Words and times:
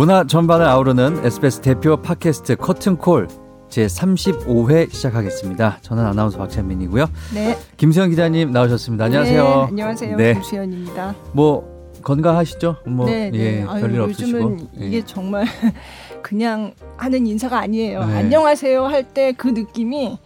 문화 0.00 0.24
전반을 0.24 0.64
아우르는 0.64 1.26
SBS 1.26 1.60
대표 1.60 1.98
팟캐스트 2.00 2.56
커튼콜 2.56 3.28
제 3.68 3.84
35회 3.84 4.90
시작하겠습니다. 4.90 5.76
저는 5.82 6.06
아나운서 6.06 6.38
박찬민이고요. 6.38 7.04
네. 7.34 7.58
김수현 7.76 8.08
기자님 8.08 8.50
나오셨습니다. 8.50 9.04
안녕하세요. 9.04 9.44
네, 9.44 9.50
안녕하세요. 9.68 10.16
네. 10.16 10.32
김수현입니다. 10.32 11.14
뭐 11.34 11.68
건강하시죠? 12.02 12.76
뭐 12.86 13.04
네, 13.04 13.30
네. 13.30 13.38
예, 13.60 13.66
아유, 13.68 13.82
별일 13.82 13.96
요즘은 13.98 14.42
없으시고. 14.42 14.70
이게 14.86 14.96
예. 14.96 15.04
정말 15.04 15.44
그냥 16.22 16.72
하는 16.96 17.26
인사가 17.26 17.58
아니에요. 17.58 18.02
네. 18.06 18.14
안녕하세요 18.20 18.86
할 18.86 19.02
때 19.12 19.34
그 19.34 19.48
느낌이 19.48 20.18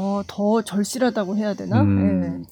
어, 0.00 0.22
더 0.26 0.62
절실하다고 0.62 1.36
해야 1.36 1.52
되나? 1.52 1.82
음, 1.82 2.44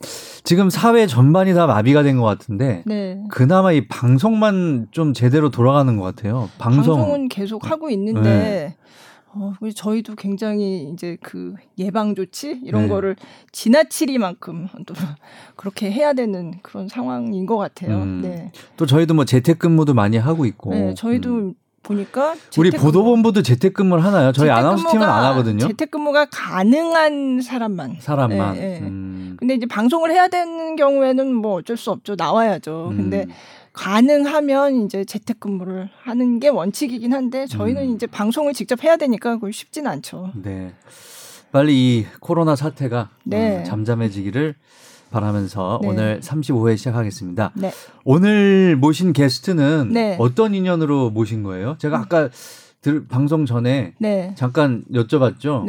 지금 0.45 0.69
사회 0.69 1.07
전반이 1.07 1.55
다 1.55 1.67
마비가 1.67 2.03
된 2.03 2.19
것 2.19 2.25
같은데 2.25 2.83
네. 2.85 3.15
네. 3.15 3.25
그나마 3.31 3.73
이 3.73 3.87
방송만 3.89 4.89
좀 4.91 5.15
제대로 5.15 5.51
돌아가는 5.51 5.97
것 5.97 6.03
같아요. 6.03 6.51
방송. 6.59 6.97
방송은 6.97 7.29
계속 7.29 7.71
하고 7.71 7.89
있는데 7.91 8.77
어, 9.33 9.53
우리 9.61 9.73
저희도 9.73 10.15
굉장히 10.17 10.91
이제 10.93 11.17
그 11.23 11.55
예방 11.79 12.15
조치 12.15 12.61
이런 12.65 12.83
네. 12.83 12.89
거를 12.89 13.17
지나치리만큼 13.53 14.69
또 14.87 14.95
그렇게 15.57 15.91
해야 15.91 16.13
되는 16.13 16.55
그런 16.63 16.89
상황인 16.89 17.47
것 17.47 17.57
같아요. 17.57 18.03
음. 18.03 18.21
네. 18.23 18.53
또 18.77 18.85
저희도 18.85 19.15
뭐 19.15 19.25
재택근무도 19.25 19.95
많이 19.95 20.17
하고 20.19 20.45
있고. 20.45 20.71
네, 20.71 20.95
저희도 20.95 21.31
음. 21.35 21.55
보니까 21.89 22.35
우리 22.59 22.71
보도본부도 22.71 23.43
재택근무를 23.43 24.05
하나요? 24.05 24.33
저희 24.33 24.51
아나운서 24.51 24.91
팀은 24.91 25.09
안 25.09 25.25
하거든요. 25.25 25.67
재택근무가 25.67 26.27
가능한 26.31 27.41
사람만. 27.41 27.97
사람만. 28.01 28.57
예, 28.57 28.61
예. 28.61 28.79
음. 28.81 29.37
근데 29.39 29.55
이제 29.55 29.67
방송을 29.67 30.11
해야 30.11 30.29
되는 30.29 30.77
경우에는 30.77 31.35
뭐 31.35 31.55
어쩔 31.55 31.77
수 31.77 31.91
없죠. 31.91 32.15
나와야죠. 32.17 32.93
근데 32.95 33.25
음. 33.25 33.33
가능하면 33.73 34.85
이제 34.85 35.05
재택근무를 35.05 35.89
하는 36.03 36.41
게 36.41 36.49
원칙이긴 36.49 37.15
한데 37.15 37.47
저희는 37.47 37.83
음. 37.83 37.95
이제 37.95 38.07
방송을 38.07 38.53
직접 38.53 38.85
해야 38.85 38.97
되니까 38.97 39.35
그걸 39.35 39.53
쉽진 39.53 39.87
않죠. 39.87 40.33
네. 40.35 40.75
빨리 41.51 41.75
이 41.75 42.07
코로나 42.21 42.57
사태가 42.57 43.09
네. 43.25 43.61
어, 43.61 43.65
잠잠해지기를 43.65 44.55
바라면서 45.11 45.79
네. 45.83 45.89
오늘 45.89 46.21
35회 46.21 46.77
시작하겠습니다. 46.77 47.53
네. 47.55 47.73
오늘 48.05 48.77
모신 48.77 49.13
게스트는 49.13 49.91
네. 49.93 50.17
어떤 50.19 50.55
인연으로 50.55 51.11
모신 51.11 51.43
거예요? 51.43 51.77
제가 51.79 51.99
아까 51.99 52.29
들, 52.81 53.07
방송 53.07 53.47
전에 53.47 53.95
네. 53.99 54.35
잠깐 54.37 54.85
여쭤봤죠. 54.93 55.65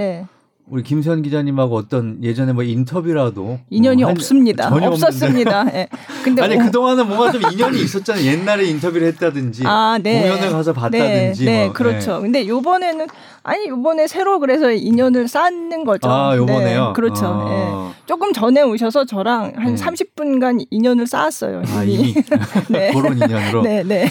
네. 0.69 0.75
우리 0.75 0.83
김수현 0.83 1.23
기자님하고 1.23 1.75
어떤 1.75 2.23
예전에 2.23 2.53
뭐 2.53 2.63
인터뷰라도 2.63 3.59
인연이 3.71 4.03
뭐 4.03 4.09
한- 4.09 4.15
없습니다. 4.17 4.69
전혀 4.69 4.87
없었습니다. 4.89 5.65
예. 5.73 5.87
근데 6.23 6.41
아니 6.43 6.55
오- 6.55 6.59
그 6.59 6.71
동안은 6.71 7.07
뭔가 7.07 7.31
좀 7.31 7.41
인연이 7.51 7.81
있었잖아요. 7.81 8.23
옛날에 8.23 8.65
인터뷰를 8.65 9.07
했다든지 9.07 9.63
아, 9.65 9.97
네. 10.01 10.21
공연을 10.29 10.51
가서 10.51 10.73
봤다든지. 10.73 11.45
네, 11.45 11.51
네, 11.51 11.63
뭐. 11.65 11.73
그렇죠. 11.73 12.21
근데 12.21 12.47
요번에는 12.47 13.07
아니 13.43 13.67
요번에 13.67 14.05
새로 14.07 14.39
그래서 14.39 14.71
인연을 14.71 15.27
쌓는 15.27 15.85
거죠. 15.85 16.07
아, 16.09 16.35
요번에요? 16.37 16.87
네, 16.87 16.93
그렇죠. 16.93 17.25
아. 17.25 17.91
예. 17.95 17.99
조금 18.05 18.31
전에 18.31 18.61
오셔서 18.61 19.05
저랑 19.05 19.53
한 19.55 19.75
네. 19.75 19.83
30분간 19.83 20.65
인연을 20.69 21.07
쌓았어요. 21.07 21.63
아, 21.67 21.83
이미. 21.83 22.09
이미 22.09 22.13
네. 22.69 22.91
그런 22.93 23.15
인연으로. 23.17 23.61
네, 23.63 23.83
네. 23.83 24.07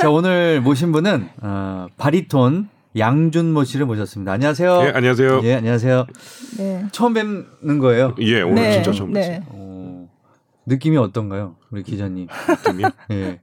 자 0.00 0.10
오늘 0.10 0.60
모신 0.60 0.92
분은 0.92 1.28
어, 1.42 1.86
바리톤 1.96 2.68
양준모 2.96 3.64
씨를 3.64 3.86
모셨습니다. 3.86 4.32
안녕하세요. 4.32 4.82
예, 4.84 4.92
안녕하세요. 4.94 5.40
예, 5.44 5.54
안녕하세요. 5.54 6.06
네. 6.58 6.84
처음 6.92 7.14
뵙는 7.14 7.78
거예요. 7.78 8.14
예, 8.20 8.42
오늘 8.42 8.54
네, 8.56 8.72
진짜 8.74 8.92
처음 8.92 9.12
네. 9.12 9.20
봤어요. 9.20 9.40
어, 9.48 10.08
느낌이 10.66 10.96
어떤가요, 10.98 11.56
우리 11.70 11.82
기자님? 11.82 12.28
느낌이요? 12.48 12.88
예. 13.12 13.40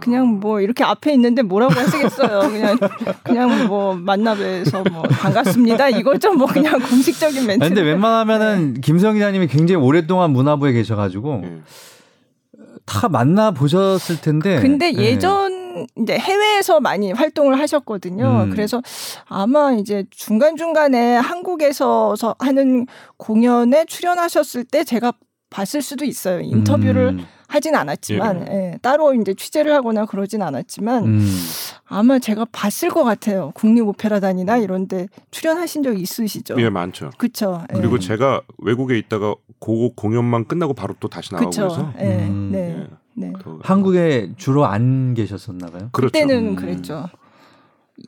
그냥 0.00 0.40
뭐 0.40 0.60
이렇게 0.60 0.82
앞에 0.82 1.12
있는데 1.14 1.42
뭐라고 1.42 1.72
하시겠어요. 1.74 2.50
그냥 2.50 2.76
그냥 3.22 3.68
뭐 3.68 3.94
만나뵈서 3.94 4.84
뭐 4.90 5.02
반갑습니다. 5.02 5.90
이거죠. 5.90 6.32
뭐 6.32 6.46
그냥 6.46 6.80
공식적인 6.80 7.46
멘트. 7.46 7.64
근데 7.66 7.82
네. 7.82 7.90
웬만하면은 7.90 8.80
김성 8.80 9.14
기자님이 9.14 9.46
굉장히 9.46 9.80
오랫동안 9.80 10.32
문화부에 10.32 10.72
계셔가지고 10.72 11.42
예. 11.44 11.60
다 12.84 13.08
만나 13.08 13.52
보셨을 13.52 14.20
텐데. 14.20 14.60
근데 14.60 14.92
예. 14.94 15.12
예전 15.12 15.63
이제 15.98 16.18
해외에서 16.18 16.80
많이 16.80 17.12
활동을 17.12 17.58
하셨거든요. 17.58 18.44
음. 18.44 18.50
그래서 18.50 18.82
아마 19.26 19.72
이제 19.72 20.04
중간 20.10 20.56
중간에 20.56 21.16
한국에서 21.16 22.16
서 22.16 22.34
하는 22.38 22.86
공연에 23.16 23.84
출연하셨을 23.84 24.64
때 24.64 24.84
제가 24.84 25.12
봤을 25.54 25.82
수도 25.82 26.04
있어요. 26.04 26.40
인터뷰를 26.40 27.10
음, 27.10 27.26
하진 27.46 27.76
않았지만 27.76 28.48
예, 28.48 28.78
따로 28.82 29.14
이제 29.14 29.34
취재를 29.34 29.72
하거나 29.72 30.04
그러진 30.04 30.42
않았지만 30.42 31.04
음. 31.04 31.38
아마 31.84 32.18
제가 32.18 32.46
봤을 32.50 32.90
것 32.90 33.04
같아요. 33.04 33.52
국립 33.54 33.86
오페라단이나 33.86 34.56
이런데 34.56 35.06
출연하신 35.30 35.84
적 35.84 35.96
있으시죠? 35.96 36.56
예, 36.58 36.68
많죠. 36.70 37.10
그렇죠. 37.18 37.62
예. 37.72 37.76
그리고 37.76 38.00
제가 38.00 38.40
외국에 38.58 38.98
있다가 38.98 39.36
그 39.60 39.90
공연만 39.94 40.46
끝나고 40.46 40.74
바로 40.74 40.94
또 40.98 41.06
다시 41.06 41.32
나오고 41.32 41.50
그렇죠. 41.50 41.68
그래서 41.68 41.92
예. 42.00 42.26
음. 42.26 42.48
네. 42.50 42.86
예. 43.18 43.26
네. 43.26 43.32
그- 43.42 43.58
한국에 43.62 44.32
주로 44.36 44.66
안 44.66 45.14
계셨었나 45.14 45.66
봐요. 45.68 45.88
그렇죠. 45.92 46.12
그때는 46.12 46.48
음. 46.48 46.56
그랬죠. 46.56 47.08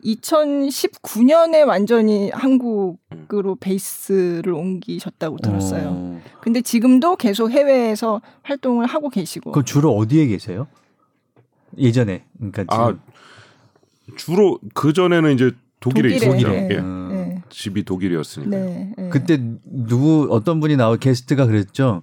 2019년에 0.04 1.66
완전히 1.66 2.30
한국으로 2.30 3.56
베이스를 3.60 4.52
옮기셨다고 4.52 5.38
들었어요. 5.38 5.88
어. 5.92 6.22
근데 6.40 6.60
지금도 6.60 7.16
계속 7.16 7.50
해외에서 7.50 8.20
활동을 8.42 8.86
하고 8.86 9.08
계시고. 9.10 9.52
그 9.52 9.64
주로 9.64 9.92
어디에 9.96 10.26
계세요? 10.26 10.66
예전에. 11.78 12.24
그러니까 12.38 12.64
아, 12.68 12.86
지금. 14.06 14.16
주로 14.16 14.58
그 14.74 14.92
전에는 14.92 15.32
이제 15.34 15.52
독일에 15.80 16.18
독일에, 16.18 16.36
있었죠. 16.36 16.48
네. 16.48 16.68
예. 16.72 16.78
음. 16.78 17.08
네. 17.10 17.42
집이 17.50 17.84
독일이었으니까. 17.84 18.56
네. 18.56 18.92
네. 18.96 19.08
그때 19.10 19.38
누구 19.64 20.26
어떤 20.30 20.58
분이 20.60 20.76
나와 20.76 20.96
게스트가 20.96 21.46
그랬죠. 21.46 22.02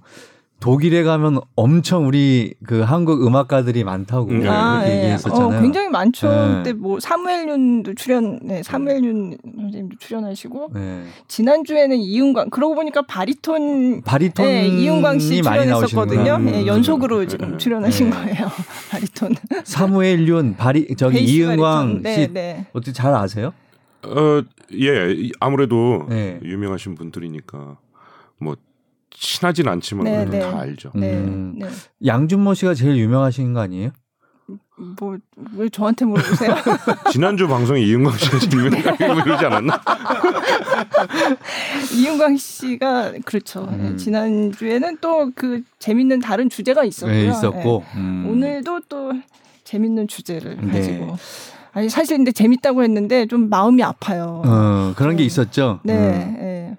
독일에 0.64 1.04
가면 1.04 1.42
엄청 1.58 2.08
우리 2.08 2.54
그 2.66 2.80
한국 2.84 3.28
음악가들이 3.28 3.84
많다고 3.84 4.30
음, 4.32 4.48
아, 4.48 4.78
그렇게 4.80 4.92
예. 4.94 4.98
얘기했었잖아요. 5.02 5.58
어, 5.58 5.62
굉장히 5.62 5.90
많죠. 5.90 6.30
네. 6.30 6.54
그때 6.56 6.72
뭐 6.72 7.02
사무엘 7.02 7.50
윤도 7.50 7.96
출연, 7.96 8.40
네, 8.42 8.64
사무엘 8.64 9.04
윤 9.04 9.38
선생님도 9.44 9.98
출연하시고 10.00 10.72
네. 10.74 11.04
지난 11.28 11.66
주에는 11.66 11.98
이은광. 11.98 12.50
그러고 12.50 12.76
보니까 12.76 13.02
바리톤 13.02 14.04
바리톤이 14.04 14.50
네, 14.50 14.68
이은광 14.70 15.20
씨 15.20 15.42
출연했었거든요. 15.42 16.38
예, 16.48 16.62
음. 16.62 16.66
연속으로 16.68 17.20
음. 17.20 17.28
지금 17.28 17.54
음. 17.54 17.58
출연하신 17.58 18.10
네. 18.12 18.16
거예요. 18.16 18.48
바리톤. 18.90 19.36
사무엘 19.66 20.26
윤 20.30 20.56
바리 20.56 20.88
저기 20.96 21.18
바리톤. 21.46 21.98
씨 21.98 22.02
네, 22.04 22.28
네. 22.32 22.66
어떻게 22.72 22.94
잘 22.94 23.14
아세요? 23.14 23.52
어, 24.04 24.42
예. 24.80 25.12
이- 25.12 25.34
아무래도 25.42 26.06
네. 26.08 26.40
유명하신 26.42 26.96
분들이니까 26.96 27.58
뭐 27.58 27.78
친하진 29.16 29.68
않지만 29.68 30.06
네, 30.06 30.26
네. 30.26 30.40
다 30.40 30.60
알죠. 30.60 30.92
네, 30.96 31.14
음. 31.14 31.56
네. 31.60 31.68
양준모 32.06 32.54
씨가 32.54 32.74
제일 32.74 32.98
유명하신 32.98 33.54
거 33.54 33.62
아니에요? 33.62 33.92
뭐 35.00 35.18
왜 35.56 35.70
저한테 35.70 36.06
물어보세요? 36.06 36.56
지난주 37.12 37.48
방송에 37.48 37.82
이은광 37.82 38.14
씨가 38.18 38.38
유명하게 38.52 39.08
뭐 39.08 39.16
이러지 39.22 39.46
않았나? 39.46 39.82
이은광 41.96 42.38
씨가 42.38 43.14
그렇죠. 43.26 43.68
음. 43.72 43.92
예, 43.94 43.98
지난 43.98 44.52
주에는 44.52 44.98
또 45.02 45.32
그 45.36 45.62
재밌는 45.80 46.20
다른 46.20 46.50
주제가 46.50 46.84
있었고요. 46.84 47.16
네, 47.16 47.28
있었고 47.30 47.84
예. 47.96 48.00
음. 48.00 48.28
오늘도 48.30 48.82
또 48.90 49.14
재밌는 49.64 50.08
주제를 50.08 50.58
네. 50.62 50.72
가지고. 50.74 51.16
아니 51.72 51.90
사실 51.90 52.18
근데 52.18 52.32
재밌다고 52.32 52.84
했는데 52.84 53.26
좀 53.26 53.50
마음이 53.50 53.82
아파요. 53.84 54.42
어, 54.46 54.94
그런 54.96 55.16
게 55.16 55.24
어. 55.24 55.26
있었죠. 55.26 55.80
네, 55.84 55.94
음. 55.96 56.38
예. 56.40 56.78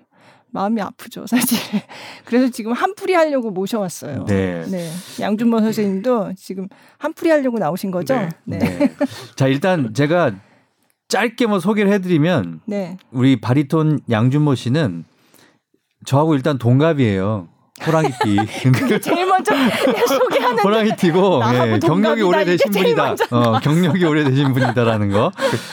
마음이 0.55 0.81
아프죠, 0.81 1.27
사실. 1.27 1.59
그래서 2.25 2.49
지금 2.49 2.73
한풀이 2.73 3.13
하려고 3.13 3.51
모셔왔어요. 3.51 4.25
네. 4.27 4.65
네. 4.71 4.89
양준모 5.21 5.59
선생님도 5.59 6.35
지금 6.37 6.69
한풀이 6.99 7.29
하려고 7.31 7.59
나오신 7.59 7.91
거죠? 7.91 8.15
네. 8.15 8.29
네. 8.45 8.59
네. 8.59 8.79
네. 8.79 8.97
자 9.35 9.49
일단 9.49 9.93
제가 9.93 10.33
짧게 11.09 11.47
뭐 11.47 11.59
소개를 11.59 11.93
해드리면 11.93 12.61
네. 12.67 12.97
우리 13.11 13.41
바리톤 13.41 13.99
양준모 14.09 14.55
씨는 14.55 15.05
저하고 16.07 16.37
일단 16.37 16.57
동갑이에요. 16.57 17.49
호랑이띠. 17.87 18.71
그게 18.73 18.99
제일 19.01 19.27
먼저 19.27 19.55
소개하는 20.09 20.63
호랑이띠고 20.63 21.41
예, 21.53 21.79
경력이. 21.79 22.23
오래되신 22.23 22.71
분이다. 22.71 23.15
어, 23.31 23.61
경력이 23.61 24.05
오래되신 24.05 24.53
분이다라는 24.53 25.11
거. 25.11 25.31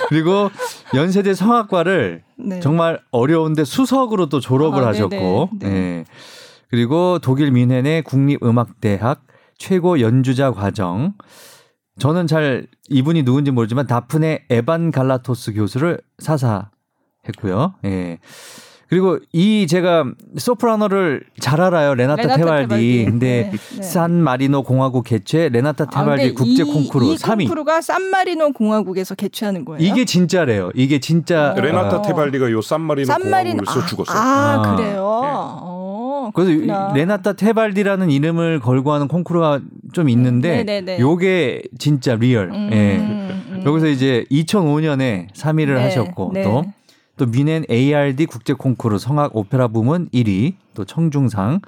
그리고 0.09 0.49
연세대 0.93 1.33
성악과를 1.33 2.23
네. 2.37 2.59
정말 2.59 2.99
어려운데 3.11 3.63
수석으로 3.63 4.29
또 4.29 4.39
졸업을 4.39 4.83
아, 4.83 4.87
하셨고, 4.87 5.49
네네. 5.59 5.73
네. 5.73 5.79
예. 5.99 6.05
그리고 6.69 7.19
독일 7.19 7.51
뮌헨의 7.51 8.03
국립음악대학 8.03 9.21
최고 9.57 9.99
연주자 9.99 10.51
과정. 10.51 11.13
저는 11.99 12.25
잘 12.27 12.65
이분이 12.89 13.23
누군지 13.23 13.51
모르지만 13.51 13.85
다프네 13.85 14.45
에반 14.49 14.91
갈라토스 14.91 15.53
교수를 15.53 15.99
사사했고요. 16.19 17.75
예. 17.85 18.17
그리고 18.91 19.19
이 19.31 19.67
제가 19.67 20.03
소프라노를 20.37 21.23
잘 21.39 21.61
알아요. 21.61 21.95
레나타 21.95 22.23
레나타 22.23 22.37
테발디. 22.43 22.67
테발디. 22.67 23.05
근데 23.05 23.49
네, 23.49 23.57
네. 23.77 23.81
산 23.81 24.11
마리노 24.21 24.63
공화국 24.63 25.05
개최 25.05 25.47
레나타 25.47 25.85
아, 25.85 25.87
테발디 25.87 26.23
근데 26.23 26.33
국제 26.33 26.63
이- 26.63 26.65
콩쿠르 26.65 27.05
이 27.05 27.15
3위. 27.15 27.37
콩쿠르가 27.47 27.79
산마리노 27.79 28.51
공화국에서 28.51 29.15
개최하는 29.15 29.63
거예요. 29.63 29.79
이게 29.81 30.03
진짜래요. 30.03 30.71
이게 30.75 30.99
진짜 30.99 31.53
어. 31.57 31.61
레나타 31.61 31.99
어. 31.99 32.01
테발디가 32.01 32.51
요 32.51 32.61
산마리노 32.61 33.05
산마리노 33.05 33.63
공화국에서 33.63 33.87
죽었어요. 33.87 34.17
아, 34.21 34.61
아. 34.65 34.75
그래요. 34.75 35.21
예. 35.23 35.29
어, 35.31 36.31
그래서 36.35 36.51
이 36.51 36.55
그렇구나. 36.57 36.91
레나타 36.93 37.31
테발디라는 37.31 38.11
이름을 38.11 38.59
걸고 38.59 38.91
하는 38.91 39.07
콩쿠르가 39.07 39.61
좀 39.93 40.09
있는데 40.09 40.63
네네네. 40.65 40.99
요게 40.99 41.61
진짜 41.79 42.15
real. 42.15 42.49
음, 42.53 42.69
예. 42.73 42.97
음. 42.97 43.63
여기서 43.65 43.87
이제 43.87 44.25
2005년에 44.31 45.31
3위를 45.33 45.75
네, 45.75 45.83
하셨고 45.83 46.31
네. 46.33 46.43
또 46.43 46.65
또 47.17 47.25
뮌헨 47.25 47.65
ARD 47.69 48.25
국제 48.25 48.53
콩쿠르 48.53 48.97
성악 48.97 49.35
오페라 49.35 49.67
부문 49.67 50.09
1위, 50.09 50.55
또 50.73 50.85
청중상 50.85 51.61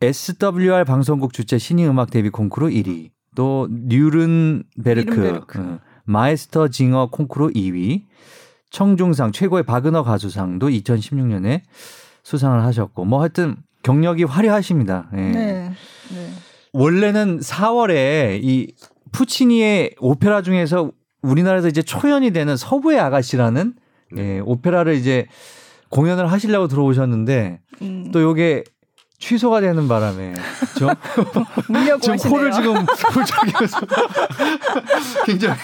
SWR 0.00 0.84
방송국 0.84 1.32
주최 1.32 1.58
신인 1.58 1.88
음악 1.88 2.10
데뷔 2.10 2.30
콩쿠르 2.30 2.68
1위, 2.68 3.10
또 3.34 3.68
뉘른베르크 3.70 5.10
뉘른베르크. 5.10 5.58
어, 5.58 5.78
마이스터징어 6.04 7.08
콩쿠르 7.10 7.52
2위, 7.52 8.04
청중상 8.70 9.32
최고의 9.32 9.64
바그너 9.64 10.02
가수상도 10.02 10.68
2016년에 10.68 11.62
수상을 12.22 12.62
하셨고 12.62 13.04
뭐 13.04 13.20
하여튼 13.20 13.56
경력이 13.82 14.24
화려하십니다. 14.24 15.08
예. 15.14 15.16
네. 15.16 15.72
네. 16.12 16.30
원래는 16.72 17.40
4월에 17.40 18.40
이 18.42 18.74
푸치니의 19.12 19.94
오페라 20.00 20.42
중에서 20.42 20.92
우리나라에서 21.22 21.68
이제 21.68 21.82
초연이 21.82 22.30
되는 22.30 22.56
서부의 22.56 23.00
아가씨라는 23.00 23.74
예, 24.16 24.40
오페라를 24.40 24.94
이제 24.94 25.26
공연을 25.90 26.30
하시려고 26.30 26.68
들어오셨는데 26.68 27.60
음. 27.82 28.10
또 28.12 28.22
요게 28.22 28.64
취소가 29.20 29.60
되는 29.60 29.88
바람에 29.88 30.34
좀 30.78 30.88
울려고 31.68 32.00
지금 32.00 32.14
하시네요. 32.14 32.32
코를 32.32 32.52
지금 32.52 32.86
굴적이면서 32.86 33.80
굉장히 35.26 35.56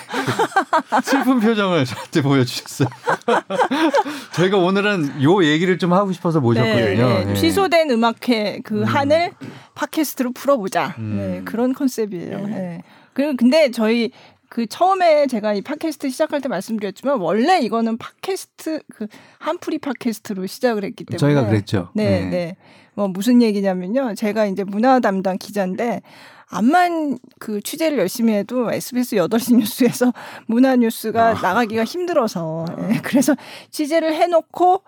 슬픈 1.04 1.38
표정을 1.38 1.84
저한테 1.84 2.22
보여주셨어요. 2.22 2.88
저희가 4.34 4.56
오늘은 4.58 5.22
요 5.22 5.44
얘기를 5.44 5.78
좀 5.78 5.92
하고 5.92 6.10
싶어서 6.12 6.40
모셨거든요. 6.40 7.08
네, 7.08 7.24
네. 7.24 7.30
예. 7.30 7.34
취소된 7.34 7.90
음악회 7.90 8.60
그 8.64 8.82
한을 8.82 9.30
팟캐스트로 9.76 10.32
풀어보자. 10.32 10.96
음. 10.98 11.16
네, 11.16 11.42
그런 11.44 11.74
컨셉이에요. 11.74 12.46
네. 12.48 12.82
그 13.12 13.36
근데 13.36 13.70
저희 13.70 14.10
그 14.54 14.66
처음에 14.68 15.26
제가 15.26 15.52
이 15.54 15.62
팟캐스트 15.62 16.10
시작할 16.10 16.40
때 16.40 16.48
말씀드렸지만 16.48 17.18
원래 17.18 17.58
이거는 17.58 17.98
팟캐스트 17.98 18.82
그 18.88 19.08
한풀이 19.40 19.78
팟캐스트로 19.78 20.46
시작을 20.46 20.84
했기 20.84 21.02
때문에 21.02 21.18
저희가 21.18 21.48
그랬죠. 21.48 21.90
네, 21.92 22.20
네. 22.20 22.30
네. 22.30 22.56
뭐 22.94 23.08
무슨 23.08 23.42
얘기냐면요. 23.42 24.14
제가 24.14 24.46
이제 24.46 24.62
문화 24.62 25.00
담당 25.00 25.38
기자인데 25.38 26.02
암만 26.46 27.18
그 27.40 27.60
취재를 27.62 27.98
열심히 27.98 28.32
해도 28.32 28.70
SBS 28.70 29.16
8시 29.16 29.56
뉴스에서 29.56 30.12
문화 30.46 30.76
뉴스가 30.76 31.34
나가기가 31.34 31.82
힘들어서 31.82 32.64
예, 32.92 33.00
그래서 33.02 33.34
취재를 33.70 34.14
해 34.14 34.28
놓고 34.28 34.84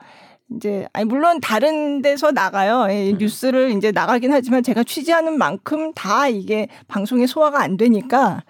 이제 0.55 0.87
아니 0.93 1.07
물론 1.07 1.41
다른 1.41 2.03
데서 2.03 2.31
나가요. 2.31 2.87
예, 2.91 3.15
뉴스를 3.19 3.73
이제 3.73 3.91
나가긴 3.91 4.33
하지만 4.33 4.63
제가 4.63 4.85
취재하는 4.85 5.37
만큼 5.37 5.93
다 5.93 6.29
이게 6.29 6.69
방송에 6.87 7.27
소화가 7.27 7.61
안 7.61 7.77
되니까 7.77 8.45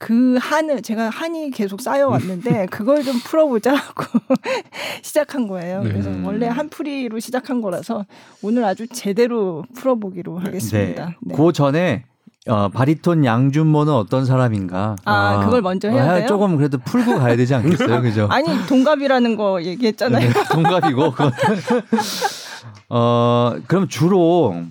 그 0.00 0.38
한을 0.40 0.80
제가 0.80 1.10
한이 1.10 1.50
계속 1.50 1.82
쌓여왔는데 1.82 2.66
그걸 2.70 3.04
좀 3.04 3.20
풀어보자 3.22 3.74
하고 3.74 4.04
시작한 5.02 5.46
거예요. 5.46 5.82
네. 5.82 5.90
그래서 5.90 6.08
음. 6.08 6.24
원래 6.24 6.48
한풀이로 6.48 7.20
시작한 7.20 7.60
거라서 7.60 8.06
오늘 8.42 8.64
아주 8.64 8.86
제대로 8.88 9.62
풀어보기로 9.76 10.38
하겠습니다. 10.38 11.16
네. 11.20 11.34
그 11.36 11.52
전에 11.52 12.04
어, 12.48 12.70
바리톤 12.70 13.26
양준모는 13.26 13.92
어떤 13.92 14.24
사람인가? 14.24 14.96
아, 15.04 15.44
그걸 15.44 15.60
먼저 15.60 15.90
해야 15.90 16.12
아, 16.12 16.14
돼요? 16.14 16.26
조금 16.28 16.56
그래도 16.56 16.78
풀고 16.78 17.18
가야 17.18 17.36
되지 17.36 17.54
않겠어요, 17.54 18.00
그죠? 18.00 18.26
아니 18.30 18.48
동갑이라는 18.68 19.36
거 19.36 19.62
얘기했잖아요. 19.62 20.26
네, 20.26 20.34
동갑이고. 20.50 21.12
어, 22.88 23.54
그럼 23.66 23.86
주로 23.86 24.64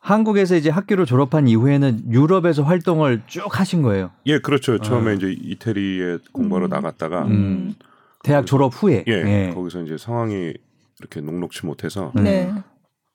한국에서 0.00 0.56
이제 0.56 0.70
학교를 0.70 1.06
졸업한 1.06 1.48
이후에는 1.48 2.12
유럽에서 2.12 2.62
활동을 2.62 3.22
쭉 3.26 3.46
하신 3.58 3.82
거예요. 3.82 4.10
예, 4.26 4.38
그렇죠. 4.38 4.78
처음에 4.78 5.10
아. 5.10 5.14
이제 5.14 5.30
이태리에 5.30 6.18
공부하러 6.32 6.66
음. 6.66 6.70
나갔다가 6.70 7.24
음. 7.24 7.74
대학 8.22 8.46
졸업 8.46 8.72
후에. 8.74 9.04
예, 9.08 9.12
예. 9.12 9.52
거기서 9.54 9.82
이제 9.82 9.96
상황이 9.98 10.54
이렇게 11.00 11.20
녹록치 11.20 11.66
못해서 11.66 12.12
음. 12.16 12.24
네. 12.24 12.52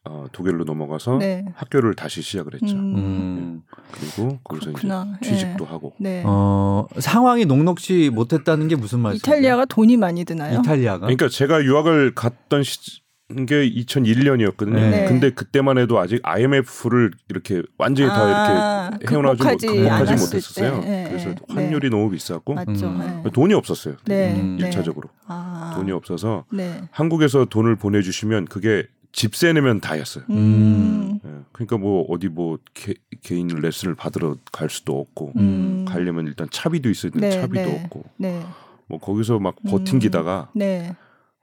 어, 0.06 0.26
독일로 0.34 0.66
넘어가서 0.66 1.20
네. 1.20 1.46
학교를 1.56 1.96
다시 1.96 2.22
시작을 2.22 2.56
했죠. 2.56 2.76
음. 2.76 2.96
음. 2.98 3.62
그리고 3.92 4.38
거기서 4.44 4.74
그렇구나. 4.74 5.18
이제 5.22 5.32
취직도 5.32 5.64
하고 5.64 5.94
네. 5.98 6.24
어, 6.26 6.86
상황이 7.00 7.46
녹록치 7.46 8.10
못했다는 8.10 8.68
게 8.68 8.76
무슨 8.76 9.00
말씀이세요? 9.00 9.36
이탈리아가 9.36 9.66
돈이 9.66 9.96
많이 9.96 10.26
드나요? 10.26 10.60
이탈리아가? 10.60 11.00
그러니까 11.06 11.30
제가 11.30 11.64
유학을 11.64 12.16
갔던 12.16 12.64
시, 12.64 13.02
게 13.46 13.70
2001년이었거든요. 13.70 14.74
네. 14.74 15.06
근데 15.06 15.32
그때만 15.32 15.78
해도 15.78 15.98
아직 16.00 16.20
IMF를 16.24 17.12
이렇게 17.30 17.64
완전히 17.78 18.10
다 18.10 18.22
아, 18.22 18.90
이렇게 18.90 19.08
헤어나지 19.16 19.44
못, 19.44 19.50
극복하지 19.50 19.68
극복하지 19.68 20.12
못했었어요. 20.14 20.82
때. 20.82 20.88
네, 20.88 21.10
그래서 21.10 21.30
네. 21.30 21.36
환율이 21.50 21.90
너무 21.90 22.10
비쌌고 22.10 22.54
맞죠. 22.54 22.88
음. 22.88 23.22
네. 23.24 23.32
돈이 23.32 23.54
없었어요. 23.54 23.96
네. 24.06 24.40
음. 24.40 24.58
네. 24.60 24.66
일차적으로 24.66 25.10
아. 25.28 25.74
돈이 25.76 25.92
없어서 25.92 26.46
네. 26.52 26.82
한국에서 26.92 27.46
돈을 27.46 27.78
보내주시면 27.78 28.46
그게 28.46 28.88
집세 29.14 29.54
내면 29.54 29.80
다였어요. 29.80 30.26
음. 30.32 31.20
예, 31.24 31.30
그러니까 31.52 31.78
뭐 31.78 32.04
어디 32.10 32.28
뭐 32.28 32.58
개, 32.74 32.96
개인 33.22 33.48
레슨을 33.48 33.96
받으러 33.96 34.38
갈 34.52 34.70
수도 34.70 35.00
없고 35.00 35.34
음. 35.38 35.86
가려면 35.88 36.28
일단 36.28 36.48
차비도 36.52 36.90
있어야 36.90 37.12
되는데 37.12 37.36
네, 37.36 37.42
차비도 37.42 37.62
네. 37.64 37.82
없고 37.84 38.04
네. 38.18 38.44
뭐 38.88 39.00
거기서 39.00 39.40
막 39.40 39.56
음. 39.66 39.70
버팅기다가 39.70 40.50
네. 40.56 40.96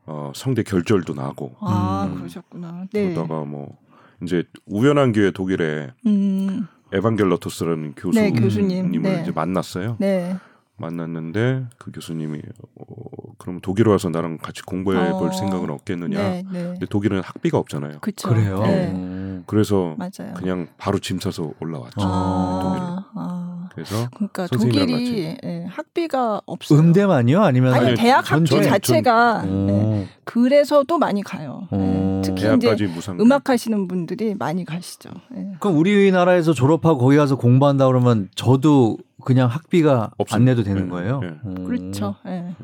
어, 0.06 0.32
성대 0.35 0.62
결절도 0.62 1.14
나고 1.14 1.55
아, 1.61 2.08
음. 2.11 2.17
그러셨구나. 2.19 2.87
네. 2.93 3.12
그러다가 3.14 3.44
뭐 3.44 3.76
이제 4.23 4.44
우연한 4.67 5.12
기회 5.12 5.31
독일에 5.31 5.93
음. 6.06 6.67
에반겔러토스라는 6.93 7.94
교수님을 7.94 8.32
네, 8.35 8.41
교수님. 8.41 9.02
네. 9.02 9.20
이제 9.23 9.31
만났어요. 9.32 9.97
네. 9.99 10.37
만났는데 10.76 11.67
그 11.79 11.93
교수님이 11.93 12.38
어, 12.38 13.35
그럼 13.38 13.61
독일 13.61 13.88
와서 13.88 14.08
나랑 14.08 14.38
같이 14.38 14.62
공부해 14.62 15.12
볼 15.12 15.29
어. 15.29 15.32
생각은 15.32 15.70
없겠느냐. 15.70 16.19
네, 16.19 16.43
네. 16.50 16.62
근데 16.64 16.87
독일은 16.87 17.20
학비가 17.20 17.58
없잖아요. 17.58 18.00
그쵸. 18.00 18.29
그래요. 18.31 18.61
네. 18.62 18.90
음. 18.92 19.45
그래서 19.47 19.95
맞아요. 19.99 20.35
그냥 20.35 20.69
바로 20.78 20.99
짐 20.99 21.21
싸서 21.21 21.52
올라왔죠. 21.61 22.00
아. 22.00 22.61
독일로. 22.62 22.87
아, 22.87 23.11
아. 23.14 23.60
그래서 23.73 24.09
그러니까 24.15 24.47
독일이 24.47 25.37
예, 25.45 25.65
학비가 25.69 26.41
없어요. 26.47 26.79
음대만요? 26.79 27.43
아니면 27.43 27.75
아니 27.75 27.87
아니, 27.89 27.97
대학 27.97 28.31
학비 28.31 28.47
전체? 28.47 28.69
자체가 28.69 29.43
네. 29.43 29.50
오. 29.50 30.07
그래서 30.25 30.83
또 30.85 30.99
많이 30.99 31.23
가요. 31.23 31.69
예. 31.73 31.77
오. 31.77 32.23
특히 32.25 32.55
이제 32.57 32.87
무상. 32.87 33.19
음악 33.21 33.49
하시는 33.49 33.89
분들이 33.89 34.35
많이 34.35 34.65
가시죠. 34.65 35.11
예. 35.37 35.53
그럼 35.61 35.79
우리나라에서 35.79 36.53
졸업하고 36.53 36.99
거기 36.99 37.17
가서 37.17 37.37
공부한다 37.37 37.87
그러면 37.87 38.29
저도 38.35 38.99
그냥 39.25 39.49
학비가 39.49 40.03
안 40.03 40.11
없습니다. 40.19 40.50
내도 40.50 40.62
되는 40.62 40.85
네, 40.85 40.91
거예요? 40.91 41.21
네. 41.21 41.29
음. 41.45 41.65
그렇죠. 41.67 42.17
예. 42.27 42.55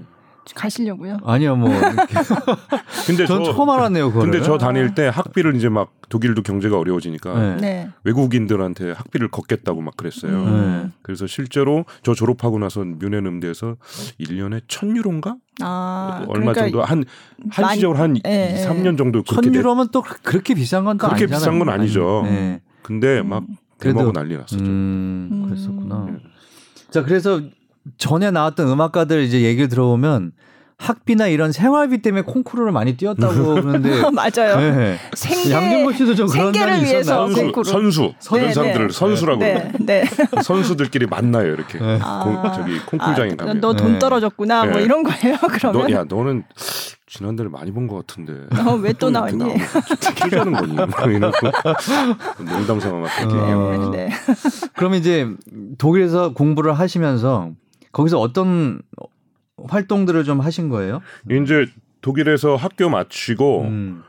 가시려고요? 0.54 1.18
아니요, 1.24 1.56
뭐. 1.56 1.68
근데 3.06 3.26
전 3.26 3.44
저 3.44 3.52
처음 3.52 3.70
알았네요, 3.70 4.08
그거를. 4.12 4.30
근데 4.32 4.44
저 4.44 4.58
다닐 4.58 4.94
때 4.94 5.06
학비를 5.08 5.54
이제 5.56 5.68
막 5.68 5.92
독일도 6.08 6.42
경제가 6.42 6.78
어려워지니까 6.78 7.38
네. 7.38 7.56
네. 7.56 7.88
외국인들한테 8.04 8.92
학비를 8.92 9.28
걷겠다고 9.30 9.80
막 9.80 9.96
그랬어요. 9.96 10.32
음. 10.32 10.82
네. 10.86 10.92
그래서 11.02 11.26
실제로 11.26 11.84
저 12.02 12.14
졸업하고 12.14 12.58
나서 12.58 12.84
뮌헨 12.84 13.26
음대에서 13.26 13.76
1년에 14.20 14.62
1000유로인가? 14.66 15.36
아, 15.62 16.24
얼마 16.28 16.52
그러니까 16.52 16.60
정도 16.62 16.82
한 16.84 17.04
한시적으로 17.50 17.98
한 17.98 18.16
예, 18.26 18.30
2, 18.54 18.60
예. 18.60 18.66
3년 18.66 18.98
정도 18.98 19.22
그렇게 19.22 19.34
천 19.34 19.52
됐- 19.52 19.54
유로면 19.54 19.88
또 19.92 20.02
그렇게 20.22 20.54
비싼 20.54 20.84
건 20.84 20.98
그렇게 20.98 21.24
아니잖아요. 21.24 21.38
비싼 21.38 21.58
건 21.58 21.68
아니죠. 21.70 22.22
네. 22.24 22.60
근데 22.82 23.22
막 23.22 23.44
그래도- 23.78 23.98
대먹고 23.98 24.12
난리 24.12 24.36
났었죠. 24.36 24.62
음, 24.64 25.28
음. 25.32 25.46
그랬었구나. 25.48 26.06
네. 26.10 26.18
자, 26.90 27.02
그래서 27.02 27.40
전에 27.98 28.30
나왔던 28.30 28.68
음악가들 28.68 29.22
이제 29.22 29.42
얘기를 29.42 29.68
들어보면 29.68 30.32
학비나 30.78 31.28
이런 31.28 31.52
생활비 31.52 32.02
때문에 32.02 32.20
콩쿠르를 32.22 32.70
많이 32.70 32.98
뛰었다고 32.98 33.32
그러는데 33.54 34.02
맞아요. 34.12 34.56
네. 34.76 34.98
생계 35.14 35.50
양준모 35.50 35.92
씨도 35.92 36.14
좀 36.14 36.26
그런 36.28 36.52
생계를 36.52 36.72
면이 36.74 36.84
위해서 36.84 37.00
있었나요? 37.00 37.26
선수, 37.28 37.42
콩쿠르. 37.42 37.64
선수, 37.64 38.00
네, 38.02 38.40
그런 38.40 38.52
사람들을 38.52 38.88
네. 38.88 38.92
선수라고 38.92 39.40
네, 39.40 39.72
네. 39.80 40.04
선수들끼리 40.44 41.06
만나요 41.06 41.50
이렇게 41.54 41.78
네. 41.78 41.98
아. 42.02 42.20
공, 42.24 42.52
저기 42.52 42.78
콩쿨장에 42.80 43.36
가면 43.36 43.60
너돈 43.60 43.92
네. 43.94 43.98
떨어졌구나 43.98 44.64
뭐 44.66 44.74
네. 44.76 44.82
이런 44.82 45.02
거예요. 45.02 45.38
그러면 45.50 45.86
너, 45.90 45.92
야 45.96 46.04
너는 46.06 46.44
지난달에 47.06 47.48
많이 47.48 47.70
본 47.72 47.86
것 47.88 48.06
같은데 48.06 48.34
어, 48.68 48.74
왜또 48.74 49.08
나왔니? 49.08 49.54
하는 50.32 50.52
거니? 50.52 50.74
막 50.74 50.90
이러고 51.10 51.36
농담 52.44 52.80
삼아 52.80 52.98
막 52.98 53.08
그렇게 53.16 53.34
어. 53.34 53.90
네. 53.94 54.10
그럼 54.74 54.92
이제 54.94 55.26
독일에서 55.78 56.34
공부를 56.34 56.74
하시면서 56.74 57.52
거기서 57.96 58.20
어떤 58.20 58.82
활동들을 59.64 60.22
좀 60.24 60.40
하신 60.40 60.68
거예요? 60.68 61.00
이제 61.30 61.66
독일에서 62.02 62.54
학교 62.54 62.90
마치고 62.90 63.62
음. 63.62 64.02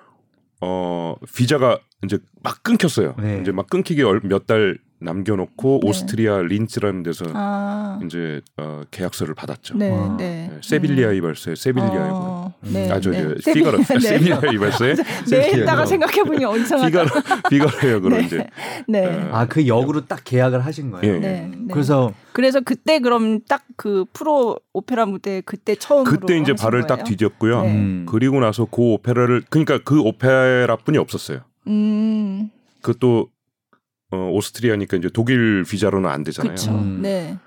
어 0.59 1.15
비자가 1.33 1.79
이제 2.03 2.19
막 2.43 2.61
끊겼어요. 2.63 3.15
네. 3.17 3.39
이제 3.41 3.53
막 3.53 3.69
끊기게 3.69 4.03
몇달 4.23 4.77
남겨놓고 4.99 5.79
네. 5.83 5.89
오스트리아 5.89 6.41
린츠라는 6.41 7.03
데서 7.03 7.25
아, 7.33 7.99
이제 8.05 8.41
어, 8.57 8.83
계약서를 8.91 9.35
받았죠. 9.35 9.77
네, 9.77 9.91
아. 9.91 10.15
네. 10.17 10.49
네, 10.51 10.59
세빌리아 10.61 11.11
이발소에 11.11 11.55
세빌리아에 11.55 12.09
어, 12.11 12.53
네, 12.61 12.91
아저 12.91 13.11
네. 13.11 13.35
저 13.43 13.53
피가로 13.53 13.83
세빌리아, 13.83 14.09
네. 14.11 14.19
세빌리아 14.19 14.53
이발소에 14.53 14.95
네, 15.29 15.53
했다가 15.53 15.85
생각해 15.85 16.23
보니 16.23 16.45
어디서 16.45 16.85
피가로 16.85 17.09
피가로 17.49 17.91
역으로 17.91 18.17
네. 18.17 18.23
이제 18.23 18.49
네. 18.87 19.05
어, 19.05 19.29
아그 19.33 19.67
역으로 19.67 20.05
딱 20.07 20.21
계약을 20.23 20.65
하신 20.65 20.91
거예요. 20.91 21.15
예. 21.15 21.19
네, 21.19 21.51
네. 21.53 21.67
그래서 21.71 22.11
그래서 22.33 22.59
그때 22.61 22.99
그럼 22.99 23.41
딱 23.47 23.67
그 23.77 24.05
프로 24.11 24.59
오페라 24.73 25.05
무대 25.05 25.41
그때 25.45 25.75
처음으로 25.75 26.09
그때 26.19 26.37
이제 26.37 26.53
발을 26.53 26.87
딱 26.87 27.03
거예요? 27.03 27.15
디뎠고요. 27.15 27.61
네. 27.63 27.73
음. 27.73 28.05
그리고 28.09 28.39
나서 28.39 28.65
그 28.65 28.81
오페라를 28.81 29.43
그러니까 29.49 29.79
그 29.83 30.01
오페라뿐이 30.01 30.97
없었어요. 30.97 31.41
음, 31.67 32.49
그것도 32.81 33.29
어, 34.11 34.29
오스트리아니까 34.31 34.97
이제 34.97 35.09
독일 35.13 35.63
비자로는 35.63 36.09
안 36.09 36.23
되잖아요. 36.23 36.55
그렇죠. 36.55 36.71
음. 36.71 37.01
네. 37.01 37.37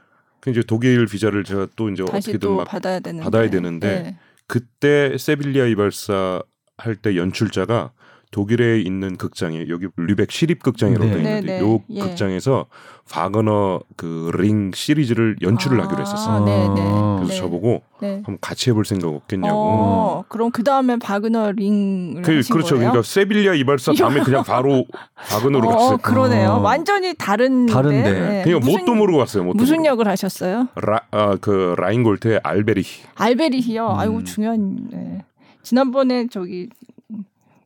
그 0.40 0.50
이제 0.50 0.62
독일 0.66 1.06
비자를 1.06 1.44
제가 1.44 1.68
또 1.76 1.90
이제 1.90 2.02
어떻게든 2.02 2.38
또 2.40 2.56
막 2.56 2.64
받아야 2.68 3.00
되는데. 3.00 3.24
받아야 3.24 3.50
되는데 3.50 4.02
네. 4.02 4.18
그때 4.46 5.16
세빌리아 5.18 5.66
이발사 5.66 6.42
할 6.78 6.96
때 6.96 7.16
연출자가 7.16 7.92
독일에 8.30 8.80
있는 8.80 9.16
극장에 9.16 9.66
여기 9.68 9.88
류벡 9.96 10.30
시립극장이라고 10.30 11.04
네. 11.04 11.10
돼 11.12 11.18
있는데 11.18 11.40
네, 11.40 11.60
네. 11.60 11.64
요 11.64 11.80
예. 11.90 12.00
극장에서 12.00 12.66
바그너 13.10 13.80
그 13.96 14.30
링 14.34 14.70
시리즈를 14.72 15.34
연출을 15.42 15.80
아, 15.80 15.84
하기로 15.84 16.00
했었어요. 16.00 16.36
아, 16.36 16.44
네, 16.44 16.68
네. 16.68 16.74
그래서 17.16 17.26
네. 17.26 17.36
저보고 17.36 17.82
네. 18.00 18.14
한번 18.24 18.38
같이 18.40 18.70
해볼 18.70 18.84
생각 18.84 19.08
없겠냐고. 19.08 19.58
어, 19.58 20.24
그럼 20.28 20.52
그 20.52 20.62
다음에 20.62 20.96
바그너 20.96 21.50
링을 21.52 22.22
그, 22.22 22.36
하신 22.36 22.52
그렇죠. 22.52 22.76
거예요? 22.76 22.90
그러니까 22.92 23.02
세빌리아 23.02 23.54
이발사 23.54 23.92
다음에 23.94 24.20
그냥 24.22 24.44
바로 24.44 24.84
바그너로 25.28 25.68
어, 25.68 25.72
갔어요. 25.72 25.98
그러네요. 25.98 26.50
어. 26.50 26.60
완전히 26.60 27.14
다른 27.18 27.66
다른데. 27.66 28.44
그러니까 28.44 28.64
뭣도 28.70 28.94
모르고 28.94 29.18
갔어요. 29.18 29.42
뭣도 29.42 29.56
무슨 29.56 29.78
모르고. 29.78 29.86
역을 29.88 30.06
하셨어요? 30.08 30.68
라, 30.76 31.00
아, 31.10 31.36
그 31.40 31.74
라인골트의 31.78 32.40
알베리히. 32.44 32.86
알베리히요. 33.16 33.86
음. 33.90 33.98
아이고 33.98 34.22
중요한. 34.22 34.78
네. 34.92 35.24
지난번에 35.62 36.28
저기 36.30 36.68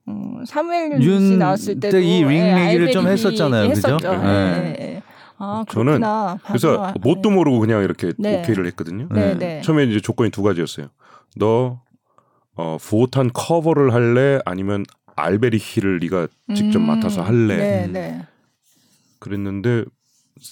음, 0.08 0.44
사무엘 0.46 1.00
윤씨 1.02 1.36
나왔을 1.36 1.80
때도 1.80 1.92
때이링 1.98 2.30
예, 2.30 2.66
얘기를 2.66 2.90
좀 2.92 3.06
했었잖아요. 3.06 3.70
그죠? 3.72 3.96
네. 3.96 4.08
예, 4.08 4.76
예, 4.78 4.84
예. 4.96 5.02
아 5.38 5.64
저는. 5.70 6.00
그래서 6.46 6.80
바그너. 6.82 6.94
뭣도 7.02 7.30
모르고 7.30 7.58
그냥 7.60 7.82
이렇게 7.82 8.12
네. 8.18 8.40
오케이를 8.40 8.66
했거든요. 8.66 9.08
네, 9.10 9.32
네. 9.34 9.38
네. 9.38 9.60
처음에 9.62 9.84
이제 9.84 10.00
조건이 10.00 10.30
두 10.30 10.42
가지였어요. 10.42 10.88
너 11.36 11.80
어, 12.56 12.76
포탄 12.88 13.30
커버를 13.32 13.92
할래 13.94 14.38
아니면 14.44 14.84
알베리 15.16 15.58
히를 15.60 15.98
네가 16.00 16.28
직접 16.54 16.78
음, 16.78 16.86
맡아서 16.86 17.22
할래. 17.22 17.56
네, 17.56 17.84
음. 17.86 17.92
네, 17.92 18.26
그랬는데 19.18 19.84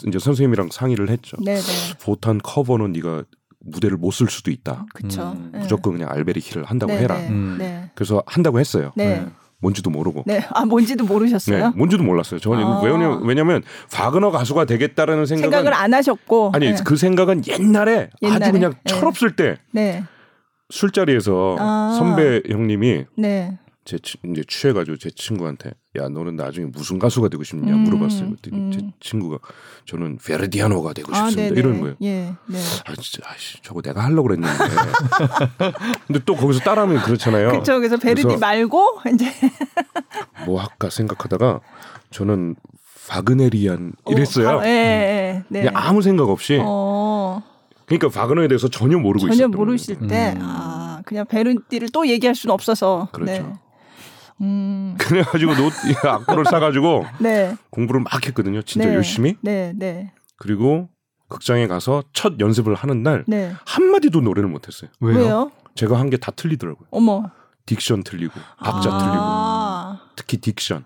이제 0.07 0.19
선생님이랑 0.19 0.69
상의를 0.73 1.11
했죠. 1.11 1.37
네, 1.45 1.55
네. 1.57 1.95
포탄 2.01 2.39
커버는 2.43 2.93
네가 2.93 3.25
무대를 3.65 3.97
못 3.99 4.13
쓸 4.13 4.29
수도 4.29 4.51
있다. 4.51 4.87
그렇죠. 4.95 5.33
음, 5.37 5.53
무조건 5.55 5.93
그냥 5.93 6.09
알베리 6.11 6.41
히를 6.41 6.65
한다고 6.65 6.93
네, 6.93 6.99
해라. 7.01 7.17
네, 7.19 7.29
음. 7.29 7.57
네, 7.59 7.91
그래서 7.95 8.23
한다고 8.27 8.59
했어요. 8.59 8.93
네, 8.97 9.21
네. 9.21 9.27
뭔지도 9.63 9.91
모르고. 9.91 10.25
네. 10.27 10.45
아 10.51 10.65
뭔지도 10.65 11.05
네, 11.05 11.13
모르셨어요? 11.13 11.73
뭔지도 11.77 12.03
몰랐어요. 12.03 12.41
저는 12.41 12.65
아. 12.65 12.81
왜냐, 12.83 13.19
왜냐면 13.23 13.63
바그너 13.93 14.31
가수가 14.31 14.67
되겠다라는 14.67 15.25
생각은 15.25 15.51
생각을 15.51 15.73
안 15.73 15.95
하셨고. 15.95 16.51
아니 16.53 16.73
네. 16.73 16.77
그 16.85 16.97
생각은 16.97 17.47
옛날에, 17.47 18.11
옛날에? 18.21 18.45
아주 18.45 18.53
그냥 18.53 18.75
네. 18.85 18.93
철없을 18.93 19.37
때 19.37 19.57
네, 19.73 20.03
술자리에서 20.71 21.57
아. 21.59 21.95
선배 21.97 22.43
형님이 22.51 23.07
네. 23.17 23.59
제 23.85 23.99
치- 23.99 24.17
이제 24.25 24.45
취해가지고 24.47 24.97
제 24.97 25.11
친구한테 25.11 25.73
야 25.97 26.09
너는 26.09 26.37
나중에 26.37 26.67
무슨 26.67 26.99
가수가 27.01 27.29
되고 27.29 27.43
싶냐 27.43 27.73
음, 27.75 27.81
물어봤어요. 27.81 28.27
그랬더니 28.31 28.57
음. 28.57 28.71
제 28.73 28.81
친구가 29.01 29.39
저는 29.87 30.19
베르디아노가 30.25 30.93
되고 30.93 31.13
아, 31.13 31.29
싶습니다 31.29 31.55
네, 31.55 31.61
이러는 31.61 31.77
네. 31.77 31.81
거예요. 31.83 31.97
예, 32.03 32.33
네. 32.47 32.59
아 32.87 32.95
진짜 33.01 33.29
아씨 33.29 33.61
저거 33.63 33.83
내가 33.83 34.05
하려고 34.05 34.29
그랬는데. 34.29 34.57
근데 36.07 36.21
또 36.25 36.37
거기서 36.37 36.61
따라하면 36.61 37.03
그렇잖아요. 37.03 37.49
그렇죠. 37.51 37.79
그래서 37.79 37.97
베르디 37.97 38.37
말고 38.37 39.01
이제 39.15 39.27
뭐 40.47 40.61
할까 40.61 40.89
생각하다가 40.89 41.61
저는 42.11 42.55
바그네리안 43.09 43.93
이랬어요. 44.09 44.49
어, 44.49 44.61
아, 44.61 44.67
예, 44.67 44.71
예, 44.71 45.43
네. 45.49 45.63
그냥 45.65 45.75
아무 45.77 46.03
생각 46.03 46.29
없이 46.29 46.59
어, 46.63 47.43
그러니까 47.87 48.09
바그너에 48.11 48.47
대해서 48.47 48.69
전혀 48.69 48.97
모르고 48.97 49.23
전혀 49.27 49.35
있었던 49.35 49.51
모르실 49.51 49.97
거예요. 49.97 50.09
때, 50.09 50.35
음. 50.37 50.41
아, 50.43 51.03
그냥 51.05 51.27
베르디를 51.27 51.89
또 51.93 52.07
얘기할 52.07 52.37
수는 52.37 52.55
없어서. 52.55 53.09
그렇죠. 53.13 53.33
네. 53.43 53.53
음, 54.41 54.97
그래가지고 54.99 55.55
노 55.55 55.71
악보를 56.09 56.45
사가지고 56.47 57.07
네. 57.21 57.57
공부를 57.71 58.01
막 58.01 58.27
했거든요. 58.27 58.63
진짜 58.63 58.89
네. 58.89 58.95
열심히. 58.95 59.37
네, 59.43 59.73
네, 59.77 60.13
그리고 60.37 60.89
극장에 61.29 61.67
가서 61.67 62.03
첫 62.13 62.35
연습을 62.41 62.75
하는 62.75 63.03
날 63.03 63.25
네. 63.27 63.55
한마디도 63.67 64.21
노래를 64.21 64.49
못했어요. 64.51 64.91
왜요? 65.01 65.19
왜요? 65.19 65.53
제가 65.75 65.99
한 65.99 66.11
게 66.11 66.17
다 66.19 66.31
틀리더라고요. 66.33 66.89
어머. 66.91 67.31
Diction 67.67 68.05
틀리고 68.05 68.35
박자 68.59 68.91
틀리고 68.99 69.15
아, 69.17 70.01
특히 70.17 70.39
diction. 70.39 70.85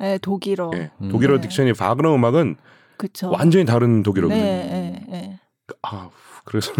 네, 0.00 0.18
독일어. 0.18 0.70
예. 0.74 0.90
음. 1.00 1.08
독일어 1.08 1.40
네. 1.40 1.48
diction이 1.48 1.78
바그너 1.78 2.14
음악은 2.16 2.56
그쵸. 2.98 3.30
완전히 3.30 3.64
다른 3.64 4.02
독일어거든요. 4.02 4.42
네, 4.42 4.66
네, 4.68 5.06
네. 5.08 5.40
아 5.82 6.10
그래서 6.44 6.72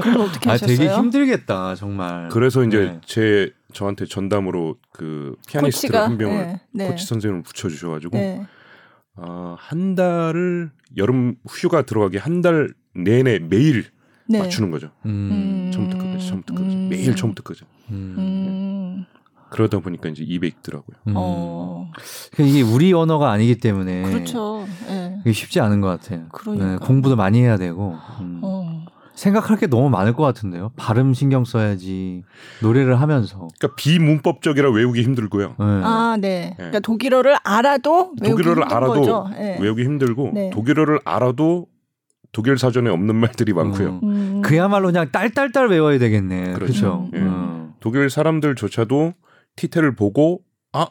그럼 0.00 0.20
어떻게 0.22 0.48
아 0.48 0.52
하셨어요? 0.52 0.76
되게 0.76 0.94
힘들겠다 0.94 1.74
정말. 1.74 2.28
그래서 2.30 2.62
이제 2.64 2.78
네. 2.78 3.00
제 3.06 3.50
저한테 3.72 4.06
전담으로 4.06 4.76
그 4.92 5.36
피아니스트를 5.48 5.92
코치가? 5.92 6.04
한 6.04 6.16
명을 6.18 6.36
네, 6.46 6.60
네. 6.72 6.88
코치 6.88 7.06
선생님을 7.06 7.42
붙여주셔가지고 7.42 8.16
네. 8.16 8.46
어, 9.16 9.56
한 9.58 9.94
달을 9.94 10.70
여름 10.96 11.36
휴가 11.48 11.82
들어가기 11.82 12.16
한 12.18 12.42
달 12.42 12.72
내내 12.94 13.38
매일 13.38 13.84
네. 14.28 14.38
맞추는 14.40 14.70
거죠. 14.70 14.90
음. 15.06 15.70
처음부터 15.72 15.98
끝까지 16.02 16.26
처음부터 16.28 16.54
끝까지 16.54 16.76
음. 16.76 16.88
매일 16.88 17.14
처음부터 17.16 17.42
끝까지. 17.42 17.64
음. 17.90 18.14
음. 18.18 19.04
그러다 19.50 19.80
보니까 19.80 20.08
이제 20.08 20.22
입에 20.24 20.46
익더라고요. 20.46 20.96
음. 21.08 21.12
어. 21.16 21.90
그러니까 22.32 22.56
이게 22.58 22.62
우리 22.62 22.92
언어가 22.92 23.30
아니기 23.32 23.56
때문에 23.58 24.02
그렇죠. 24.02 24.64
예. 24.88 25.16
이게 25.22 25.32
쉽지 25.32 25.60
않은 25.60 25.80
것 25.80 25.88
같아요. 25.88 26.26
그러니까. 26.32 26.66
네, 26.66 26.76
공부도 26.78 27.16
많이 27.16 27.40
해야 27.42 27.56
되고 27.56 27.96
음. 28.20 28.40
어. 28.42 28.84
생각할 29.20 29.58
게 29.58 29.66
너무 29.66 29.90
많을 29.90 30.14
것 30.14 30.22
같은데요. 30.22 30.72
발음 30.76 31.12
신경 31.12 31.44
써야지 31.44 32.24
노래를 32.62 33.02
하면서. 33.02 33.48
그러니까 33.58 33.74
비문법적이라 33.76 34.70
외우기 34.70 35.02
힘들고요. 35.02 35.48
네. 35.48 35.54
아, 35.58 36.16
네. 36.18 36.54
그러니까 36.56 36.80
독일어를 36.80 37.36
알아도 37.44 38.14
외우기 38.22 38.42
독일어를 38.42 38.62
힘든 38.62 38.76
알아도 38.76 38.94
거죠. 38.94 39.30
예. 39.38 39.58
외우기 39.60 39.84
힘들고 39.84 40.30
네. 40.32 40.50
독일어를 40.50 41.00
알아도 41.04 41.66
독일 42.32 42.56
사전에 42.56 42.88
없는 42.88 43.14
말들이 43.14 43.52
많고요. 43.52 44.00
음. 44.02 44.08
음. 44.08 44.42
그야말로 44.42 44.86
그냥 44.86 45.10
딸딸딸 45.12 45.68
외워야 45.68 45.98
되겠네. 45.98 46.54
그렇죠. 46.54 46.72
그렇죠. 46.72 47.10
예. 47.12 47.18
음. 47.18 47.74
독일 47.80 48.08
사람들조차도 48.08 49.12
티테를 49.56 49.96
보고 49.96 50.40
아, 50.72 50.86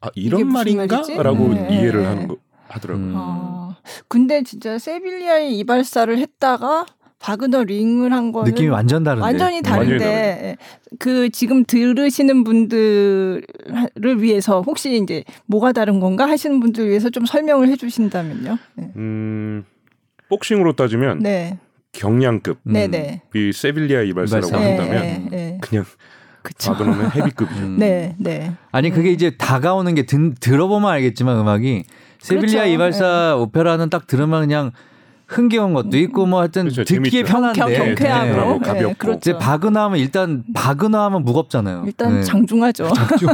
아 0.00 0.10
이런 0.14 0.46
말인가라고? 0.46 1.48
네. 1.48 1.68
이해를 1.72 2.06
하는 2.06 2.28
거 2.28 2.36
하더라고요. 2.68 3.04
음. 3.04 3.14
아, 3.16 3.76
근데 4.06 4.44
진짜 4.44 4.78
세빌리아에 4.78 5.50
이발사를 5.50 6.16
했다가 6.16 6.86
바그너 7.24 7.64
링을 7.64 8.12
한 8.12 8.32
거는 8.32 8.50
느낌이 8.52 8.68
완전 8.68 9.02
다른데. 9.02 9.24
완전히 9.24 9.62
다른데 9.62 10.04
예. 10.04 10.56
그 10.98 11.30
지금 11.30 11.64
들으시는 11.64 12.44
분들을 12.44 13.42
위해서 14.18 14.60
혹시 14.60 15.00
이제 15.02 15.24
뭐가 15.46 15.72
다른 15.72 16.00
건가 16.00 16.28
하시는 16.28 16.60
분들 16.60 16.86
위해서 16.86 17.08
좀 17.08 17.24
설명을 17.24 17.68
해주신다면요. 17.68 18.58
네. 18.74 18.90
음, 18.96 19.64
복싱으로 20.28 20.74
따지면 20.74 21.20
네, 21.20 21.58
경량급 21.92 22.58
음. 22.66 22.72
네, 22.74 22.88
네. 22.88 23.22
이 23.34 23.52
세빌리아 23.54 24.02
이발사라고 24.02 24.48
이발사. 24.48 24.62
네, 24.62 24.76
한다면 24.76 25.02
네, 25.02 25.28
네. 25.30 25.58
그냥 25.62 25.86
그쵸. 26.42 26.72
바그너는 26.72 27.10
헤비급이죠. 27.10 27.58
음. 27.58 27.76
네, 27.78 28.14
네. 28.18 28.52
아니 28.70 28.90
그게 28.90 29.10
이제 29.10 29.34
다가오는 29.38 29.94
게 29.94 30.02
든, 30.04 30.34
들어보면 30.34 30.90
알겠지만 30.90 31.38
음악이 31.38 31.84
세빌리아 32.18 32.64
그렇죠. 32.64 32.74
이발사 32.74 33.36
오페라는 33.38 33.88
딱 33.88 34.06
들으면 34.06 34.42
그냥 34.42 34.72
흥겨운 35.26 35.72
것도 35.72 35.96
있고 35.98 36.26
뭐 36.26 36.40
하여튼 36.40 36.64
그렇죠. 36.64 36.84
듣기에 36.84 37.22
재밌죠. 37.22 37.32
편한데 37.32 37.58
경, 37.58 37.68
네. 37.68 37.76
경쾌하고 37.94 38.58
가볍고. 38.60 38.88
네, 38.88 38.94
그렇죠. 38.98 39.18
이제 39.18 39.38
바그너 39.38 39.80
하면 39.84 39.98
일단 39.98 40.44
바그너 40.52 41.02
하면 41.04 41.24
무겁잖아요. 41.24 41.84
일단 41.86 42.16
네. 42.16 42.22
장중하죠. 42.22 42.90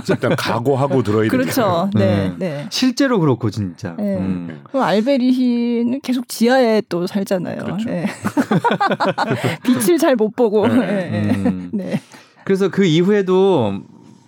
일단 0.08 0.36
각오하고 0.36 1.02
들어야. 1.02 1.28
그렇죠. 1.28 1.90
네, 1.94 2.28
네. 2.28 2.34
네. 2.38 2.66
실제로 2.70 3.18
그렇고 3.18 3.50
진짜. 3.50 3.94
네. 3.98 4.16
음. 4.16 4.60
그럼 4.64 4.84
알베리히는 4.84 6.00
계속 6.02 6.28
지하에 6.28 6.82
또 6.88 7.06
살잖아요. 7.08 7.64
그렇죠. 7.64 7.90
네. 7.90 8.06
빛을 9.64 9.98
잘 9.98 10.14
못 10.16 10.34
보고. 10.36 10.66
네. 10.68 10.76
네. 10.76 11.10
네. 11.10 11.30
음. 11.48 11.70
네. 11.72 12.00
그래서 12.44 12.68
그 12.68 12.84
이후에도 12.84 13.80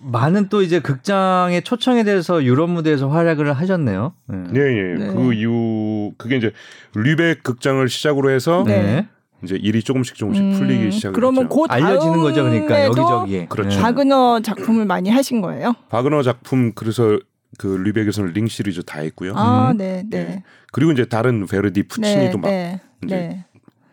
많은 0.03 0.49
또 0.49 0.61
이제 0.61 0.79
극장의 0.79 1.63
초청에 1.63 2.03
대해서 2.03 2.43
유럽 2.43 2.69
무대에서 2.69 3.09
활약을 3.09 3.53
하셨네요. 3.53 4.13
네. 4.27 4.43
예, 4.55 4.59
예. 4.59 4.93
네. 4.97 5.13
그 5.13 5.33
이후 5.33 6.13
그게 6.17 6.37
이제 6.37 6.51
류벡 6.95 7.43
극장을 7.43 7.87
시작으로 7.87 8.29
해서 8.29 8.63
네. 8.65 9.07
이제 9.43 9.55
일이 9.55 9.83
조금씩 9.83 10.15
조금씩 10.15 10.43
음, 10.43 10.53
풀리기 10.53 10.91
시작했죠. 10.91 11.13
그러면 11.13 11.49
그 11.49 11.63
알려지는 11.67 12.21
거죠, 12.21 12.43
그러니까 12.43 12.85
여기저기에. 12.85 13.47
그렇죠. 13.47 13.75
네. 13.75 13.81
바그너 13.81 14.41
작품을 14.41 14.85
많이 14.85 15.09
하신 15.09 15.41
거예요? 15.41 15.73
바그너 15.89 16.21
작품 16.23 16.71
그래서 16.73 17.17
그 17.57 17.67
류백에서는 17.67 18.33
링 18.33 18.47
시리즈 18.47 18.83
다 18.83 18.99
했고요. 19.01 19.33
아, 19.35 19.71
음. 19.71 19.77
네, 19.77 20.03
네. 20.09 20.17
예. 20.17 20.43
그리고 20.71 20.91
이제 20.91 21.05
다른 21.05 21.45
베르디 21.45 21.83
푸치니도 21.83 22.37
막 22.37 22.49
네, 22.49 22.79
이제 23.03 23.15
네. 23.15 23.45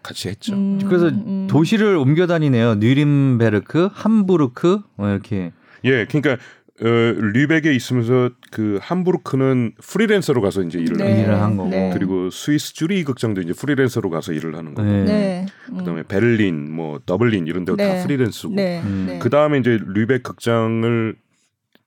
같이 0.03 0.29
했죠. 0.29 0.55
음, 0.55 0.81
그래서 0.87 1.09
음. 1.09 1.47
도시를 1.51 1.97
옮겨 1.97 2.27
다니네요. 2.27 2.77
뉘른베르크, 2.77 3.91
함부르크 3.93 4.81
뭐 4.97 5.09
이렇게. 5.09 5.53
예, 5.85 6.07
그러니까 6.07 6.43
어, 6.83 6.87
뤼벡에 6.87 7.75
있으면서 7.75 8.31
그 8.51 8.79
함부르크는 8.81 9.73
프리랜서로 9.83 10.41
가서 10.41 10.63
이제 10.63 10.79
일을 10.79 10.97
네. 10.97 11.23
일을 11.23 11.41
한 11.41 11.57
거고. 11.57 11.69
네. 11.69 11.91
그리고 11.93 12.31
스위스 12.31 12.73
취리히 12.73 13.05
극장도 13.05 13.43
이제 13.43 13.53
프리랜서로 13.53 14.09
가서 14.09 14.33
일을 14.33 14.57
하는 14.57 14.75
거고 14.75 14.89
네. 14.89 15.05
네. 15.05 15.47
음. 15.71 15.77
그다음에 15.79 16.03
베를린 16.05 16.73
뭐 16.73 16.99
더블린 17.05 17.47
이런 17.47 17.67
데가 17.67 17.77
네. 17.77 17.99
다 17.99 18.07
프리랜서고 18.07 18.55
네. 18.55 18.81
음. 18.83 19.05
네. 19.07 19.19
그 19.19 19.29
다음에 19.29 19.59
이제 19.59 19.79
뤼벡 19.87 20.23
극장을 20.23 21.17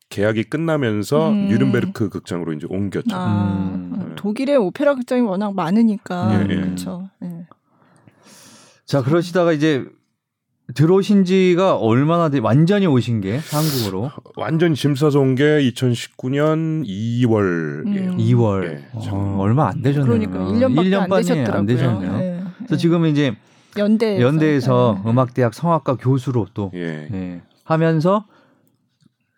계약이 0.10 0.44
끝나면서 0.44 1.32
음. 1.32 1.48
뉘른베르크 1.48 2.10
극장으로 2.10 2.54
이제 2.54 2.68
옮겼죠. 2.70 3.16
아, 3.16 3.72
음. 3.74 4.14
독일의 4.16 4.58
오페라 4.58 4.94
극장이 4.94 5.22
워낙 5.22 5.56
많으니까 5.56 6.36
예, 6.36 6.52
예. 6.52 6.56
그렇죠. 6.62 7.10
예. 7.24 7.48
자 8.86 9.02
그러시다가 9.02 9.54
이제 9.54 9.86
들어오신 10.74 11.25
지가 11.25 11.75
얼마나 11.77 12.30
돼? 12.30 12.39
완전히 12.39 12.88
오신 12.88 13.22
게 13.22 13.38
한국으로 13.51 14.12
완전 14.36 14.74
짐 14.74 14.96
싸서 14.96 15.20
온 15.20 15.36
게 15.36 15.44
2019년 15.72 16.86
2월이에요. 16.86 17.86
음. 18.13 18.18
2월. 18.18 18.65
예, 18.65 18.86
어, 18.94 19.00
참. 19.01 19.39
얼마 19.39 19.68
안 19.70 19.82
되셨네요. 19.82 20.06
그러니까 20.30 20.39
1년밖에 20.39 21.22
1년 21.24 21.50
안. 21.50 21.56
안 21.56 21.65
되셨네요. 21.65 22.13
예. 22.20 22.44
그래서 22.58 22.77
지금은 22.77 23.10
이제 23.12 23.36
연대 23.77 24.22
연대에서 24.22 25.01
음악대학 25.06 25.53
성악과 25.53 25.96
교수로 25.96 26.48
또 26.53 26.72
예. 26.75 27.08
예, 27.12 27.42
하면서 27.63 28.25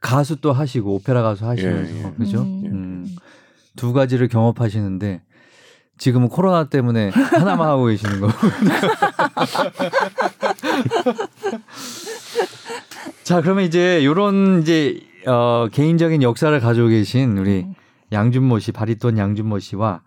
가수 0.02 0.40
또 0.42 0.52
하시고 0.54 0.94
오페라 0.96 1.22
가수 1.24 1.46
하시면서 1.48 1.94
예, 1.94 2.00
예. 2.06 2.12
그죠? 2.18 2.42
음. 2.42 2.62
음. 2.66 3.16
두 3.76 3.92
가지를 3.94 4.28
경험하시는데 4.28 5.22
지금은 5.98 6.28
코로나 6.30 6.66
때문에 6.66 7.10
하나만 7.10 7.68
하고 7.68 7.86
계시는 7.86 8.22
거. 8.22 8.28
자, 13.24 13.42
그러면 13.42 13.64
이제 13.64 14.04
요런 14.06 14.62
이제 14.62 15.00
어 15.26 15.68
개인적인 15.72 16.22
역사를 16.22 16.60
가지고 16.60 16.90
계신 16.90 17.38
우리 17.38 17.66
양준모 18.12 18.60
씨, 18.60 18.72
바리톤 18.72 19.18
양준모 19.18 19.60
씨와 19.60 20.02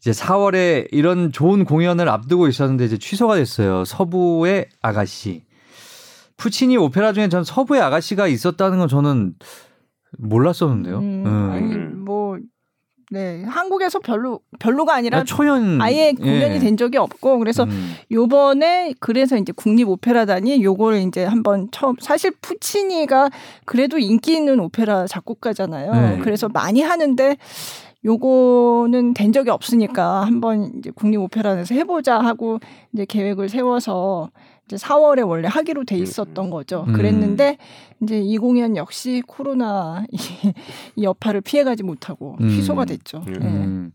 이제 0.00 0.10
4월에 0.10 0.88
이런 0.90 1.32
좋은 1.32 1.64
공연을 1.64 2.08
앞두고 2.08 2.48
있었는데 2.48 2.84
이제 2.84 2.98
취소가 2.98 3.36
됐어요. 3.36 3.84
서부의 3.84 4.68
아가씨. 4.80 5.44
푸치니 6.36 6.76
오페라 6.76 7.12
중에 7.12 7.28
전 7.28 7.44
서부의 7.44 7.80
아가씨가 7.82 8.26
있었다는 8.26 8.78
건 8.78 8.88
저는 8.88 9.34
몰랐었는데요. 10.18 10.98
음, 10.98 11.24
음. 11.26 11.50
아니 11.50 11.74
뭐 11.76 12.36
네. 13.12 13.44
한국에서 13.46 13.98
별로 13.98 14.40
별로가 14.58 14.94
아니라 14.94 15.18
아니, 15.18 15.26
초연 15.26 15.82
아예 15.82 16.12
공연이 16.12 16.54
예. 16.54 16.58
된 16.58 16.78
적이 16.78 16.96
없고 16.96 17.38
그래서 17.38 17.64
음. 17.64 17.94
요번에 18.10 18.94
그래서 19.00 19.36
이제 19.36 19.52
국립 19.54 19.86
오페라단이 19.90 20.64
요걸 20.64 20.96
이제 20.96 21.24
한번 21.24 21.68
처음 21.72 21.94
사실 22.00 22.32
푸치니가 22.40 23.28
그래도 23.66 23.98
인기 23.98 24.32
있는 24.34 24.60
오페라 24.60 25.06
작곡가잖아요. 25.06 25.92
네. 25.92 26.18
그래서 26.22 26.48
많이 26.48 26.80
하는데 26.80 27.36
요거는 28.02 29.12
된 29.12 29.32
적이 29.32 29.50
없으니까 29.50 30.22
한번 30.24 30.72
이제 30.78 30.90
국립 30.90 31.20
오페라단에서 31.20 31.74
해 31.74 31.84
보자 31.84 32.18
하고 32.18 32.60
이제 32.94 33.04
계획을 33.04 33.50
세워서 33.50 34.30
4월에 34.76 35.26
원래 35.26 35.48
하기로 35.48 35.84
돼 35.84 35.96
있었던 35.96 36.50
거죠. 36.50 36.84
음. 36.88 36.92
그랬는데 36.92 37.58
이제 38.02 38.18
이 38.18 38.38
공연 38.38 38.76
역시 38.76 39.22
코로나 39.26 40.04
이, 40.10 40.18
이 40.96 41.04
여파를 41.04 41.40
피해가지 41.40 41.82
못하고 41.82 42.36
음. 42.40 42.48
취소가 42.48 42.84
됐죠. 42.84 43.24
음. 43.26 43.34
예. 43.34 43.46
음. 43.46 43.92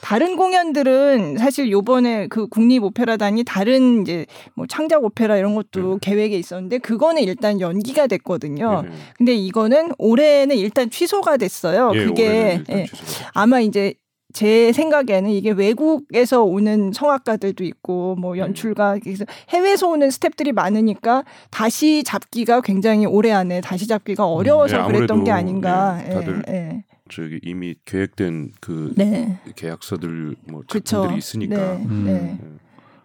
다른 0.00 0.36
공연들은 0.36 1.36
사실 1.38 1.70
요번에 1.70 2.28
그 2.28 2.46
국립 2.46 2.84
오페라단이 2.84 3.44
다른 3.44 4.02
이제 4.02 4.26
뭐 4.54 4.66
창작 4.66 5.04
오페라 5.04 5.36
이런 5.36 5.54
것도 5.54 5.94
음. 5.94 5.98
계획에 6.00 6.38
있었는데 6.38 6.78
그거는 6.78 7.22
일단 7.22 7.60
연기가 7.60 8.06
됐거든요. 8.06 8.84
예, 8.84 8.88
예. 8.88 8.92
근데 9.16 9.34
이거는 9.34 9.92
올해는 9.98 10.56
일단 10.56 10.88
취소가 10.88 11.36
됐어요. 11.36 11.90
예, 11.94 12.04
그게 12.06 12.62
예. 12.70 12.86
취소가. 12.86 13.30
아마 13.34 13.60
이제 13.60 13.94
제 14.32 14.72
생각에는 14.72 15.30
이게 15.30 15.50
외국에서 15.50 16.44
오는 16.44 16.92
성악가들도 16.92 17.64
있고 17.64 18.14
뭐 18.16 18.34
음. 18.34 18.38
연출가 18.38 18.98
그래서 19.02 19.24
해외에서 19.48 19.88
오는 19.88 20.08
스탭들이 20.08 20.52
많으니까 20.52 21.24
다시 21.50 22.04
잡기가 22.04 22.60
굉장히 22.60 23.06
올해 23.06 23.32
안에 23.32 23.60
다시 23.62 23.86
잡기가 23.86 24.26
어려워서 24.26 24.82
예, 24.82 24.86
그랬던 24.86 25.24
게 25.24 25.30
아닌가. 25.30 26.02
예, 26.06 26.10
다들 26.10 26.42
예, 26.48 26.52
예. 26.52 26.84
저기 27.10 27.40
이미 27.42 27.74
계획된 27.86 28.52
그 28.60 28.92
네. 28.96 29.38
계약서들 29.56 30.36
뭐. 30.48 30.62
작품들이 30.68 31.16
있으니까 31.16 31.56
네. 31.78 31.84
음. 31.86 32.58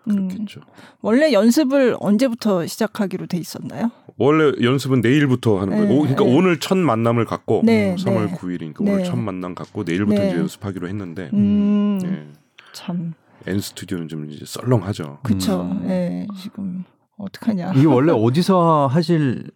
네. 0.06 0.16
예, 0.16 0.28
그렇겠죠. 0.28 0.62
원래 1.02 1.32
연습을 1.32 1.96
언제부터 2.00 2.66
시작하기로 2.66 3.28
돼 3.28 3.38
있었나요? 3.38 3.92
원래 4.18 4.52
연습은 4.62 5.02
내일부터 5.02 5.60
하는 5.60 5.76
거예요. 5.76 5.89
네, 5.89 5.96
오, 5.96 6.00
그러니까 6.02 6.24
네. 6.24 6.36
오늘 6.36 6.60
첫 6.60 6.78
만남을 6.78 7.26
갖고 7.26 7.62
네, 7.63 7.96
3월 7.96 8.28
네. 8.28 8.34
9일이니까 8.36 8.84
네. 8.84 8.92
오늘 8.92 9.04
첫 9.04 9.16
만남 9.18 9.56
갖고 9.56 9.84
내일부터 9.84 10.22
네. 10.22 10.30
이제 10.30 10.38
연습하기로 10.38 10.88
했는데 10.88 11.30
음, 11.34 12.00
예. 12.04 12.28
참, 12.74 13.13
N 13.48 13.60
스튜디오는 13.60 14.08
좀 14.08 14.30
이제 14.30 14.46
썰렁하죠. 14.46 15.20
그쵸. 15.24 15.62
음. 15.62 15.89
예, 15.89 16.28
지금 16.39 16.84
어떡하냐. 17.18 17.74
이게 17.76 17.86
원래 17.86 18.12
어디서 18.12 18.88
하실 18.88 19.50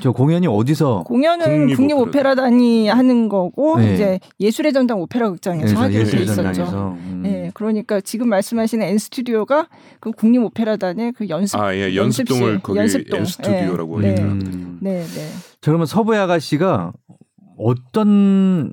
저 0.00 0.12
공연이 0.12 0.46
어디서 0.46 1.04
공연은 1.06 1.44
국립 1.44 1.76
국립 1.76 1.92
오페라단. 1.96 2.08
오페라단이 2.08 2.88
하는 2.88 3.28
거고 3.28 3.78
네. 3.78 3.94
이제 3.94 4.20
예술의 4.40 4.72
전당 4.72 5.00
오페라 5.00 5.30
극장에서 5.30 5.76
하기로 5.78 6.04
돼 6.04 6.22
있었죠. 6.22 6.96
음. 6.98 7.22
예, 7.26 7.50
그러니까 7.54 8.00
지금 8.00 8.28
말씀하시는 8.28 8.86
N 8.86 8.98
스튜디오가 8.98 9.68
그 10.00 10.10
국립 10.12 10.42
오페라단의 10.42 11.12
그 11.12 11.28
연습. 11.28 11.60
아, 11.60 11.74
예. 11.74 11.94
연습동을 11.94 12.60
거기 12.60 12.78
연습동. 12.78 13.20
N 13.20 13.24
스튜디오라고 13.26 13.98
예, 13.98 14.06
네. 14.06 14.10
얘기하거든요. 14.12 14.56
음. 14.56 14.78
네, 14.80 15.02
네. 15.02 15.28
자, 15.60 15.70
그러면 15.70 15.86
서부의 15.86 16.18
아가씨가 16.20 16.92
어떤 17.58 18.72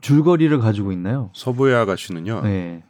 줄거리를 0.00 0.58
가지고 0.60 0.92
있나요? 0.92 1.30
서부의 1.34 1.74
아가씨는요. 1.76 2.42
네. 2.42 2.82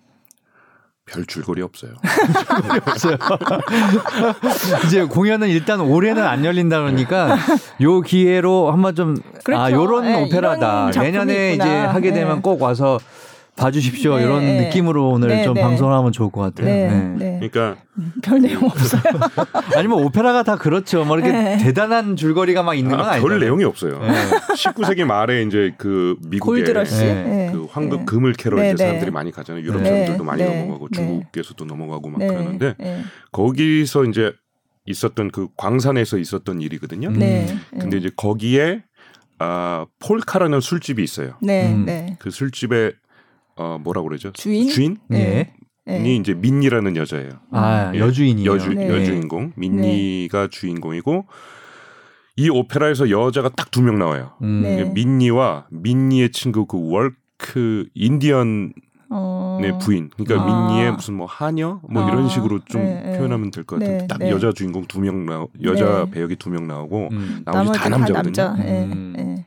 별 1.11 1.27
줄거리 1.27 1.61
없어요. 1.62 1.92
이제 4.87 5.03
공연은 5.05 5.49
일단 5.49 5.81
올해는 5.81 6.25
안 6.25 6.44
열린다 6.44 6.81
그러니까 6.81 7.37
요 7.81 8.01
기회로 8.01 8.70
한번 8.70 8.94
좀 8.94 9.16
그렇죠. 9.42 9.62
아, 9.62 9.70
요런 9.73 10.05
예, 10.07 10.14
오페라다. 10.23 10.90
내년에 10.94 11.55
있구나. 11.55 11.64
이제 11.66 11.79
하게 11.87 12.12
되면 12.12 12.37
예. 12.38 12.40
꼭 12.40 12.62
와서 12.62 13.01
봐주십시오. 13.61 14.16
네, 14.16 14.25
이런 14.25 14.40
네. 14.40 14.64
느낌으로 14.64 15.11
오늘 15.11 15.29
네, 15.29 15.44
좀 15.44 15.55
네. 15.55 15.61
방송을 15.61 15.92
하면 15.92 16.12
좋을 16.12 16.31
것 16.31 16.40
같아요. 16.40 16.66
네, 16.66 16.88
네. 16.88 17.38
네. 17.38 17.49
그러니까 17.49 17.81
별 18.23 18.40
내용 18.40 18.64
없어요. 18.64 19.03
아니면 19.77 20.03
오페라가 20.03 20.42
다 20.42 20.57
그렇죠. 20.57 21.05
뭐 21.05 21.18
이렇게 21.18 21.33
네. 21.33 21.59
대단한 21.59 22.16
줄거리가 22.16 22.62
막 22.62 22.75
있는 22.75 22.96
건 22.96 23.07
아, 23.07 23.12
아니죠. 23.12 23.29
별 23.29 23.38
내용이 23.38 23.64
없어요. 23.64 23.99
네. 23.99 24.12
19세기 24.57 25.05
말에 25.05 25.42
이제 25.42 25.75
그. 25.77 26.16
네. 27.12 27.49
예. 27.49 27.53
그 27.53 27.66
황금 27.70 28.01
예. 28.01 28.05
금을 28.05 28.33
캐러 28.33 28.57
네, 28.57 28.73
이제 28.73 28.83
네. 28.83 28.87
사람들이 28.87 29.11
많이 29.11 29.31
가잖아요. 29.31 29.62
유럽 29.62 29.83
네. 29.83 29.90
사람들도 29.90 30.25
많이 30.25 30.42
네. 30.42 30.61
넘어가고 30.61 30.88
네. 30.88 30.96
중국에서도 30.96 31.64
넘어가고 31.64 32.09
막 32.09 32.18
네, 32.18 32.29
그러는데 32.29 32.75
네. 32.79 33.03
거기서 33.33 34.05
이제 34.05 34.33
있었던 34.87 35.31
그 35.31 35.49
광산에서 35.57 36.18
있었던 36.18 36.62
일이거든요. 36.62 37.09
음. 37.09 37.18
네. 37.18 37.46
근데 37.79 37.99
이제 37.99 38.11
거기에 38.16 38.83
아 39.38 39.87
폴카라는 40.01 40.61
술집이 40.61 41.03
있어요. 41.03 41.35
네, 41.42 41.73
음. 41.73 41.85
네. 41.85 42.16
그 42.18 42.31
술집에 42.31 42.92
어 43.61 43.79
뭐라고 43.79 44.09
그러죠? 44.09 44.33
주인? 44.33 44.68
주인이 44.70 44.96
네. 45.09 45.53
네. 45.85 46.14
이제 46.16 46.33
민니라는 46.35 46.96
여자예요. 46.96 47.31
아, 47.51 47.92
예. 47.94 47.99
여주인이요. 47.99 48.51
여주 48.51 48.73
네. 48.73 48.88
여주인공 48.88 49.53
민니가 49.57 50.49
주인공이고 50.51 51.27
이 52.37 52.49
오페라에서 52.49 53.11
여자가 53.11 53.51
딱 53.51 53.70
두 53.70 53.83
명 53.83 53.99
나와요. 53.99 54.33
음. 54.42 54.62
네. 54.62 54.75
이게 54.75 54.85
민니와 54.85 55.66
민니의 55.70 56.33
친구 56.33 56.64
그 56.66 56.79
월크 56.90 57.87
인디언의 57.94 58.73
어. 59.11 59.59
부인. 59.83 60.11
그러니까 60.16 60.42
아. 60.42 60.68
민니의 60.68 60.92
무슨 60.92 61.14
뭐 61.14 61.27
하녀 61.27 61.81
뭐 61.90 62.03
아. 62.05 62.09
이런 62.09 62.29
식으로 62.29 62.61
좀 62.64 62.81
네, 62.83 63.03
네. 63.05 63.18
표현하면 63.18 63.51
될 63.51 63.64
것 63.64 63.79
같은데 63.79 63.99
네, 64.03 64.07
딱 64.07 64.18
네. 64.18 64.31
여자 64.31 64.53
주인공 64.53 64.87
두 64.87 65.01
명 65.01 65.27
나오 65.27 65.49
여자 65.62 66.05
네. 66.07 66.11
배역이 66.12 66.37
두 66.37 66.49
명 66.51 66.66
나오고 66.66 67.09
음. 67.12 67.42
나머지 67.44 67.79
다 67.79 67.88
남자거든요. 67.90 68.33
남자. 68.33 68.57
예, 68.64 68.85
음. 68.85 69.44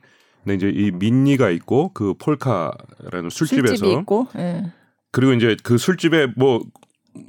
예. 0.47 0.51
근데 0.51 0.55
이제 0.55 0.69
이 0.79 0.91
민니가 0.91 1.49
있고 1.51 1.91
그 1.93 2.13
폴카라는 2.15 3.29
술집에서 3.29 3.75
술집이 3.75 3.91
있고. 4.01 4.27
예. 4.37 4.65
그리고 5.11 5.33
이제 5.33 5.55
그 5.63 5.77
술집에 5.77 6.27
뭐 6.37 6.61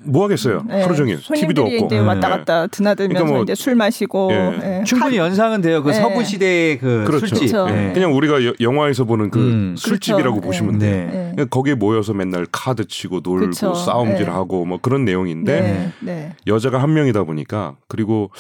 뭐 0.07 0.25
하겠어요. 0.25 0.65
예, 0.71 0.81
하루 0.81 0.97
종일 0.97 1.17
TV도 1.19 1.27
손님들이 1.27 1.61
없고. 1.61 1.87
이제 1.89 1.97
네. 1.97 2.07
왔다 2.07 2.31
갔다 2.31 2.67
드나들면서 2.69 3.19
그러니까 3.23 3.35
뭐- 3.35 3.43
이제 3.43 3.55
술 3.55 3.75
마시고 3.75 4.31
예. 4.33 4.79
예. 4.81 4.85
충분히 4.85 5.19
연상은 5.19 5.61
돼요. 5.61 5.83
그 5.83 5.91
네. 5.91 5.97
서부 6.01 6.25
시대의 6.25 6.79
그 6.79 7.05
그렇죠. 7.07 7.27
술집. 7.27 7.53
그렇죠. 7.53 7.67
네. 7.71 7.93
그냥 7.93 8.17
우리가 8.17 8.47
여- 8.47 8.55
영화에서 8.61 9.05
보는 9.05 9.29
그 9.31 9.39
음. 9.39 9.75
술집이라고 9.77 10.41
그렇죠. 10.41 10.47
보시면 10.47 10.77
예. 10.77 10.79
돼요. 10.79 11.07
네. 11.13 11.29
예. 11.29 11.31
그냥 11.35 11.49
거기에 11.51 11.75
모여서 11.75 12.15
맨날 12.15 12.47
카드 12.51 12.87
치고 12.89 13.21
놀고 13.23 13.49
그쵸. 13.51 13.75
싸움질하고 13.75 14.65
뭐 14.65 14.79
그런 14.81 15.05
내용인데 15.05 15.61
네. 15.61 15.93
네. 16.01 16.37
여자가 16.47 16.79
한 16.83 16.95
명이다 16.95 17.25
보니까 17.25 17.77
그리고 17.87 18.31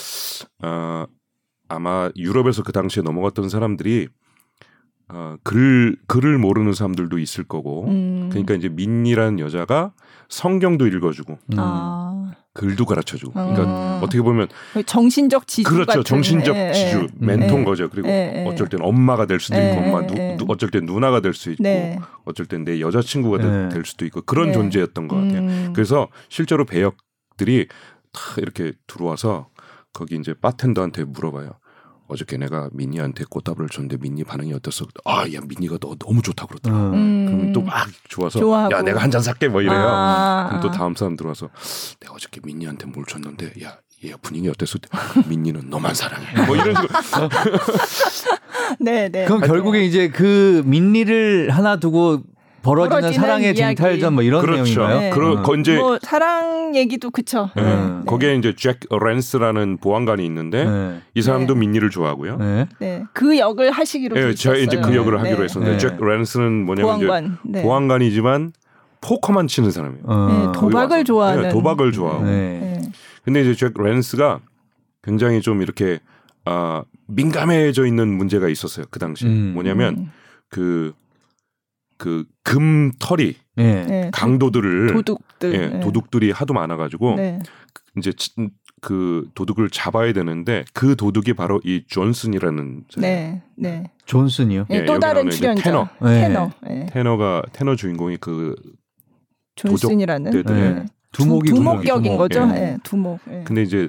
어, 0.62 1.04
아마 1.68 2.08
유럽에서 2.16 2.62
그 2.62 2.72
당시에 2.72 3.02
넘어갔던 3.02 3.50
사람들이 3.50 4.08
어, 5.14 5.36
글 5.44 5.96
글을 6.08 6.38
모르는 6.38 6.72
사람들도 6.72 7.18
있을 7.18 7.44
거고 7.44 7.86
음. 7.86 8.28
그러니까 8.30 8.54
이제 8.54 8.68
민니라는 8.68 9.38
여자가 9.38 9.92
성경도 10.28 10.86
읽어주고 10.88 11.32
음. 11.32 11.56
아. 11.56 12.32
글도 12.52 12.84
가르쳐주고 12.84 13.32
그러니까 13.32 13.64
음. 13.64 14.02
어떻게 14.02 14.22
보면 14.22 14.46
정신적 14.86 15.48
지주 15.48 15.68
그렇죠 15.68 15.86
같은 15.86 16.04
정신적 16.04 16.54
예, 16.54 16.68
예. 16.68 16.72
지주 16.72 17.08
멘토인 17.16 17.60
예. 17.60 17.64
거죠 17.64 17.88
그리고 17.90 18.08
예, 18.08 18.32
예. 18.36 18.48
어쩔 18.48 18.68
땐 18.68 18.80
엄마가 18.80 19.26
될 19.26 19.40
수도 19.40 19.56
예, 19.58 19.70
있고 19.72 19.80
엄마 19.82 20.02
예, 20.02 20.06
누, 20.06 20.14
예. 20.16 20.36
누- 20.36 20.46
어쩔 20.48 20.70
땐 20.70 20.84
누나가 20.86 21.20
될 21.20 21.34
수 21.34 21.50
있고 21.50 21.62
네. 21.64 21.98
어쩔 22.24 22.46
땐 22.46 22.64
내 22.64 22.80
여자친구가 22.80 23.38
될, 23.38 23.50
네. 23.50 23.68
될 23.70 23.84
수도 23.84 24.04
있고 24.06 24.22
그런 24.22 24.48
네. 24.48 24.52
존재였던 24.52 25.08
것 25.08 25.16
같아요 25.16 25.38
음. 25.40 25.72
그래서 25.74 26.08
실제로 26.28 26.64
배역들이 26.64 27.66
다 28.12 28.20
이렇게 28.38 28.72
들어와서 28.86 29.48
거기 29.92 30.16
이제 30.16 30.34
바텐더한테 30.34 31.04
물어봐요. 31.04 31.50
어저께 32.06 32.36
내가 32.36 32.68
민니한테 32.72 33.24
꽃다발을 33.28 33.68
줬는데 33.70 33.96
민니 33.98 34.24
반응이 34.24 34.52
어땠어? 34.52 34.86
아, 35.04 35.22
야 35.32 35.40
민니가 35.46 35.78
너 35.80 35.94
너무 35.98 36.20
좋다 36.22 36.46
그러더라. 36.46 36.76
음. 36.76 36.94
음. 36.94 37.26
그러면 37.26 37.52
또 37.52 37.62
막 37.62 37.88
좋아서 38.08 38.38
좋아하고. 38.38 38.74
야 38.76 38.82
내가 38.82 39.00
한 39.02 39.10
잔 39.10 39.22
살게 39.22 39.48
뭐 39.48 39.62
이래요. 39.62 39.78
아, 39.78 40.46
그럼 40.48 40.60
또 40.62 40.68
아. 40.68 40.72
다음 40.72 40.94
사람 40.94 41.16
들어와서 41.16 41.48
내가 42.00 42.14
어저께 42.14 42.40
민니한테 42.44 42.86
뭘 42.86 43.04
줬는데 43.06 43.52
야. 43.64 43.78
얘 44.04 44.12
분위기 44.20 44.50
어땠어? 44.50 44.78
민니는 45.28 45.70
너만 45.70 45.94
사랑해. 45.94 46.44
뭐 46.46 46.56
이런 46.56 46.74
식으로. 46.74 46.88
네, 48.78 49.08
네. 49.08 49.24
그럼 49.24 49.40
결국에 49.40 49.82
이제 49.82 50.08
그 50.08 50.62
민니를 50.66 51.48
하나 51.50 51.76
두고 51.80 52.22
벌어지는, 52.64 52.88
벌어지는 52.88 53.12
사랑의 53.12 53.46
이야기. 53.46 53.58
쟁탈전 53.58 54.14
뭐 54.14 54.22
이런 54.22 54.40
그렇죠. 54.40 54.62
내용인가요? 54.80 55.00
네. 55.00 55.10
그런 55.10 55.38
음. 55.38 55.42
거 55.42 55.54
이제 55.56 55.76
뭐 55.76 55.98
사랑 56.02 56.74
얘기도 56.74 57.10
그쵸. 57.10 57.50
예, 57.56 57.60
음. 57.60 58.00
네. 58.00 58.10
거기에 58.10 58.34
이제 58.34 58.54
잭 58.56 58.80
렌스라는 58.90 59.78
보안관이 59.78 60.24
있는데 60.26 60.64
네. 60.64 61.00
이 61.14 61.22
사람도 61.22 61.54
네. 61.54 61.60
민니를 61.60 61.90
좋아하고요. 61.90 62.36
네. 62.38 62.66
네. 62.80 63.04
그 63.12 63.38
역을 63.38 63.70
하시기로 63.70 64.16
예, 64.16 64.20
돼 64.22 64.34
제가 64.34 64.56
이제. 64.56 64.80
그 64.80 64.96
역을 64.96 65.12
네. 65.12 65.18
하기로 65.18 65.44
했었는데 65.44 65.76
네. 65.76 65.78
잭 65.78 66.04
렌스는 66.04 66.64
뭐냐면 66.64 66.96
이제 66.96 67.06
보안관. 67.06 67.38
네. 67.44 67.62
보안관이지만 67.62 68.52
포커만 69.00 69.46
치는 69.46 69.70
사람이에요. 69.70 70.02
어. 70.06 70.52
네, 70.52 70.58
도박을. 70.58 71.04
좋아하는. 71.04 71.42
네, 71.42 71.48
도박을 71.50 71.92
좋아하고. 71.92 72.24
네. 72.24 72.30
네. 72.30 72.82
근데 73.24 73.42
이제 73.42 73.54
잭 73.54 73.74
렌스가 73.76 74.40
굉장히 75.02 75.40
좀 75.42 75.60
이렇게 75.62 76.00
아 76.46 76.82
민감해져 77.06 77.86
있는 77.86 78.08
문제가 78.08 78.48
있었어요. 78.48 78.86
그 78.90 78.98
당시. 78.98 79.26
음. 79.26 79.52
뭐냐면 79.54 79.96
음. 79.96 80.12
그 80.48 80.92
그 81.98 82.24
금털이 82.42 83.34
네. 83.56 83.84
네. 83.84 84.10
강도들을 84.12 84.92
도둑들. 84.92 85.54
예, 85.54 85.68
네. 85.68 85.80
도둑들이 85.80 86.30
하도 86.32 86.54
많아가지고 86.54 87.16
네. 87.16 87.38
이제 87.96 88.12
치- 88.12 88.32
그 88.80 89.28
도둑을 89.34 89.70
잡아야 89.70 90.12
되는데 90.12 90.64
그 90.74 90.94
도둑이 90.96 91.34
바로 91.34 91.60
이 91.64 91.84
존슨이라는 91.88 92.84
네. 92.98 93.42
네. 93.56 93.84
존슨이요. 94.04 94.66
예, 94.70 94.74
예, 94.74 94.84
또 94.84 94.98
다른 94.98 95.30
출연자. 95.30 95.62
테너. 95.62 95.88
네. 96.02 96.20
테너. 96.28 96.50
예. 96.68 96.86
테너가 96.92 97.42
테너 97.52 97.76
주인공이 97.76 98.18
그 98.18 98.54
존슨이라는. 99.56 100.30
네, 100.30 100.42
네. 100.42 100.52
네. 100.74 100.86
두목이 101.12 101.48
두, 101.48 101.54
두목격인 101.56 102.02
두목. 102.02 102.18
거죠. 102.18 102.48
예. 102.54 102.60
예. 102.60 102.76
두목. 102.82 103.20
예. 103.30 103.42
근데 103.46 103.62
이제 103.62 103.88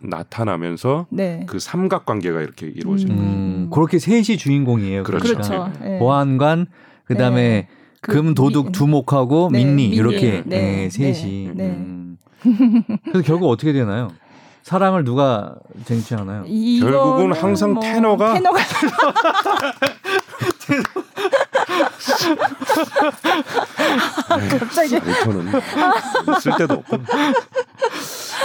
나타나면서 0.00 1.06
네. 1.10 1.44
그 1.46 1.58
삼각 1.60 2.04
관계가 2.06 2.40
이렇게 2.40 2.66
이루어지는 2.66 3.16
거죠. 3.16 3.28
음, 3.28 3.70
그렇게 3.72 3.98
셋이 3.98 4.36
주인공이에요. 4.38 5.04
그렇죠. 5.04 5.34
그렇죠. 5.34 5.72
예. 5.84 5.98
보안관 5.98 6.66
그다음에 7.12 7.42
네. 7.42 7.68
그금 8.00 8.34
도둑 8.34 8.66
미- 8.66 8.72
두목하고 8.72 9.48
네, 9.52 9.58
민니 9.58 9.82
민니. 9.88 9.96
이렇게 9.96 10.42
네, 10.44 10.88
네, 10.88 10.90
셋이. 10.90 11.50
네, 11.54 11.54
네. 11.54 11.64
음. 11.70 12.18
그래서 13.04 13.22
결국 13.24 13.48
어떻게 13.50 13.72
되나요? 13.72 14.10
사랑을 14.62 15.04
누가 15.04 15.54
쟁취하나요? 15.84 16.44
결국은 16.80 17.32
항상 17.32 17.72
뭐 17.74 17.82
테너가 17.82 18.34
테너가 18.34 18.58
갑자기 24.58 24.98
레이터는 24.98 25.52
쓸 26.40 26.52
데도 26.58 26.74
없고 26.74 26.98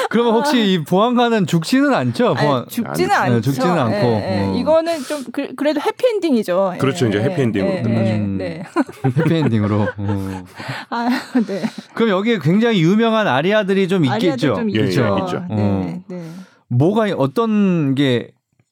그러면 0.10 0.34
혹시 0.34 0.74
이 0.74 0.84
보안관은 0.84 1.48
죽지는 1.48 1.94
않죠? 1.94 2.36
아니, 2.38 2.48
보안 2.48 2.66
죽지는 2.70 3.12
아니, 3.12 3.36
않죠. 3.36 3.52
죽지는 3.52 3.78
않고. 3.78 4.08
예, 4.08 4.42
예. 4.42 4.48
어. 4.48 4.54
이거는 4.56 5.04
좀 5.04 5.24
그, 5.32 5.54
래도 5.64 5.82
해피엔딩이죠. 5.82 6.72
예, 6.76 6.78
그렇죠, 6.78 7.08
이제 7.08 7.18
예, 7.18 7.24
해피엔딩으로 7.24 7.72
예, 7.72 7.82
끝나죠. 7.82 8.06
예, 8.06 8.16
음. 8.18 8.38
네. 8.38 8.64
해피엔딩으로. 9.18 9.88
어. 9.98 10.46
아, 10.90 11.10
네. 11.46 11.64
그럼 11.94 12.10
여기에 12.10 12.40
굉장히 12.40 12.82
유명한 12.82 13.28
아리아들이 13.28 13.88
좀 13.88 14.04
아리아들 14.08 14.28
있겠죠. 14.28 14.56
좀 14.56 14.72
예, 14.72 14.80
예, 14.80 14.84
있죠. 14.86 15.18
있죠. 15.26 15.40
네, 15.40 15.46
어. 15.50 16.04
네. 16.08 16.32
뭐가 16.70 17.08
어떤 17.18 17.96
게 17.96 18.32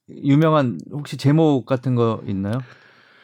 유명한 0.09 0.79
혹시 0.91 1.17
제목 1.17 1.65
같은 1.65 1.95
거 1.95 2.21
있나요? 2.27 2.59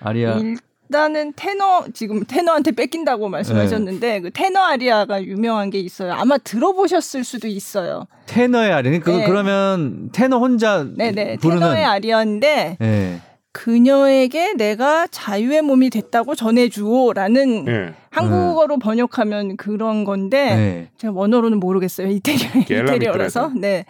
아리아. 0.01 0.37
일 0.37 0.57
단은 0.91 1.33
테너 1.35 1.85
지금 1.93 2.23
테너한테 2.25 2.71
뺏긴다고 2.71 3.29
말씀하셨는데 3.29 4.07
네. 4.07 4.19
그 4.19 4.29
테너 4.31 4.59
아리아가 4.61 5.23
유명한 5.23 5.69
게 5.69 5.79
있어요. 5.79 6.13
아마 6.13 6.37
들어보셨을 6.37 7.23
수도 7.23 7.47
있어요. 7.47 8.05
테너의 8.27 8.71
아리아. 8.71 8.99
그 8.99 9.09
네. 9.09 9.27
그러면 9.27 10.09
테너 10.11 10.37
혼자 10.37 10.83
네네 10.83 11.37
부르는 11.37 11.61
테너의 11.61 11.85
아리아인데 11.85 12.77
예. 12.81 13.21
그녀에게 13.53 14.53
내가 14.53 15.07
자유의 15.07 15.61
몸이 15.61 15.89
됐다고 15.89 16.35
전해주오라는 16.35 17.67
예. 17.67 17.93
한국어로 18.09 18.79
번역하면 18.79 19.57
그런 19.57 20.03
건데 20.03 20.55
네. 20.55 20.89
제가 20.97 21.13
원어로는 21.13 21.59
모르겠어요. 21.59 22.07
이태리 22.11 22.37
이태리어라서. 22.61 22.93
미트라서. 22.93 23.51
네. 23.55 23.85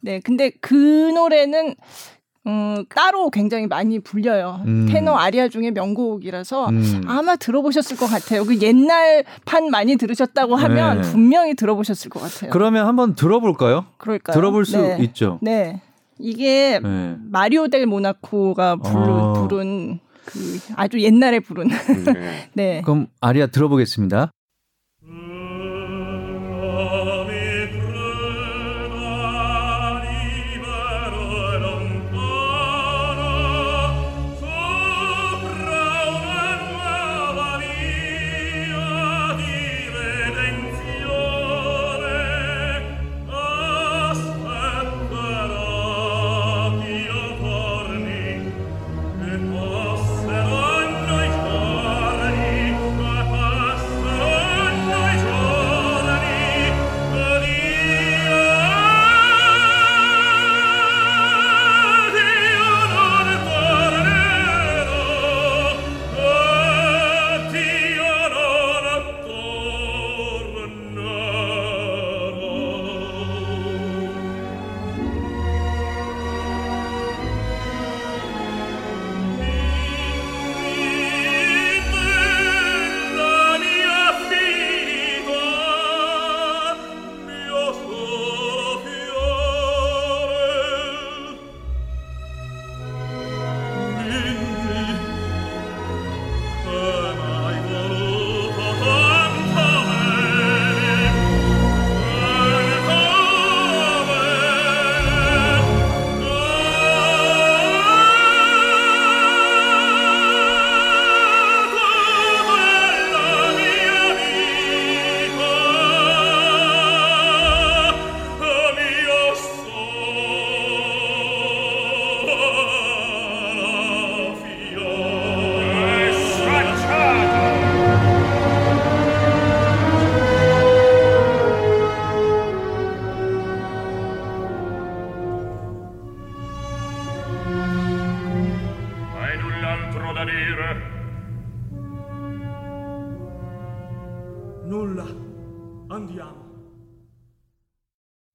네. 0.00 0.20
근데 0.20 0.50
그 0.60 0.74
노래는 1.14 1.74
음, 2.46 2.84
따로 2.88 3.30
굉장히 3.30 3.66
많이 3.66 4.00
불려요. 4.00 4.62
음. 4.66 4.86
테너 4.90 5.14
아리아 5.14 5.48
중에 5.48 5.70
명곡이라서 5.70 6.68
음. 6.70 7.02
아마 7.06 7.36
들어보셨을 7.36 7.96
것 7.96 8.06
같아요. 8.06 8.44
그 8.44 8.60
옛날 8.60 9.24
판 9.44 9.70
많이 9.70 9.96
들으셨다고 9.96 10.56
하면 10.56 11.02
네. 11.02 11.10
분명히 11.10 11.54
들어보셨을 11.54 12.10
것 12.10 12.20
같아요. 12.20 12.50
그러면 12.50 12.86
한번 12.86 13.14
들어볼까요? 13.14 13.86
그럴까요? 13.98 14.34
들어볼 14.34 14.64
수 14.64 14.78
네. 14.78 14.98
있죠. 15.02 15.38
네. 15.40 15.80
이게 16.18 16.80
네. 16.82 17.16
마리오 17.30 17.68
델 17.68 17.86
모나코가 17.86 18.76
부른, 18.76 19.08
어. 19.08 19.32
부른 19.48 20.00
그 20.24 20.60
아주 20.76 21.00
옛날에 21.00 21.40
부른 21.40 21.70
음, 21.70 22.04
예. 22.16 22.48
네. 22.54 22.82
그럼 22.82 23.06
아리아 23.20 23.46
들어보겠습니다. 23.46 24.30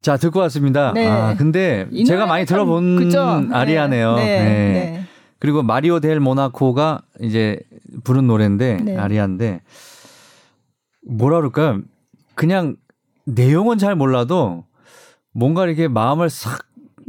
자 0.08 0.16
듣고 0.16 0.40
왔습니다. 0.40 0.94
네. 0.94 1.06
아 1.06 1.36
근데 1.36 1.86
이 1.92 2.06
제가 2.06 2.26
많이 2.28 2.46
참- 2.46 2.56
들어본? 2.56 3.10
네. 3.10 3.54
아리아네요. 3.54 4.16
네, 4.16 4.24
네. 4.24 4.46
네. 4.46 5.06
그리고 5.38 5.64
마리오 5.64 6.00
델 6.00 6.22
모나코가 6.22 7.02
이제 7.20 7.60
부른 8.06 8.26
노래인데 8.26 8.78
네. 8.86 8.96
아리아인데 8.96 9.60
뭐라 11.06 11.40
그럴까요? 11.40 11.82
그냥 12.36 12.78
내용은 13.26 13.78
잘 13.78 13.96
몰라도 13.96 14.64
뭔가 15.34 15.66
이렇게 15.66 15.90
마음을 15.90 16.30
싹 16.30 16.60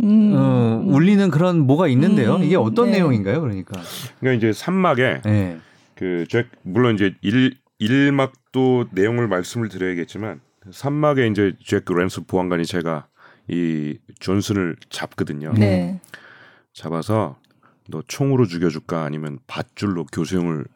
음. 0.02 0.32
어, 0.34 0.82
울리는 0.84 1.30
그런 1.30 1.60
뭐가 1.68 1.86
있는데요. 1.86 2.34
음, 2.34 2.42
이게 2.42 2.56
어떤 2.56 2.86
네. 2.86 2.96
내용인가요? 2.96 3.40
그러니까. 3.40 3.80
그러니까 4.18 4.38
이제 4.44 4.52
산막에 4.52 5.20
네. 5.24 5.58
그잭 5.94 6.48
물론 6.62 6.96
이제 6.96 7.14
일 7.22 7.54
일막도 7.78 8.86
내용을 8.90 9.28
말씀을 9.28 9.68
드려야겠지만 9.68 10.40
산막에 10.72 11.26
이제 11.26 11.54
잭 11.64 11.84
랜스 11.88 12.24
보안관이 12.26 12.64
제가 12.64 13.06
이 13.48 13.98
존슨을 14.18 14.76
잡거든요. 14.90 15.52
네. 15.54 16.00
잡아서 16.72 17.38
너 17.88 18.02
총으로 18.06 18.46
죽여줄까 18.46 19.04
아니면 19.04 19.38
밧줄로 19.46 20.04
교수형을 20.06 20.66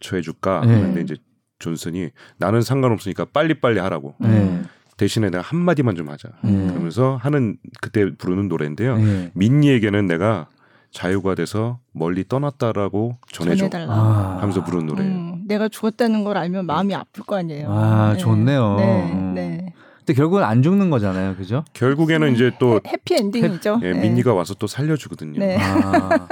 처해줄까 0.00 0.62
네. 0.64 0.74
하는데 0.74 1.00
이제 1.02 1.16
존슨이 1.58 2.10
나는 2.38 2.62
상관없으니까 2.62 3.26
빨리빨리 3.26 3.78
하라고 3.78 4.14
네. 4.18 4.62
대신에 4.96 5.30
내가 5.30 5.42
한 5.42 5.58
마디만 5.58 5.94
좀 5.94 6.08
하자 6.08 6.30
음. 6.44 6.68
그러면서 6.68 7.16
하는 7.16 7.58
그때 7.80 8.14
부르는 8.14 8.48
노래인데요. 8.48 8.96
네. 8.96 9.30
민니에게는 9.34 10.06
내가 10.06 10.48
자유가 10.90 11.34
돼서 11.34 11.78
멀리 11.92 12.26
떠났다라고 12.26 13.18
전해줘 13.30 13.68
전해달라. 13.68 13.92
아. 13.92 14.38
하면서 14.40 14.64
부르는 14.64 14.86
노래예요. 14.86 15.14
음, 15.14 15.25
내가 15.46 15.68
죽었다는 15.68 16.24
걸 16.24 16.36
알면 16.36 16.66
마음이 16.66 16.94
아플 16.94 17.22
거 17.24 17.36
아니에요. 17.36 17.68
아, 17.70 18.16
좋네요. 18.18 18.76
네, 18.78 19.12
음. 19.12 19.32
네. 19.34 19.72
근데 19.98 20.14
결국은 20.14 20.42
안 20.44 20.62
죽는 20.62 20.90
거잖아요. 20.90 21.36
그죠? 21.36 21.64
결국에는 21.72 22.32
이제 22.34 22.52
또 22.58 22.80
해피 22.86 23.14
엔딩이죠. 23.14 23.80
예, 23.82 23.92
네. 23.92 24.00
민니가 24.00 24.34
와서 24.34 24.54
또 24.54 24.66
살려주거든요. 24.66 25.38
네. 25.38 25.56
아, 25.60 26.28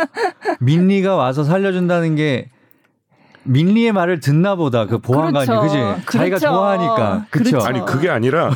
민리가 0.60 1.16
와서 1.16 1.42
살려준다는 1.44 2.14
게 2.16 2.50
민리의 3.46 3.92
말을 3.92 4.20
듣나 4.20 4.54
보다 4.54 4.86
그 4.86 4.98
보안관이 4.98 5.46
그렇죠. 5.46 5.62
그지 5.62 5.76
자기가 6.18 6.38
그렇죠. 6.38 6.46
좋아하니까 6.46 7.26
그쵸 7.30 7.50
그렇죠. 7.50 7.66
아니 7.68 7.84
그게 7.84 8.08
아니라 8.08 8.50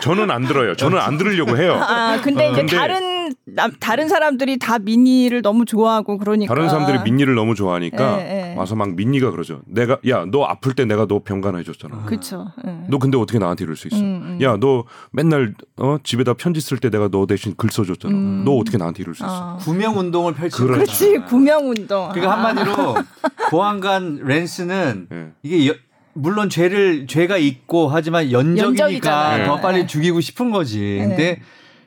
저는 0.00 0.30
안 0.30 0.44
들어요. 0.44 0.76
저는 0.76 0.98
안 0.98 1.18
들으려고 1.18 1.56
해요. 1.58 1.74
아, 1.80 2.20
근데 2.22 2.50
이제 2.50 2.60
근데- 2.60 2.76
다른 2.76 3.23
남, 3.44 3.72
다른 3.80 4.08
사람들이 4.08 4.58
다 4.58 4.78
미니를 4.78 5.42
너무 5.42 5.64
좋아하고 5.64 6.18
그러니까 6.18 6.54
다른 6.54 6.68
사람들이 6.68 6.98
민니를 7.04 7.34
너무 7.34 7.54
좋아하니까 7.54 8.20
예, 8.20 8.52
예. 8.52 8.54
와서 8.56 8.74
막 8.76 8.94
민니가 8.94 9.30
그러죠. 9.30 9.60
내가 9.66 9.98
야 10.08 10.24
너 10.30 10.44
아플 10.44 10.74
때 10.74 10.84
내가 10.84 11.06
너 11.06 11.20
병간 11.24 11.56
해 11.58 11.62
줬잖아. 11.62 12.04
그렇죠. 12.06 12.46
예. 12.66 12.84
너 12.88 12.98
근데 12.98 13.18
어떻게 13.18 13.38
나한테 13.38 13.64
이럴 13.64 13.76
수 13.76 13.88
있어? 13.88 13.96
음, 13.96 14.02
음. 14.02 14.38
야너 14.42 14.84
맨날 15.12 15.54
어 15.76 15.96
집에다 16.02 16.34
편지 16.34 16.60
쓸 16.60 16.78
때 16.78 16.90
내가 16.90 17.08
너 17.08 17.26
대신 17.26 17.54
글 17.56 17.70
써줬잖아. 17.70 18.14
음. 18.14 18.42
너 18.44 18.52
어떻게 18.56 18.78
나한테 18.78 19.02
이럴 19.02 19.14
수 19.14 19.22
있어? 19.24 19.54
아. 19.54 19.56
구명 19.60 19.98
운동을 19.98 20.34
펼치는 20.34 20.66
그렇죠. 20.72 20.84
그렇지 20.84 21.18
구명 21.28 21.68
운동. 21.70 22.08
그러니까 22.12 22.32
한마디로 22.32 22.94
보안관 23.50 24.20
랜스는 24.24 25.08
예. 25.12 25.28
이게 25.42 25.68
여- 25.68 25.74
물론 26.16 26.48
죄를 26.48 27.06
죄가 27.08 27.36
있고 27.38 27.88
하지만 27.88 28.30
연적이니까 28.30 28.64
연적이잖아요. 28.84 29.46
더 29.46 29.60
빨리 29.60 29.80
네. 29.80 29.86
죽이고 29.86 30.20
싶은 30.20 30.50
거지. 30.50 30.78
네. 31.00 31.08
근데 31.08 31.40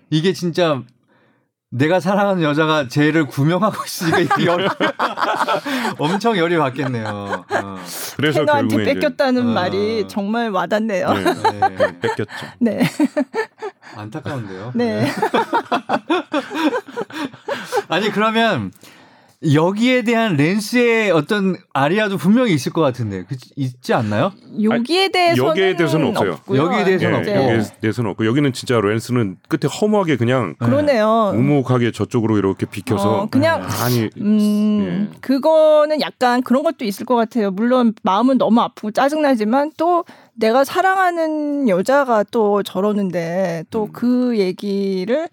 이게 0.09 0.33
진짜 0.33 0.83
내가 1.69 1.99
사랑하는 1.99 2.43
여자가 2.43 2.87
죄를 2.87 3.27
구명하고 3.27 3.83
있으니까 3.83 4.45
열 4.45 4.69
엄청 5.99 6.37
열이 6.37 6.55
받겠네요. 6.57 7.05
어. 7.05 7.45
그래서 8.15 8.39
캐너한테 8.39 8.75
결국에 8.75 8.91
이제 8.91 8.93
뺏겼다는 8.93 9.49
어. 9.49 9.53
말이 9.53 10.07
정말 10.07 10.49
와닿네요. 10.49 11.13
네, 11.13 11.23
네. 11.23 11.69
네, 11.69 11.99
뺏겼죠. 11.99 12.23
네. 12.59 12.89
안타까운데요. 13.95 14.71
네. 14.75 15.11
아니 17.89 18.11
그러면 18.11 18.71
여기에 19.53 20.01
대한 20.01 20.35
랜스의 20.35 21.11
어떤 21.11 21.57
아리아도 21.71 22.17
분명히 22.17 22.53
있을 22.53 22.71
것 22.73 22.81
같은데 22.81 23.23
그, 23.29 23.35
있지 23.55 23.93
않나요? 23.93 24.31
여기에 24.63 25.09
대해서는 25.09 25.49
여기에 25.49 25.75
대해서는 25.75 26.07
없어요. 26.07 26.31
없고요. 26.33 26.63
여기에 26.63 26.83
대해서는 26.85 27.13
예, 27.13 27.17
없고. 27.19 27.31
네. 27.31 27.53
여기에 27.53 27.71
대해서는 27.81 28.11
없고 28.11 28.25
여기는 28.25 28.53
진짜 28.53 28.81
랜스는 28.81 29.37
끝에 29.47 29.69
허무하게 29.71 30.17
그냥 30.17 30.55
그러네요. 30.57 31.33
묵묵하게 31.35 31.91
저쪽으로 31.91 32.39
이렇게 32.39 32.65
비켜서 32.65 33.21
어, 33.21 33.27
그냥 33.29 33.63
아니 33.83 34.09
음, 34.17 35.09
예. 35.13 35.17
그거는 35.21 36.01
약간 36.01 36.41
그런 36.41 36.63
것도 36.63 36.83
있을 36.85 37.05
것 37.05 37.15
같아요. 37.15 37.51
물론 37.51 37.93
마음은 38.01 38.39
너무 38.39 38.59
아프고 38.61 38.89
짜증 38.89 39.21
나지만 39.21 39.71
또 39.77 40.03
내가 40.39 40.63
사랑하는 40.63 41.67
여자가 41.67 42.23
또 42.31 42.61
저러는데 42.63 43.63
또 43.71 43.85
음. 43.85 43.91
그 43.91 44.37
얘기를 44.37 45.27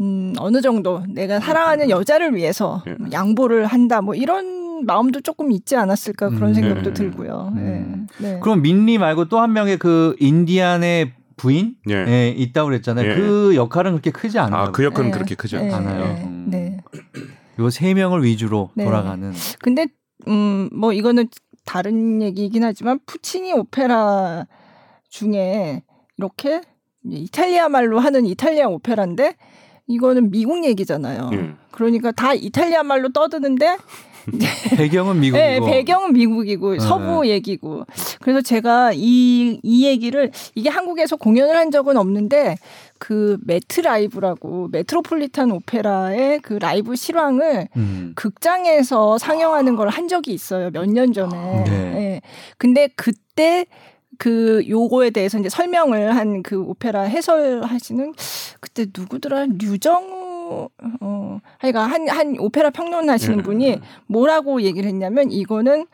음, 0.00 0.32
어느 0.38 0.60
정도 0.60 1.02
내가 1.08 1.38
사랑하는 1.40 1.90
여자를 1.90 2.34
위해서 2.34 2.82
예. 2.88 2.96
양보를 3.12 3.66
한다 3.66 4.00
뭐 4.00 4.14
이런 4.14 4.84
마음도 4.86 5.20
조금 5.20 5.52
있지 5.52 5.76
않았을까 5.76 6.30
그런 6.30 6.50
음, 6.50 6.54
생각도 6.54 6.90
네. 6.90 6.92
들고요. 6.94 7.52
음. 7.56 8.06
네. 8.18 8.32
네. 8.34 8.40
그럼 8.40 8.62
민리 8.62 8.98
말고 8.98 9.26
또 9.26 9.40
한 9.40 9.52
명의 9.52 9.76
그 9.78 10.16
인디안의 10.18 11.12
부인 11.36 11.74
예. 11.90 11.94
예, 12.08 12.28
있다고 12.30 12.68
그랬잖아요. 12.70 13.10
예. 13.10 13.14
그 13.14 13.54
역할은 13.54 13.92
그렇게 13.92 14.10
크지 14.10 14.38
않나요? 14.38 14.62
아, 14.62 14.70
그 14.72 14.82
역할은 14.84 15.10
네. 15.10 15.14
그렇게 15.14 15.34
크지 15.34 15.56
네. 15.56 15.72
않아요. 15.72 16.04
않아요. 16.04 16.14
네. 16.14 16.24
음. 16.24 16.46
네. 16.50 16.78
요 17.58 17.68
세 17.70 17.92
명을 17.94 18.22
위주로 18.24 18.70
네. 18.74 18.84
돌아가는. 18.84 19.32
근데 19.60 19.86
음 20.28 20.68
뭐 20.72 20.92
이거는 20.94 21.28
다른 21.66 22.22
얘기이긴 22.22 22.64
하지만 22.64 22.98
푸치니 23.04 23.52
오페라 23.52 24.46
중에 25.10 25.82
이렇게 26.16 26.62
이탈리아 27.04 27.68
말로 27.68 27.98
하는 27.98 28.24
이탈리아 28.24 28.68
오페라인데 28.68 29.34
이거는 29.86 30.30
미국 30.30 30.64
얘기잖아요. 30.64 31.30
예. 31.34 31.50
그러니까 31.70 32.10
다 32.12 32.32
이탈리아 32.32 32.82
말로 32.82 33.10
떠드는데 33.10 33.76
배경은 34.76 35.20
미국이고. 35.20 35.36
네, 35.36 35.60
배경은 35.60 36.12
미국이고 36.12 36.72
네. 36.72 36.78
서부 36.80 37.28
얘기고. 37.28 37.84
그래서 38.20 38.40
제가 38.40 38.92
이, 38.92 39.60
이 39.62 39.86
얘기를 39.86 40.30
이게 40.54 40.68
한국에서 40.68 41.16
공연을 41.16 41.56
한 41.56 41.70
적은 41.70 41.96
없는데 41.96 42.56
그 42.98 43.38
메트 43.44 43.80
라이브라고 43.80 44.68
메트로폴리탄 44.72 45.50
오페라의 45.50 46.40
그 46.40 46.54
라이브 46.54 46.96
실황을 46.96 47.68
음. 47.76 48.12
극장에서 48.16 49.18
상영하는 49.18 49.76
걸 49.76 49.88
한 49.88 50.08
적이 50.08 50.32
있어요. 50.34 50.70
몇 50.70 50.86
년 50.86 51.12
전에. 51.12 51.64
네. 51.64 51.70
예. 51.72 52.20
근데 52.58 52.88
그때 52.96 53.66
그 54.18 54.62
요거에 54.68 55.10
대해서 55.10 55.38
이제 55.38 55.48
설명을 55.48 56.16
한 56.16 56.42
그 56.42 56.60
오페라 56.62 57.02
해설하시는 57.02 58.14
그때 58.60 58.86
누구더라 58.96 59.46
유정우 59.60 60.68
어 61.00 61.40
하여간 61.58 61.90
한, 61.90 62.08
한 62.08 62.36
오페라 62.38 62.70
평론하시는 62.70 63.38
예. 63.38 63.42
분이 63.42 63.80
뭐라고 64.06 64.62
얘기를 64.62 64.88
했냐면 64.88 65.30
이거는 65.30 65.86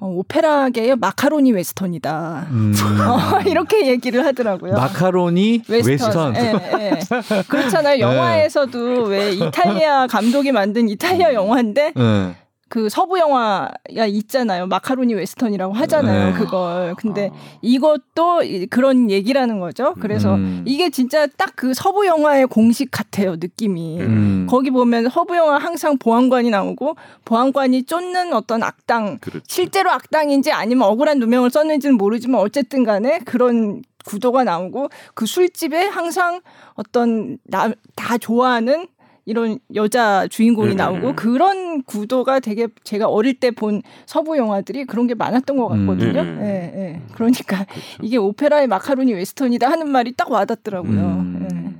어, 0.00 0.06
오페라계의 0.06 0.96
마카로니 0.96 1.52
웨스턴이다. 1.52 2.46
음. 2.50 2.74
어, 3.06 3.40
이렇게 3.46 3.86
얘기를 3.86 4.24
하더라고요. 4.24 4.72
마카로니 4.72 5.62
웨스턴. 5.68 6.34
예, 6.36 6.52
예. 6.80 7.42
그렇잖아요. 7.48 8.00
영화에서도 8.00 9.02
왜 9.04 9.32
이탈리아 9.32 10.06
감독이 10.06 10.52
만든 10.52 10.88
이탈리아 10.88 11.34
영화인데 11.34 11.92
예. 11.98 12.34
그 12.70 12.88
서부 12.88 13.18
영화가 13.18 14.06
있잖아요. 14.06 14.68
마카로니 14.68 15.12
웨스턴이라고 15.14 15.74
하잖아요. 15.74 16.26
네. 16.30 16.38
그걸. 16.38 16.94
근데 16.96 17.30
아. 17.34 17.36
이것도 17.60 18.44
이- 18.44 18.66
그런 18.66 19.10
얘기라는 19.10 19.58
거죠. 19.58 19.94
그래서 19.98 20.36
음. 20.36 20.62
이게 20.64 20.88
진짜 20.88 21.26
딱 21.26 21.50
그 21.56 21.74
서부 21.74 22.06
영화의 22.06 22.46
공식 22.46 22.90
같아요. 22.92 23.32
느낌이. 23.32 24.00
음. 24.00 24.46
거기 24.48 24.70
보면 24.70 25.10
서부 25.10 25.36
영화 25.36 25.58
항상 25.58 25.98
보안관이 25.98 26.48
나오고 26.48 26.94
보안관이 27.24 27.82
쫓는 27.82 28.32
어떤 28.32 28.62
악당 28.62 29.18
그렇죠. 29.18 29.44
실제로 29.48 29.90
악당인지 29.90 30.52
아니면 30.52 30.88
억울한 30.88 31.18
누명을 31.18 31.50
썼는지는 31.50 31.96
모르지만 31.98 32.40
어쨌든 32.40 32.84
간에 32.84 33.18
그런 33.26 33.82
구도가 34.06 34.44
나오고 34.44 34.88
그 35.14 35.26
술집에 35.26 35.86
항상 35.88 36.40
어떤 36.74 37.36
나, 37.44 37.72
다 37.96 38.16
좋아하는 38.16 38.86
이런 39.30 39.60
여자 39.76 40.26
주인공이 40.26 40.72
음, 40.72 40.76
나오고 40.76 41.08
음. 41.10 41.14
그런 41.16 41.82
구도가 41.84 42.40
되게 42.40 42.66
제가 42.82 43.06
어릴 43.06 43.38
때 43.38 43.50
본 43.52 43.82
서부 44.06 44.36
영화들이 44.36 44.86
그런 44.86 45.06
게 45.06 45.14
많았던 45.14 45.56
것 45.56 45.68
같거든요. 45.68 46.20
음, 46.20 46.26
음. 46.26 46.40
예, 46.42 46.72
예. 46.74 47.02
그러니까 47.14 47.64
이게 48.02 48.16
오페라의 48.16 48.66
마카로니 48.66 49.12
웨스턴이다 49.14 49.70
하는 49.70 49.88
말이 49.90 50.12
딱 50.16 50.30
와닿더라고요. 50.30 51.00
음. 51.00 51.48
예. 51.52 51.70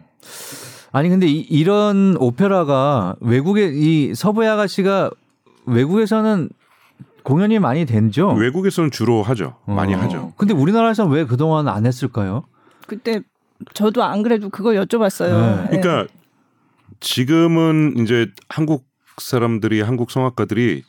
아니 0.93 1.09
근데 1.09 1.27
이, 1.29 1.65
런 1.65 2.17
오페라가 2.19 3.17
외국에 3.21 3.71
이 3.73 4.15
서부의 4.15 4.49
아가씨가 4.49 5.11
외국에서는 5.67 6.51
공연이 7.23 7.59
많이 7.59 7.85
된죠. 7.85 8.29
외국에서는 8.31 8.91
주로 8.91 9.23
하죠. 9.23 9.55
많이 9.67 9.95
어. 9.95 9.99
하죠. 9.99 10.33
근데 10.37 10.55
우리나라에서는 10.55 11.11
왜 11.13 11.25
그동안 11.25 11.69
안 11.69 11.87
했을까요? 11.87 12.45
그때 12.87 13.21
저도 13.75 14.03
안 14.03 14.23
그래도 14.23 14.49
그걸 14.51 14.77
여쭤봤어요. 14.77 15.31
네. 15.31 15.69
예. 15.73 15.81
그러니까 15.81 16.13
지금은 17.01 17.95
이제 17.99 18.29
한국 18.49 18.87
사람들이 19.19 19.81
한국 19.81 20.11
성악가들이 20.11 20.83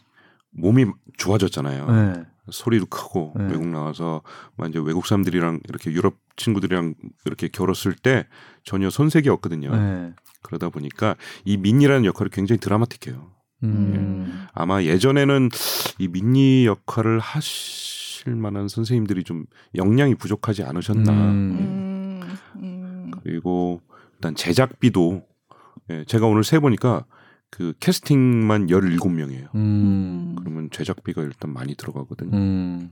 몸이 0.51 0.85
좋아졌잖아요. 1.17 1.91
네. 1.91 2.23
소리도 2.49 2.87
크고 2.87 3.33
네. 3.37 3.45
외국 3.45 3.67
나와서 3.67 4.21
막 4.57 4.69
이제 4.69 4.79
외국 4.79 5.05
사람들이랑 5.07 5.61
이렇게 5.69 5.91
유럽 5.91 6.15
친구들이랑 6.35 6.95
이렇게 7.25 7.47
결혼했을 7.47 7.93
때 7.93 8.27
전혀 8.63 8.89
손색이 8.89 9.29
없거든요. 9.29 9.71
네. 9.75 10.13
그러다 10.41 10.69
보니까 10.69 11.15
이 11.45 11.57
민니라는 11.57 12.05
역할이 12.05 12.29
굉장히 12.31 12.59
드라마틱해요. 12.59 13.31
음. 13.63 14.47
아마 14.53 14.81
예전에는 14.81 15.49
이 15.99 16.07
민니 16.07 16.65
역할을 16.65 17.19
하실 17.19 18.35
만한 18.35 18.67
선생님들이 18.67 19.23
좀 19.23 19.45
역량이 19.75 20.15
부족하지 20.15 20.63
않으셨나. 20.63 21.11
음. 21.11 22.21
음, 22.25 22.37
음. 22.55 23.11
그리고 23.23 23.81
일단 24.15 24.35
제작비도 24.35 25.23
예, 25.91 26.05
제가 26.05 26.27
오늘 26.27 26.43
세 26.43 26.59
보니까 26.59 27.05
그 27.49 27.73
캐스팅만 27.79 28.67
17명이에요. 28.67 29.53
음. 29.55 30.35
그러면 30.39 30.69
제작비가 30.71 31.21
일단 31.21 31.51
많이 31.53 31.75
들어가거든요. 31.75 32.35
음. 32.35 32.91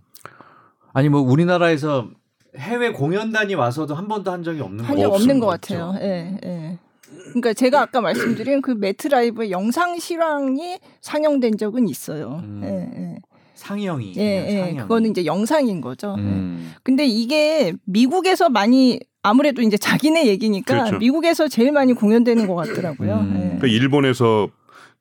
아니 0.92 1.08
뭐 1.08 1.22
우리나라에서 1.22 2.10
해외 2.58 2.92
공연단이 2.92 3.56
와서도 3.56 3.96
한 3.96 4.08
번도 4.08 4.32
한 4.32 4.44
적이 4.44 4.62
없는 4.62 4.84
한 4.84 4.96
거예요. 4.96 5.10
적 5.10 5.16
없는 5.16 5.40
것 5.40 5.48
없죠. 5.48 5.78
같아요. 5.78 6.00
예, 6.02 6.38
예. 6.44 6.80
그러니까 7.30 7.54
제가 7.54 7.82
아까 7.82 8.02
말씀드린 8.02 8.62
그 8.62 8.72
매트라이브 8.72 9.50
영상 9.50 9.98
실황이 10.00 10.80
상영된 11.02 11.58
적은 11.58 11.88
있어요. 11.88 12.42
음. 12.44 12.62
예, 12.64 13.02
예. 13.02 13.16
상영이. 13.54 14.14
예, 14.18 14.46
예. 14.48 14.60
상영. 14.62 14.78
그거는 14.84 15.12
이제 15.12 15.26
영상인 15.26 15.80
거죠. 15.80 16.16
예. 16.18 16.22
음. 16.22 16.74
근데 16.84 17.06
이게 17.06 17.74
미국에서 17.86 18.50
많이 18.50 19.00
아무래도 19.22 19.62
이제 19.62 19.78
자기네 19.78 20.28
얘기니까 20.28 20.74
그렇죠. 20.86 20.98
미국에서 20.98 21.48
제일 21.48 21.72
많이 21.72 21.94
공연되는 21.94 22.48
것 22.48 22.56
같더라고요. 22.56 23.16
음. 23.16 23.34
예. 23.36 23.40
그러니까 23.58 23.68
일본에서 23.68 24.50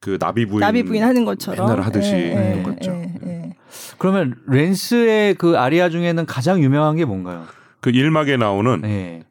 그 0.01 0.19
나비 0.19 0.47
부인, 0.47 0.61
나비 0.61 0.83
부인 0.83 1.03
하는 1.03 1.25
것처럼 1.25 1.67
맨날 1.69 1.85
하듯이 1.85 2.13
예, 2.13 2.59
예, 2.59 2.63
똑같죠. 2.63 2.91
예, 2.93 3.15
예. 3.27 3.55
그러면 3.99 4.37
렌스의 4.47 5.35
그 5.35 5.59
아리아 5.59 5.89
중에는 5.89 6.27
가장 6.27 6.63
유명한 6.63 6.97
게 6.97 7.05
뭔가요? 7.05 7.47
그 7.81 7.91
일막에 7.91 8.37
나오는 8.37 8.81
네. 8.81 9.23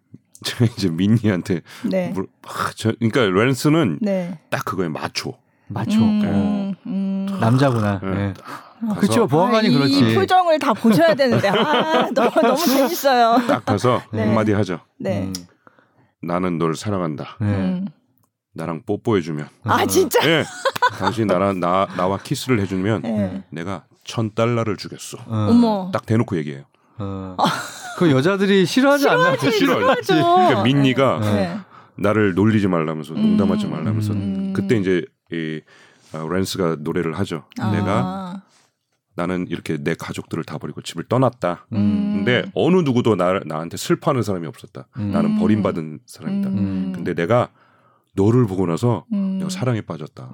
제가 0.44 0.66
이제 0.66 0.90
민니한테 0.90 1.62
네. 1.90 2.12
물, 2.14 2.28
아, 2.46 2.72
저, 2.76 2.92
그러니까 3.00 3.22
랜스는 3.22 4.00
네. 4.02 4.40
딱 4.50 4.64
그거에 4.66 4.88
맞춰. 4.88 5.34
맞죠. 5.68 6.00
음, 6.00 6.76
음. 6.86 7.28
남자구나. 7.42 8.00
네. 8.04 8.34
네. 8.82 8.96
그렇죠. 9.00 9.28
보안관이 9.28 9.68
아, 9.68 9.72
이, 9.72 9.74
그렇지. 9.74 10.12
이 10.12 10.16
표정을 10.16 10.60
다 10.60 10.74
보셔야 10.74 11.16
되는데 11.16 11.50
아 11.50 12.10
너무 12.14 12.32
너무 12.42 12.58
재밌어요. 12.58 13.48
딱 13.48 13.66
가서 13.66 14.02
네. 14.14 14.26
한마디 14.26 14.54
하죠. 14.54 14.80
네. 15.00 15.24
음. 15.24 15.34
나는 16.22 16.58
널 16.58 16.76
사랑한다. 16.76 17.38
네. 17.40 17.48
음. 17.48 17.86
나랑 18.54 18.84
뽀뽀해주면. 18.86 19.48
아 19.66 19.86
진짜. 19.86 20.20
예. 20.28 20.44
당신 20.98 21.28
나랑 21.28 21.60
나 21.60 21.88
나와 21.96 22.18
키스를 22.18 22.60
해주면 22.62 23.02
네. 23.04 23.44
내가 23.52 23.84
천 24.04 24.34
달러를 24.34 24.78
주겠어. 24.78 25.18
어. 25.28 25.48
어머. 25.50 25.92
딱 25.94 26.06
대놓고 26.06 26.38
얘기해요. 26.38 26.64
어. 27.00 27.36
그 27.98 28.12
여자들이 28.12 28.66
싫어하지 28.66 29.10
않나? 29.10 29.38
싫어하지. 29.38 29.58
싫어하죠. 29.58 30.14
그러니까 30.14 30.64
민니가 30.64 31.20
네. 31.22 31.58
나를 31.96 32.34
놀리지 32.34 32.68
말라면서 32.68 33.14
농담하지 33.14 33.66
음. 33.66 33.72
말라면서 33.72 34.14
음. 34.14 34.54
그때 34.54 34.78
이제 34.78 35.04
이 35.32 35.62
아, 36.14 36.26
랜스가 36.30 36.78
노래를 36.80 37.14
하죠. 37.20 37.44
아. 37.60 37.72
내가 37.72 38.37
나는 39.18 39.48
이렇게 39.50 39.78
내 39.78 39.96
가족들을 39.96 40.44
다 40.44 40.60
버리고 40.60 40.82
집을 40.82 41.04
떠났다. 41.10 41.66
음. 41.74 42.18
근데 42.18 42.50
어느 42.54 42.78
누구도 42.78 43.16
나, 43.16 43.40
나한테 43.46 43.76
슬퍼하는 43.76 44.22
사람이 44.22 44.46
없었다. 44.46 44.88
음. 44.98 45.12
나는 45.12 45.38
버림받은 45.40 46.02
사람이다. 46.06 46.50
음. 46.50 46.92
근데 46.96 47.16
내가 47.16 47.50
너를 48.14 48.46
보고 48.46 48.68
나서 48.68 49.06
음. 49.12 49.40
내가 49.40 49.50
사랑에 49.50 49.82
빠졌다. 49.82 50.30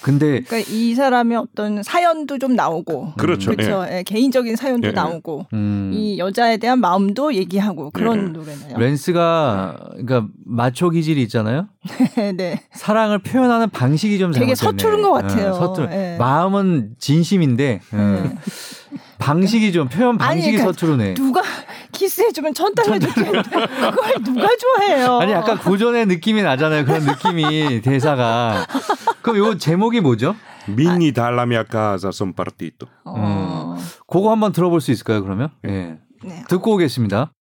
어. 0.00 0.02
음. 0.02 0.02
근데 0.02 0.40
그러니까 0.40 0.70
이 0.70 0.94
사람의 0.94 1.36
어떤 1.38 1.82
사연도 1.82 2.38
좀 2.38 2.54
나오고 2.56 3.12
그렇죠. 3.16 3.50
그렇죠. 3.50 3.84
예, 3.90 4.02
개인적인 4.02 4.56
사연도 4.56 4.88
예, 4.88 4.90
예. 4.90 4.92
나오고 4.94 5.46
음. 5.52 5.90
이 5.92 6.18
여자에 6.18 6.56
대한 6.56 6.80
마음도 6.80 7.34
얘기하고 7.34 7.90
그런 7.90 8.18
예. 8.18 8.32
노래네요. 8.32 8.78
렌스가 8.78 9.76
그러니까 9.92 10.26
마초 10.44 10.90
기질이 10.90 11.22
있잖아요. 11.22 11.68
네. 12.36 12.60
사랑을 12.72 13.18
표현하는 13.18 13.70
방식이 13.70 14.18
좀 14.18 14.32
되게 14.32 14.54
잘못됐네. 14.54 14.82
서투른 14.90 15.02
것 15.02 15.12
같아요. 15.12 15.50
어, 15.50 15.54
서투. 15.54 15.82
예. 15.92 16.16
마음은 16.18 16.94
진심인데 16.98 17.80
어. 17.92 18.30
네. 19.20 19.26
방식이 19.26 19.72
좀 19.72 19.88
표현 19.88 20.10
아니, 20.10 20.18
방식이 20.18 20.52
그러니까 20.56 20.72
서투르네. 20.72 21.14
누가 21.14 21.42
키스해주면 21.92 22.54
천 22.54 22.74
달러 22.74 22.98
줄 22.98 23.12
텐데 23.12 23.42
그걸 23.42 24.22
누가 24.24 24.48
좋아해요? 24.56 25.18
아니 25.18 25.32
약간 25.32 25.58
고전의 25.58 26.06
느낌이 26.06 26.42
나잖아요. 26.42 26.84
그런 26.86 27.02
느낌이 27.04 27.82
대사가. 27.82 28.66
그럼 29.22 29.38
요 29.38 29.58
제목이 29.58 30.00
뭐죠? 30.00 30.34
민니 30.66 31.12
달라미아 31.12 31.64
카사 31.64 32.10
선 32.10 32.32
파르티토. 32.32 32.86
어. 33.04 33.76
그거 34.08 34.30
한번 34.30 34.52
들어볼 34.52 34.80
수 34.80 34.90
있을까요? 34.90 35.22
그러면? 35.22 35.50
예. 35.66 35.98
네. 36.24 36.44
듣고 36.48 36.74
오겠습니다. 36.74 37.32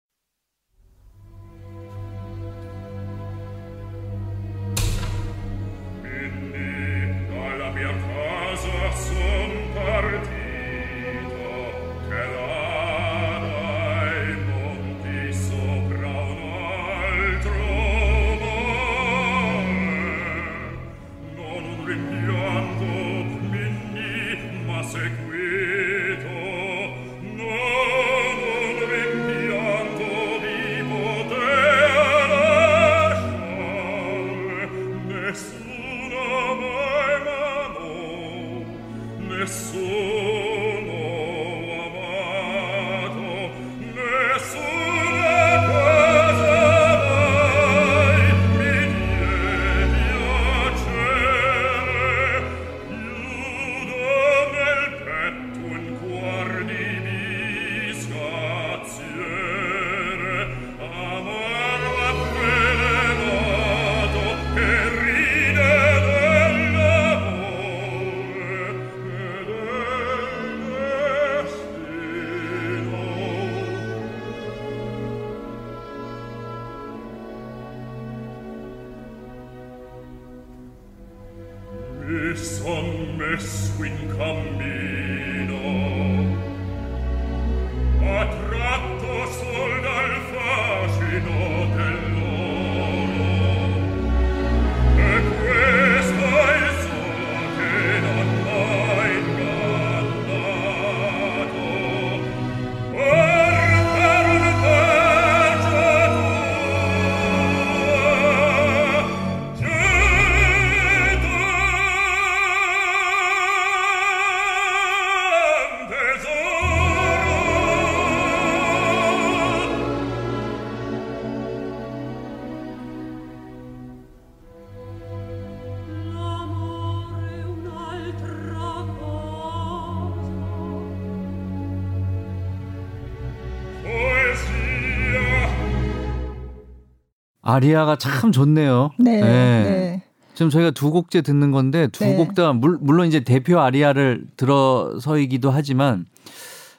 아리아가 137.54 137.98
참 137.98 138.32
좋네요. 138.32 138.92
네. 139.00 139.16
예. 139.18 139.22
네. 139.22 140.04
지금 140.34 140.50
저희가 140.50 140.72
두 140.72 140.92
곡째 140.92 141.22
듣는 141.22 141.52
건데 141.52 141.88
두 141.88 142.06
네. 142.06 142.16
곡다 142.16 142.54
물론 142.54 143.08
이제 143.08 143.20
대표 143.22 143.60
아리아를 143.60 144.24
들어서이기도 144.38 145.52
하지만 145.52 146.06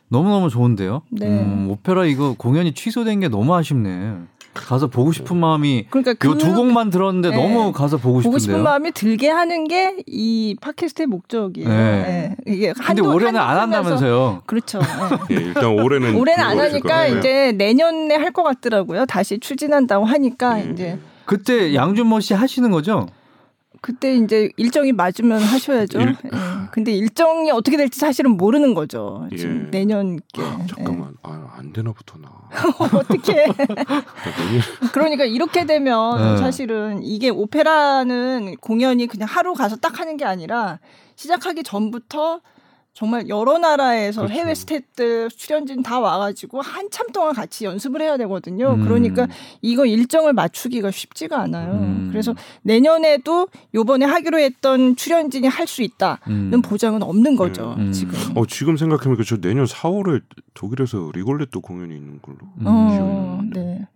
너무너무 0.09 0.49
좋은데요. 0.49 1.03
네. 1.11 1.27
음, 1.27 1.69
오페라 1.71 2.05
이거 2.05 2.35
공연이 2.37 2.73
취소된 2.73 3.21
게 3.21 3.29
너무 3.29 3.55
아쉽네. 3.55 4.15
가서 4.67 4.87
보고 4.89 5.13
싶은 5.13 5.37
마음이 5.37 5.87
그러니까 5.91 6.15
요두그 6.27 6.55
곡만 6.55 6.91
들었는데 6.91 7.31
네. 7.31 7.37
너무 7.37 7.73
가서 7.73 7.97
보고 7.97 8.21
보고 8.21 8.39
싶은데요. 8.39 8.59
싶은 8.59 8.63
마음이 8.63 8.93
들게 8.93 9.29
하는 9.29 9.67
게 9.69 9.95
이 10.07 10.57
팟캐스트의 10.61 11.07
목적이에요. 11.07 11.69
네. 11.69 12.37
예. 12.47 12.53
이게 12.53 12.73
근데 12.73 12.85
한도, 12.85 13.13
올해는 13.15 13.41
안 13.41 13.57
한다면서요. 13.59 14.43
그렇죠. 14.47 14.81
예. 15.31 15.35
예, 15.37 15.41
일단 15.41 15.65
올해는 15.67 16.15
올해는 16.21 16.45
안 16.45 16.59
하니까. 16.59 17.07
이제 17.07 17.53
내년에 17.57 18.15
할 18.17 18.31
것 18.31 18.43
같더라고요. 18.45 19.07
다시 19.07 19.39
추진한다고 19.41 20.05
하니까 20.05 20.61
예. 20.65 20.71
이제 20.73 20.99
그때 21.25 21.75
양준모 21.75 22.21
씨 22.21 22.35
하시는 22.35 22.71
거죠? 22.71 23.07
그때 23.83 24.15
이제 24.15 24.51
일정이 24.57 24.93
맞으면 24.93 25.41
하셔야죠. 25.41 26.01
일- 26.01 26.09
예. 26.25 26.31
근데 26.73 26.93
일정이 26.93 27.51
어떻게 27.51 27.77
될지 27.77 27.99
사실은 27.99 28.33
모르는 28.37 28.75
거죠. 28.75 29.27
예. 29.33 29.37
지금 29.37 29.69
내년께. 29.71 30.43
아, 30.43 30.59
잠깐만 30.69 31.15
아, 31.23 31.55
안 31.57 31.73
되나부터 31.73 32.19
나. 32.19 32.29
어떻게? 32.99 33.47
나 33.47 33.55
내년 33.55 34.63
그러니까 34.93 35.25
이렇게 35.25 35.65
되면 35.65 36.35
네. 36.35 36.37
사실은 36.39 37.03
이게 37.03 37.31
오페라는 37.31 38.57
공연이 38.61 39.07
그냥 39.07 39.29
하루 39.31 39.55
가서 39.55 39.77
딱 39.77 39.99
하는 39.99 40.17
게 40.17 40.25
아니라 40.25 40.79
시작하기 41.17 41.63
전부터 41.63 42.41
정말 42.93 43.29
여러 43.29 43.57
나라에서 43.57 44.23
그렇죠. 44.23 44.35
해외 44.35 44.55
스태프들 44.55 45.31
출연진 45.31 45.83
다 45.83 46.01
와가지고 46.01 46.61
한참 46.61 47.07
동안 47.13 47.33
같이 47.35 47.65
연습을 47.65 48.03
해야 48.03 48.17
되거든요. 48.19 48.73
음. 48.75 48.85
그러니까 48.85 49.27
이거 49.63 49.87
일정을 49.87 50.33
맞추기가 50.33 50.91
쉽지가 50.91 51.41
않아요. 51.41 51.73
음. 51.75 52.09
그래서 52.11 52.35
내년에도 52.63 53.49
요번에 53.75 54.05
하기로 54.05 54.39
했던 54.41 54.97
출연진이 54.97 55.47
할 55.49 55.71
수 55.71 55.83
있다는 55.83 56.19
음. 56.29 56.63
보장은 56.63 57.03
없는 57.05 57.37
거죠. 57.37 57.77
음. 57.79 57.93
지금. 57.93 58.19
어 58.35 58.45
지금 58.47 58.77
생각해보니까 58.77 59.23
저 59.25 59.37
내년 59.37 59.67
4월에 59.67 60.21
독일에서 60.55 61.13
리골레토 61.15 61.61
공연이 61.61 61.95
있는 61.95 62.21
걸로. 62.21 62.39
음. 62.59 62.65
어, 62.67 63.41
네. 63.55 63.87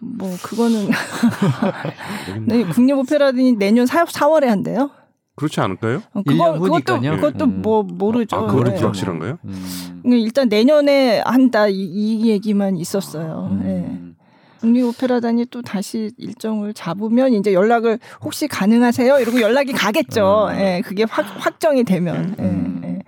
뭐 0.00 0.36
그거는. 0.42 0.88
네, 2.46 2.64
국립 2.64 2.98
오페라단이 2.98 3.52
내년 3.52 3.86
4, 3.86 4.04
4월에 4.04 4.46
한대요. 4.46 4.90
그렇지 5.36 5.60
않을까요? 5.60 6.02
어, 6.14 6.22
그거, 6.26 6.58
그것도. 6.58 7.00
그것도 7.00 7.44
음. 7.44 7.62
뭐 7.62 7.82
모르죠. 7.82 8.36
아 8.36 8.46
그거는 8.46 8.72
네. 8.72 8.78
불확실한가요? 8.78 9.38
음. 9.44 10.00
그러니까 10.02 10.24
일단 10.24 10.48
내년에 10.48 11.20
한다 11.20 11.68
이, 11.68 11.74
이 11.74 12.28
얘기만 12.28 12.76
있었어요. 12.76 13.48
음. 13.52 13.60
네. 13.62 14.06
국립오페라단이 14.60 15.46
또 15.50 15.60
다시 15.62 16.10
일정을 16.16 16.72
잡으면 16.72 17.34
이제 17.34 17.52
연락을 17.52 17.98
혹시 18.24 18.48
가능하세요? 18.48 19.20
이러고 19.20 19.40
연락이 19.42 19.72
가겠죠. 19.72 20.48
음. 20.50 20.58
예, 20.58 20.82
그게 20.84 21.04
확, 21.04 21.26
확정이 21.38 21.84
되면. 21.84 22.34
예, 22.38 22.42
음. 22.42 22.80
예. 22.84 22.98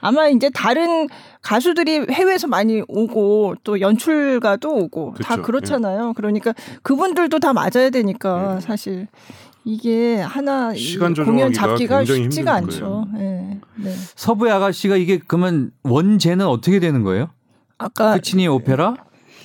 아마 0.00 0.28
이제 0.28 0.48
다른 0.50 1.08
가수들이 1.42 2.06
해외에서 2.10 2.46
많이 2.46 2.82
오고 2.86 3.56
또 3.64 3.80
연출가도 3.80 4.70
오고 4.70 5.14
다 5.22 5.36
그쵸. 5.36 5.42
그렇잖아요. 5.42 6.12
그러니까 6.14 6.54
그분들도 6.82 7.38
다 7.40 7.52
맞아야 7.52 7.90
되니까 7.90 8.56
예. 8.56 8.60
사실 8.60 9.08
이게 9.72 10.16
하나 10.18 10.72
이 10.72 10.78
시간 10.78 11.12
공연 11.12 11.52
잡기가 11.52 11.98
굉장히 11.98 12.22
쉽지가 12.22 12.54
않죠. 12.54 13.06
예. 13.18 13.60
네. 13.76 13.94
서부의 14.16 14.50
아가씨가 14.50 14.96
이게 14.96 15.18
그러면 15.18 15.72
원제는 15.82 16.46
어떻게 16.46 16.80
되는 16.80 17.02
거예요? 17.02 17.28
아까 17.76 18.14
푸치니 18.14 18.48
오페라 18.48 18.96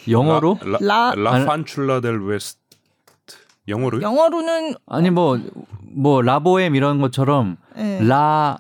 영어로 0.10 0.60
La, 0.64 0.78
la- 0.80 1.14
la, 1.14 1.38
La 1.40 1.46
fanciulla 1.46 2.00
del 2.00 2.18
West 2.26 2.58
영어로요? 3.68 4.02
영어로는 4.02 4.76
아니 4.88 5.10
뭐뭐 5.10 6.22
라보엠 6.24 6.76
이런 6.76 7.02
것처럼 7.02 7.58
예. 7.78 8.00
La 8.02 8.31
La 8.31 8.60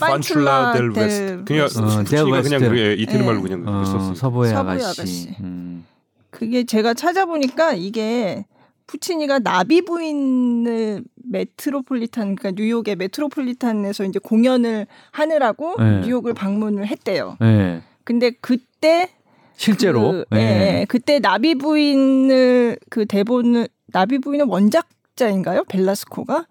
fanciulla 0.00 0.72
del 0.72 0.88
West. 0.92 1.44
그냥 1.44 1.66
어, 1.66 2.04
델 2.04 2.24
푸치니가 2.24 2.40
그냥. 2.42 2.60
그 2.60 2.78
예, 2.78 2.94
이태리 2.94 3.22
예. 3.22 3.26
말로 3.26 3.42
그냥 3.42 3.64
어. 3.68 3.84
서부의, 3.84 4.16
서부의 4.16 4.54
아가씨. 4.54 4.84
아가씨. 4.84 5.36
음. 5.40 5.84
그게 6.30 6.64
제가 6.64 6.94
찾아보니까 6.94 7.74
이게 7.74 8.46
푸치니가 8.92 9.38
나비 9.38 9.82
부인을 9.82 11.02
메트로폴리탄 11.14 12.36
그러니까 12.36 12.50
뉴욕의 12.62 12.96
메트로폴리탄에서 12.96 14.04
이제 14.04 14.18
공연을 14.18 14.86
하느라고 15.10 15.76
네. 15.78 16.00
뉴욕을 16.00 16.34
방문을 16.34 16.86
했대요. 16.86 17.38
네. 17.40 17.80
근데 18.04 18.30
그때 18.30 19.08
실제로 19.56 20.12
그, 20.12 20.24
네. 20.30 20.40
예, 20.40 20.80
예. 20.80 20.84
그때 20.86 21.20
나비 21.20 21.54
부인을 21.54 22.78
그 22.90 23.06
대본을 23.06 23.68
나비 23.92 24.18
부인은 24.18 24.48
원작자인가요? 24.48 25.64
벨라스코가 25.64 26.46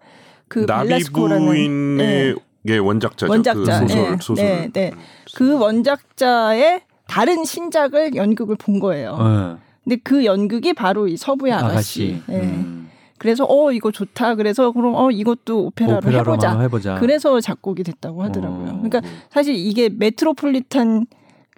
그 0.48 0.66
나비 0.66 0.88
벨라스코라는 0.88 1.46
부인의 1.46 2.06
예. 2.06 2.34
예, 2.68 2.78
원작자죠. 2.78 3.30
원작자. 3.30 3.80
그 3.80 3.88
소설 3.88 4.12
예. 4.12 4.16
소설. 4.20 4.44
네, 4.44 4.70
네. 4.72 4.92
그 5.36 5.58
원작자의 5.58 6.82
다른 7.06 7.44
신작을 7.44 8.16
연극을 8.16 8.56
본 8.56 8.80
거예요. 8.80 9.58
네. 9.84 9.96
근데 9.96 10.00
그 10.02 10.24
연극이 10.24 10.72
바로 10.72 11.08
이 11.08 11.16
서부의 11.16 11.52
아가씨. 11.52 11.72
아가씨. 11.72 12.22
예. 12.30 12.40
음. 12.40 12.90
그래서 13.18 13.46
어 13.48 13.70
이거 13.70 13.92
좋다. 13.92 14.34
그래서 14.34 14.72
그럼 14.72 14.94
어 14.96 15.10
이것도 15.10 15.66
오페라로, 15.66 15.98
오페라로 15.98 16.32
해보자. 16.32 16.60
해보자. 16.60 16.94
그래서 16.98 17.40
작곡이 17.40 17.84
됐다고 17.84 18.22
하더라고요. 18.24 18.70
어. 18.70 18.80
그러니까 18.82 19.00
사실 19.30 19.54
이게 19.54 19.88
메트로폴리탄 19.88 21.06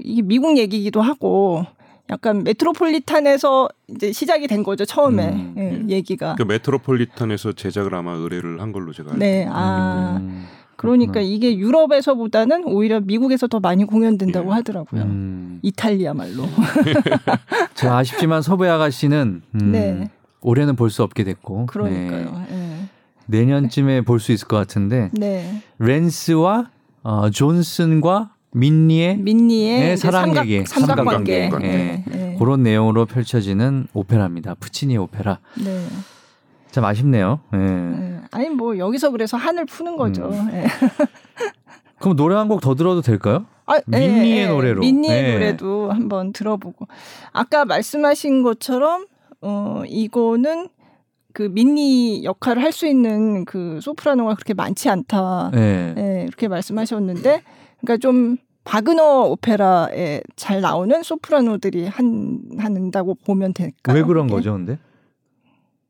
이게 0.01 0.20
미국 0.22 0.59
얘기기도 0.59 1.01
하고 1.01 1.64
약간 2.11 2.45
메트로폴리탄에서 2.45 3.68
이제 3.89 4.12
시작이 4.12 4.47
된 4.47 4.62
거죠 4.62 4.85
처음에 4.85 5.29
음. 5.33 5.87
예, 5.89 5.95
얘기가. 5.95 6.35
그 6.37 6.43
메트로폴리탄에서 6.43 7.53
제작을 7.53 7.95
아마 7.95 8.12
의뢰를 8.12 8.61
한 8.61 8.72
걸로 8.72 8.93
제가 8.93 9.12
알고 9.12 9.18
네, 9.18 9.47
아 9.51 10.18
음. 10.20 10.47
그러니까. 10.85 11.20
이게 11.20 11.57
유럽에서보다는 11.57 12.64
오히려 12.64 13.01
미국에서 13.01 13.47
더 13.47 13.61
많이 13.61 13.85
공연된다고 13.85 14.51
예. 14.51 14.55
하더라고요. 14.55 15.03
음. 15.03 15.59
이탈리아 15.62 16.14
말로. 16.14 16.45
저 17.74 17.93
아쉽지만 17.97 18.43
서부의 18.43 18.70
아가씨는 18.70 19.43
음, 19.55 19.72
네. 19.72 20.11
올해는 20.41 20.76
볼 20.76 20.91
수 20.91 21.03
없게 21.03 21.24
됐고 21.24 21.66
그러니까요. 21.66 22.45
예. 22.51 22.55
네. 22.55 22.89
내년쯤에 23.26 24.03
볼 24.03 24.20
수 24.20 24.32
있을 24.32 24.47
것 24.49 24.57
같은데 24.57 25.11
네. 25.12 25.62
랜스와 25.78 26.70
어, 27.03 27.30
존슨과 27.30 28.30
민니의 28.53 29.16
민니의 29.18 29.80
네, 29.80 29.97
사랑 29.97 30.26
삼각, 30.26 30.49
얘기, 30.49 30.64
삼각관계. 30.66 31.43
삼각관계. 31.51 31.68
네. 31.68 32.05
네. 32.07 32.37
그런 32.39 32.62
내용으로 32.62 33.07
펼쳐지는 33.07 33.89
오페라입니다. 33.95 34.55
푸치니 34.61 34.97
오페라. 34.99 35.39
네. 35.62 35.87
참 36.75 36.85
아쉽네요. 36.85 37.39
예. 37.53 37.57
네. 37.57 38.20
아니 38.33 38.49
뭐 38.49 38.77
여기서 38.79 39.11
그래서 39.11 39.37
한을 39.37 39.64
푸는 39.64 39.97
거죠. 39.97 40.25
음. 40.29 40.49
예. 40.53 40.64
그럼 42.01 42.16
노래 42.16 42.35
한 42.35 42.49
곡 42.49 42.61
더 42.61 42.75
들어도 42.75 43.01
될까요? 43.01 43.47
아, 43.66 43.79
민니의 43.87 44.49
노래로. 44.49 44.81
민니의 44.81 45.22
네. 45.22 45.33
노래도 45.35 45.91
한번 45.91 46.33
들어보고 46.33 46.87
아까 47.33 47.64
말씀하신 47.64 48.43
것처럼 48.43 49.07
어 49.41 49.83
이거는 49.87 50.68
그 51.33 51.43
민니 51.45 52.25
역할을 52.25 52.62
할 52.62 52.72
수 52.72 52.87
있는 52.87 53.45
그 53.45 53.79
소프라노가 53.81 54.35
그렇게 54.35 54.53
많지 54.55 54.89
않다. 54.91 55.53
예. 55.55 55.93
네, 55.97 56.25
이렇게 56.27 56.49
말씀하셨는데 56.49 57.43
그러니까 57.81 57.97
좀 57.99 58.37
바그너 58.64 59.22
오페라에 59.31 60.22
잘 60.37 60.61
나오는 60.61 61.03
소프라노들이 61.03 61.87
한 61.87 62.41
한다고 62.59 63.14
보면 63.14 63.55
될까요? 63.55 63.97
왜 63.97 64.03
그런 64.03 64.27
이게? 64.27 64.35
거죠, 64.35 64.53
근데? 64.55 64.79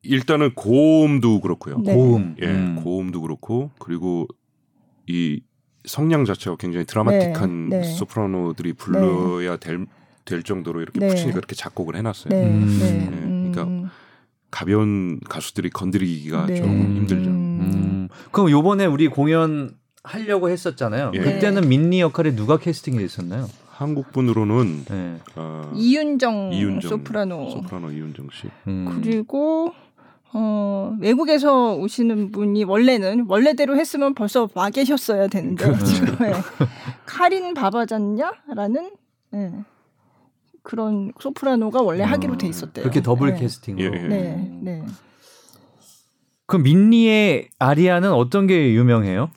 일단은 0.05 0.55
고음도 0.55 1.40
그렇고요. 1.40 1.78
네. 1.78 1.94
고음. 1.94 2.36
예, 2.42 2.46
음. 2.46 2.80
고음도 2.82 3.20
그렇고 3.22 3.70
그리고 3.78 4.26
이 5.07 5.40
성량 5.84 6.24
자체가 6.24 6.57
굉장히 6.57 6.86
드라마틱한 6.86 7.68
네, 7.68 7.78
네. 7.80 7.84
소프라노들이 7.84 8.72
불러야 8.74 9.57
될, 9.57 9.86
될 10.24 10.42
정도로 10.42 10.80
이렇게 10.80 11.00
네. 11.00 11.09
푸치니가 11.09 11.38
이렇게 11.38 11.55
작곡을 11.55 11.96
해놨어요. 11.96 12.30
네, 12.30 12.46
음. 12.46 12.78
네. 12.80 12.92
네, 12.92 13.09
음. 13.09 13.52
그러니까 13.52 13.90
가벼운 14.50 15.20
가수들이 15.28 15.70
건드리기가 15.70 16.46
네. 16.46 16.55
조금 16.55 16.70
힘들죠. 16.96 17.30
음. 17.30 17.61
음. 17.61 18.09
그럼 18.30 18.50
요번에 18.50 18.86
우리 18.86 19.09
공연 19.09 19.76
하려고 20.02 20.50
했었잖아요. 20.50 21.12
예. 21.14 21.18
그때는 21.18 21.68
민니 21.68 22.00
역할에 22.00 22.36
누가 22.36 22.59
캐스팅이 22.59 22.98
됐었나요? 22.98 23.48
한국 23.68 24.12
분으로는 24.12 24.84
예. 24.90 25.20
어, 25.34 25.72
이윤정, 25.74 26.52
이윤정 26.52 26.88
소프라노. 26.88 27.50
소프라노 27.50 27.90
이윤정 27.90 28.28
씨. 28.32 28.48
음. 28.68 29.00
그리고 29.02 29.74
어 30.35 30.97
외국에서 31.01 31.76
오시는 31.76 32.32
분이 32.32 32.64
원래는 32.64 33.26
원래대로 33.28 33.76
했으면 33.76 34.14
벌써 34.14 34.49
와 34.55 34.68
계셨어야 34.68 35.28
되는데 35.28 35.64
그렇죠. 35.64 35.85
지금 35.87 36.09
예. 36.26 36.32
카린 37.07 37.55
바바잖냐라는 37.55 38.91
예. 39.35 39.53
그런 40.62 41.12
소프라노가 41.20 41.82
원래 41.82 42.03
하기로 42.03 42.37
돼 42.37 42.49
있었대요. 42.49 42.82
그렇게 42.82 43.01
더블 43.01 43.35
네. 43.35 43.41
캐스팅으로. 43.41 43.97
예, 43.97 44.03
예. 44.03 44.09
네, 44.09 44.59
네. 44.61 44.85
그 46.47 46.57
민니의 46.57 47.51
아리아는 47.59 48.12
어떤 48.12 48.47
게 48.47 48.72
유명해요? 48.72 49.30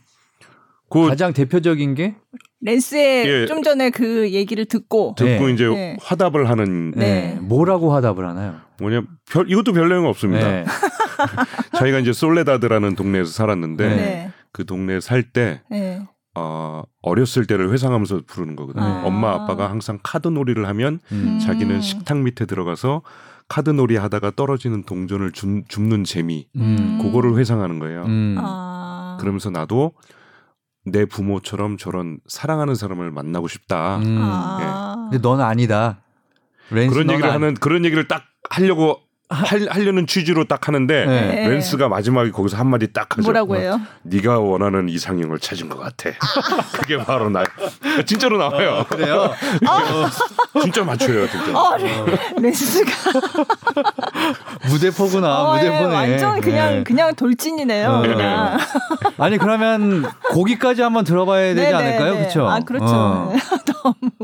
그 0.90 1.08
가장 1.08 1.34
대표적인 1.34 1.96
게 1.96 2.16
랜스의 2.62 3.28
예. 3.28 3.46
좀 3.46 3.62
전에 3.62 3.90
그 3.90 4.32
얘기를 4.32 4.66
듣고 4.66 5.16
듣고 5.18 5.48
네. 5.48 5.54
이제 5.54 5.68
네. 5.68 5.98
화답을 6.02 6.50
하는 6.50 6.92
네. 6.92 7.36
네. 7.36 7.40
뭐라고 7.42 7.94
화답을 7.94 8.28
하나요? 8.28 8.56
뭐냐 8.80 9.04
별 9.30 9.50
이것도 9.50 9.74
별 9.74 9.90
내용 9.90 10.06
없습니다. 10.06 10.48
네. 10.48 10.66
저희가 11.78 12.00
이제 12.00 12.14
솔레다드라는 12.14 12.96
동네에서 12.96 13.32
살았는데 13.32 13.88
네. 13.96 14.32
그 14.52 14.66
동네 14.66 15.00
살때 15.00 15.62
네. 15.70 16.02
어, 16.36 16.84
어렸을 17.02 17.46
때를 17.46 17.72
회상하면서 17.72 18.22
부르는 18.28 18.56
거거든요. 18.56 18.86
아. 18.86 19.04
엄마 19.06 19.34
아빠가 19.34 19.70
항상 19.70 20.00
카드 20.04 20.28
놀이를 20.28 20.68
하면 20.68 21.00
음. 21.12 21.40
자기는 21.40 21.82
식탁 21.82 22.20
밑에 22.20 22.46
들어가서 22.46 23.02
카드 23.48 23.70
놀이 23.70 23.96
하다가 23.96 24.32
떨어지는 24.36 24.84
동전을 24.84 25.32
줍, 25.32 25.68
줍는 25.68 26.04
재미 26.04 26.48
음. 26.56 27.00
그거를 27.02 27.38
회상하는 27.38 27.80
거예요. 27.80 28.04
음. 28.06 28.36
아. 28.40 29.18
그러면서 29.20 29.50
나도 29.50 29.94
내 30.92 31.06
부모처럼 31.06 31.78
저런 31.78 32.20
사랑하는 32.28 32.76
사람을 32.76 33.12
만나고 33.12 33.48
싶다. 33.48 33.98
음. 33.98 34.18
아. 34.22 35.08
근데 35.10 35.22
넌 35.22 35.42
아니다. 35.42 36.00
그런 36.70 36.88
넌 37.08 37.14
얘기를 37.14 37.24
아니- 37.24 37.32
하는 37.44 37.54
그런 37.56 37.86
얘기를 37.86 38.08
딱 38.08 38.24
하려고 38.50 39.00
할, 39.30 39.68
하려는 39.70 40.08
취지로 40.08 40.46
딱 40.46 40.70
하는데 40.70 41.06
네. 41.06 41.22
네. 41.22 41.50
렌스가 41.50 41.90
마지막에 41.90 42.32
거기서 42.32 42.56
한 42.56 42.68
마디 42.68 42.94
딱 42.94 43.18
하죠. 43.18 43.24
뭐라고 43.24 43.58
해요? 43.58 43.82
네가 44.04 44.40
원하는 44.40 44.88
이상형을 44.88 45.40
찾은 45.40 45.68
것 45.68 45.80
같아. 45.80 46.12
그게 46.72 46.98
바로 46.98 47.30
나. 47.30 47.44
진짜로 48.06 48.38
나와요. 48.38 48.86
그래요. 48.88 49.34
진짜 50.62 50.84
맞춰요, 50.86 51.28
진짜. 51.30 51.60
어, 51.60 51.76
렌스가 52.40 52.92
무대포구나. 54.70 55.44
어, 55.44 55.58
예, 55.60 55.70
무대포네. 55.70 55.94
완전 55.94 56.42
그냥 56.42 56.70
네. 56.76 56.84
그냥 56.84 57.16
돌진이네요. 57.16 57.90
어. 57.90 58.02
그냥. 58.04 58.58
아니 59.18 59.38
그러면 59.38 60.10
거기까지 60.30 60.82
한번 60.82 61.04
들어봐야 61.04 61.54
되지 61.54 61.70
네, 61.70 61.74
않을까요? 61.74 62.06
네, 62.06 62.12
네. 62.12 62.18
그렇죠. 62.20 62.48
아 62.50 62.60
그렇죠. 62.62 62.86
어. 62.88 63.34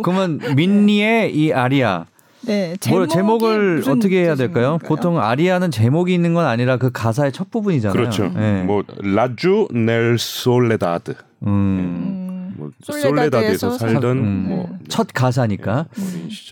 그러면 0.02 0.40
민니의 0.56 1.36
이 1.36 1.52
아리아 1.52 2.06
네, 2.46 2.76
뭐 2.90 3.08
제목이 3.08 3.14
제목을 3.14 3.76
무슨 3.78 3.94
어떻게 3.94 4.24
해야 4.24 4.36
될까요? 4.36 4.72
건가요? 4.72 4.88
보통 4.88 5.20
아리아는 5.20 5.72
제목이 5.72 6.14
있는 6.14 6.34
건 6.34 6.46
아니라 6.46 6.78
그 6.78 6.92
가사의 6.92 7.32
첫 7.32 7.50
부분이잖아요. 7.50 7.94
그렇죠. 7.94 8.30
네. 8.30 8.64
뭐 8.64 8.84
라주 9.02 9.68
넬 9.72 10.18
솔레다드. 10.20 11.16
음. 11.44 11.48
음, 11.48 12.54
뭐 12.58 12.72
솔레다드에서 12.82 13.78
살던 13.78 14.18
음. 14.18 14.46
뭐첫 14.90 15.08
가사니까. 15.14 15.88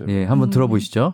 예, 0.07 0.25
한번 0.25 0.49
음. 0.49 0.51
들어보시죠. 0.51 1.13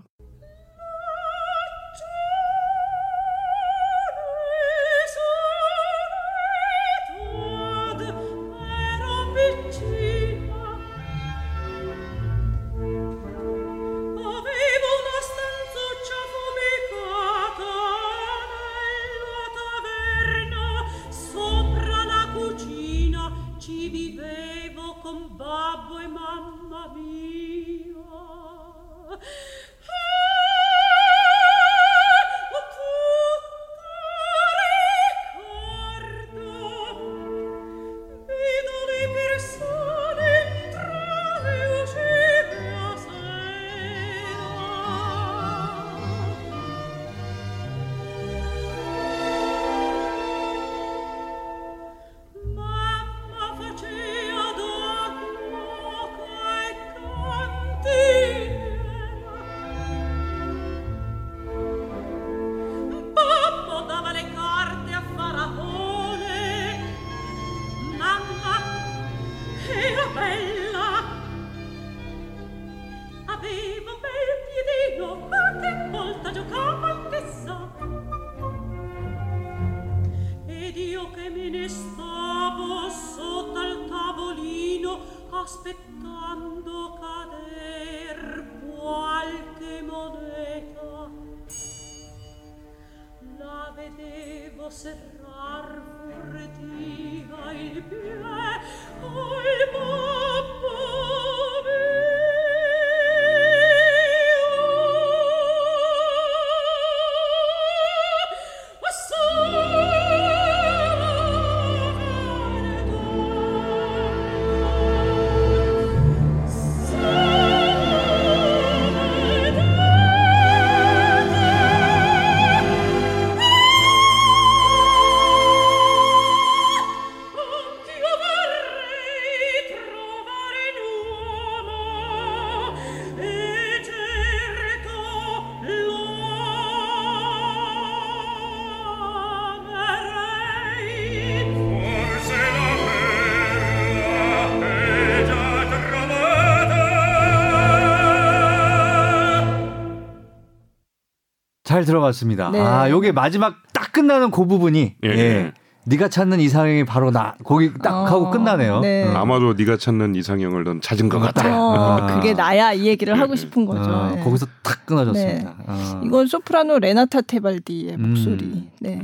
잘 151.78 151.86
들어봤습니다. 151.86 152.50
네. 152.50 152.60
아, 152.60 152.90
요게 152.90 153.12
마지막 153.12 153.58
딱 153.72 153.92
끝나는 153.92 154.32
그 154.32 154.46
부분이 154.48 154.96
예, 155.04 155.10
예. 155.10 155.18
예. 155.18 155.52
네가 155.86 156.10
찾는 156.10 156.40
이상형이 156.40 156.86
바로 156.86 157.12
나. 157.12 157.36
거기 157.44 157.72
딱 157.82 157.94
어, 157.94 158.06
하고 158.06 158.32
끝나네요. 158.32 158.80
네. 158.80 159.06
음. 159.06 159.16
아마도 159.16 159.54
네가 159.54 159.78
찾는 159.78 160.16
이상형을 160.16 160.64
넌 160.64 160.82
찾은 160.82 161.08
것 161.08 161.20
같아. 161.20 161.48
어, 161.48 162.02
아. 162.02 162.16
그게 162.16 162.34
나야 162.34 162.74
이 162.74 162.88
얘기를 162.88 163.20
하고 163.20 163.36
싶은 163.36 163.68
거죠. 163.68 163.90
어, 163.92 164.12
네. 164.16 164.24
거기서 164.24 164.48
탁 164.64 164.88
끊어졌습니다. 164.88 165.50
네. 165.50 165.66
어. 165.68 166.02
이건 166.04 166.26
소프라노 166.26 166.80
레나타 166.80 167.22
테발디의 167.22 167.94
음. 167.94 168.10
목소리. 168.10 168.68
네. 168.80 169.04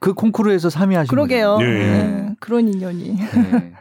그 0.00 0.12
콩쿠르에서 0.12 0.68
3위 0.68 0.94
하신 0.94 1.06
그러게요. 1.08 1.58
예, 1.60 1.66
예. 1.66 1.86
네. 1.86 2.34
그런 2.40 2.66
인연이. 2.66 3.16
네. 3.16 3.72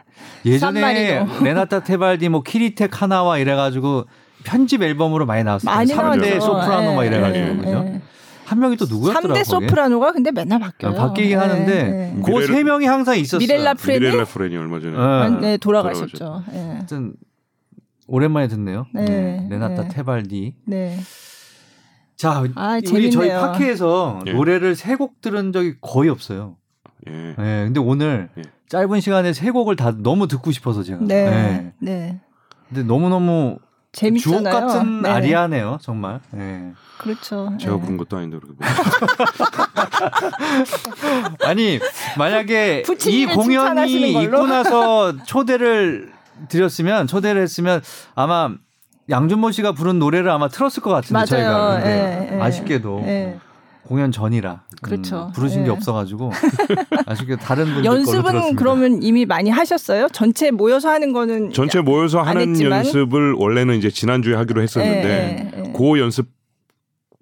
예전에. 0.46 1.26
레나타 1.42 1.84
테발디 1.84 2.30
뭐 2.30 2.44
키리텍 2.44 3.02
하나와 3.02 3.40
이래가지고 3.40 4.06
편집 4.46 4.82
앨범으로 4.82 5.26
많이 5.26 5.44
나왔어요. 5.44 5.74
많이 5.74 5.92
3대 5.92 5.98
나왔죠. 6.20 6.42
소프라노 6.42 6.96
막 6.96 7.04
예, 7.04 7.08
이래가지고 7.08 7.46
예, 7.46 7.56
그죠? 7.58 7.84
예. 7.88 8.02
한 8.46 8.60
명이 8.60 8.78
또 8.78 8.86
누구였더라? 8.86 9.34
3대 9.34 9.44
소프라노가 9.44 10.12
근데 10.14 10.32
맨날 10.32 10.60
바뀌어요. 10.60 10.94
바뀌긴 10.94 11.32
네, 11.32 11.36
하는데 11.36 11.84
네. 11.84 12.22
그세 12.24 12.64
명이 12.64 12.86
항상 12.86 13.18
있었어요. 13.18 13.40
미렐라 13.40 13.74
프레니 13.74 14.00
미렐라 14.06 14.26
프레니 14.26 14.56
얼마 14.56 14.80
전에. 14.80 14.96
어. 14.96 15.30
네, 15.42 15.58
돌아가셨죠. 15.58 16.44
네. 16.52 16.62
하여튼 16.74 17.14
오랜만에 18.08 18.48
듣네요. 18.48 18.86
네, 18.94 19.04
네. 19.06 19.48
레나타 19.50 19.82
네. 19.84 19.88
테발디. 19.90 20.56
네. 20.68 20.98
자, 22.16 22.44
아, 22.56 22.76
우리 22.76 22.84
저희 22.84 23.10
재밌네요. 23.12 23.40
파케에서 23.42 24.20
예. 24.28 24.34
노래를 24.34 24.76
세 24.76 24.96
곡 24.96 25.22
들은 25.22 25.52
적이 25.52 25.74
거의 25.82 26.10
없어요. 26.10 26.56
예. 27.10 27.30
예. 27.32 27.34
근데 27.36 27.80
오늘 27.80 28.30
예. 28.38 28.44
짧은 28.70 29.02
시간에 29.02 29.34
세 29.34 29.50
곡을 29.52 29.76
다 29.76 29.92
너무 29.98 30.28
듣고 30.28 30.52
싶어서 30.52 30.84
제가. 30.84 31.00
네. 31.02 31.16
예. 31.26 31.74
네. 31.80 32.20
근데 32.70 32.84
너무 32.84 33.10
너무 33.10 33.58
주옥 33.58 33.60
재밌잖아요. 33.96 34.54
같은 34.68 35.02
네. 35.02 35.10
아리아네요, 35.10 35.80
정말. 35.82 36.20
예. 36.36 36.74
그렇죠. 36.98 37.52
제가 37.60 37.76
네. 37.76 37.82
부른 37.82 37.98
것도 37.98 38.18
아닌데 38.18 38.38
그렇게. 38.40 38.56
뭐. 38.60 38.68
아니 41.50 41.80
만약에 42.18 42.84
이 43.08 43.26
공연이? 43.26 44.24
있고 44.24 44.48
나서 44.48 45.16
초대를 45.24 46.12
드렸으면 46.50 47.08
초대를 47.08 47.42
했으면 47.42 47.82
아마 48.16 48.52
양준모 49.10 49.52
씨가 49.52 49.74
부른 49.74 50.00
노래를 50.00 50.30
아마 50.30 50.48
틀었을 50.48 50.82
것 50.82 50.90
같은데 50.90 51.14
맞아요. 51.14 51.28
저희가 51.28 51.76
근데 51.76 52.30
예, 52.32 52.36
예. 52.36 52.42
아쉽게도 52.42 53.04
예. 53.06 53.40
공연 53.88 54.12
전이라 54.12 54.64
그렇죠. 54.82 55.28
음, 55.28 55.32
부르신 55.34 55.64
게 55.64 55.68
예. 55.68 55.72
없어가지고 55.72 56.32
아쉽게 57.06 57.36
다른 57.38 57.66
분들 57.66 57.86
연습은 57.86 58.32
들었습니다. 58.32 58.60
그러면 58.60 59.04
이미 59.04 59.26
많이 59.26 59.50
하셨어요? 59.50 60.08
전체 60.12 60.52
모여서 60.52 60.90
하는 60.90 61.14
거는 61.14 61.54
전체 61.54 61.82
모여서 61.82 62.20
안 62.20 62.30
하는 62.30 62.50
했지만. 62.50 62.80
연습을 62.80 63.34
원래는 63.34 63.76
이제 63.76 63.90
지난 63.90 64.22
주에 64.24 64.36
하기로 64.36 64.62
했었는데 64.62 65.08
예, 65.08 65.58
예, 65.58 65.68
예. 65.68 65.74
그 65.74 66.00
연습 66.00 66.28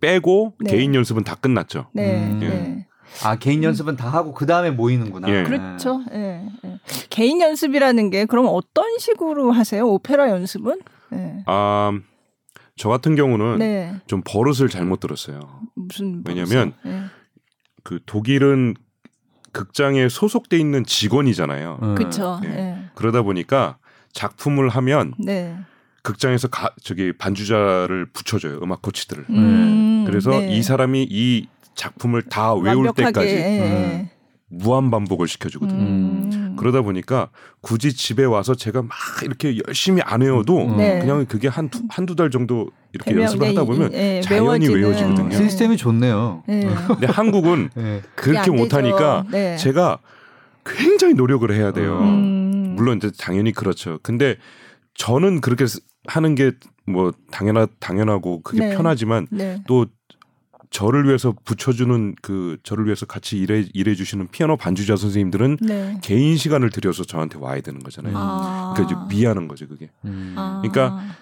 빼고 0.02 0.54
네. 0.60 0.72
개인 0.72 0.96
연습은 0.96 1.24
다 1.24 1.36
끝났죠. 1.36 1.88
네, 1.94 2.16
음. 2.28 2.40
네. 2.40 2.88
아 3.24 3.36
개인 3.38 3.64
연습은 3.64 3.96
다 3.96 4.10
하고 4.10 4.34
그 4.34 4.46
다음에 4.46 4.72
모이는구나. 4.72 5.30
예. 5.30 5.44
그렇죠. 5.44 6.02
예, 6.14 6.46
예. 6.66 6.80
개인 7.10 7.42
연습이라는 7.42 8.10
게 8.10 8.26
그럼 8.26 8.48
어떤 8.50 8.98
식으로 9.00 9.52
하세요? 9.52 9.86
오페라 9.88 10.30
연습은? 10.30 10.80
네. 11.12 11.44
아, 11.46 11.92
저 12.76 12.90
같은 12.90 13.16
경우는 13.16 13.60
네. 13.60 13.96
좀 14.08 14.22
버릇을 14.26 14.70
잘못 14.70 15.00
들었어요. 15.00 15.40
무슨 15.76 16.24
왜냐면 16.26 16.74
예. 16.86 17.04
그 17.84 18.00
독일은 18.06 18.76
극장에 19.52 20.10
소속돼 20.10 20.58
있는 20.58 20.84
직원이잖아요. 20.84 21.80
음. 21.82 21.96
그렇죠. 21.96 22.42
예. 22.46 22.50
예. 22.50 22.78
그러다 22.96 23.22
보니까 23.22 23.78
작품을 24.14 24.70
하면 24.70 25.14
네. 25.20 25.56
극장에서 26.02 26.50
가, 26.50 26.74
저기 26.84 27.14
반주자를 27.14 28.08
붙여줘요 28.12 28.60
음악 28.62 28.82
코치들을. 28.82 29.26
음, 29.30 30.04
그래서 30.06 30.32
네. 30.32 30.58
이 30.58 30.62
사람이 30.62 31.08
이 31.10 31.48
작품을 31.76 32.24
다 32.24 32.54
외울 32.54 32.88
완벽하게, 32.88 33.06
때까지 33.06 33.28
예, 33.30 34.12
무한 34.54 34.92
반복을 34.92 35.26
예. 35.28 35.32
시켜주거든요. 35.32 35.80
음. 35.82 36.56
그러다 36.58 36.82
보니까 36.82 37.30
굳이 37.62 37.94
집에 37.94 38.24
와서 38.24 38.54
제가 38.56 38.82
막 38.84 38.92
이렇게 39.24 39.58
열심히 39.68 40.02
안 40.04 40.22
외워도 40.22 40.66
음. 40.68 40.78
네. 40.78 41.00
그냥 41.00 41.26
그게 41.26 41.48
한 41.48 41.70
두, 41.70 41.82
한두 41.90 42.16
달 42.16 42.30
정도 42.30 42.70
이렇게 42.94 43.16
연습을 43.20 43.50
하다 43.50 43.64
보면 43.64 43.92
이- 43.92 43.96
예, 43.96 44.22
자연히 44.22 44.68
외워지는- 44.68 44.76
외워지거든요. 44.76 45.30
네. 45.30 45.36
시스템이 45.38 45.78
좋네요. 45.78 46.44
예. 46.50 46.70
근데 46.88 47.08
한국은 47.08 47.70
예. 47.78 48.02
그게 48.16 48.32
그렇게 48.34 48.52
안 48.52 48.58
못하니까. 48.58 49.26
네. 49.32 49.58
제가 49.58 49.98
굉장히 50.66 51.14
노력을 51.16 51.50
해야 51.54 51.72
돼요. 51.72 52.00
음. 52.00 52.74
물론 52.78 52.98
이제 52.98 53.12
당연히 53.20 53.52
그렇죠. 53.52 54.00
근데 54.04 54.38
저는 54.96 55.42
그렇게 55.42 55.66
쓰- 55.68 55.80
하는 56.08 56.36
게 56.36 56.52
뭐 56.86 57.14
당연하 57.32 57.66
당연하고 57.80 58.42
그게 58.42 58.60
네. 58.60 58.76
편하지만 58.76 59.26
네. 59.32 59.64
또 59.68 59.86
저를 60.74 61.06
위해서 61.06 61.36
붙여주는 61.46 62.16
그 62.24 62.58
저를 62.64 62.86
위해서 62.86 63.06
같이 63.06 63.38
일해 63.38 63.64
일해 63.74 63.94
주시는 63.94 64.30
피아노 64.30 64.58
반주자 64.58 64.96
선생님들은 64.96 65.58
네. 65.62 66.00
개인 66.02 66.36
시간을 66.36 66.72
들여서 66.72 67.04
저한테 67.04 67.38
와야 67.38 67.62
되는 67.62 67.80
거잖아요. 67.80 68.14
아. 68.18 68.74
그러니까 68.76 69.06
이제 69.08 69.16
미하는 69.16 69.48
거죠 69.48 69.68
그게. 69.68 69.92
음. 70.04 70.34
아. 70.36 70.62
그러니까 70.64 71.16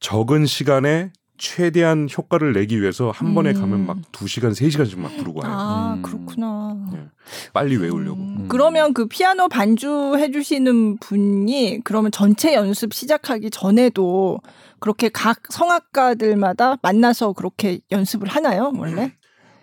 적은 0.00 0.46
시간에 0.46 1.12
최대한 1.36 2.08
효과를 2.08 2.54
내기 2.54 2.80
위해서 2.80 3.10
한 3.10 3.34
번에 3.34 3.50
음. 3.50 3.60
가면 3.60 3.86
막두 3.86 4.26
시간 4.26 4.54
세 4.54 4.70
시간씩 4.70 4.98
막 5.00 5.14
부르고 5.18 5.42
와요. 5.42 5.52
아, 5.54 5.94
음. 5.94 6.02
그렇구나. 6.02 6.76
예. 6.94 7.08
빨리 7.52 7.76
외우려고. 7.76 8.18
음, 8.18 8.46
그러면 8.48 8.94
그 8.94 9.06
피아노 9.06 9.48
반주 9.48 10.16
해 10.16 10.30
주시는 10.30 10.96
분이 10.96 11.80
그러면 11.84 12.10
전체 12.10 12.54
연습 12.54 12.94
시작하기 12.94 13.50
전에도 13.50 14.40
그렇게 14.80 15.08
각 15.08 15.40
성악가들마다 15.50 16.76
만나서 16.82 17.32
그렇게 17.32 17.80
연습을 17.90 18.28
하나요, 18.28 18.72
원래? 18.76 19.14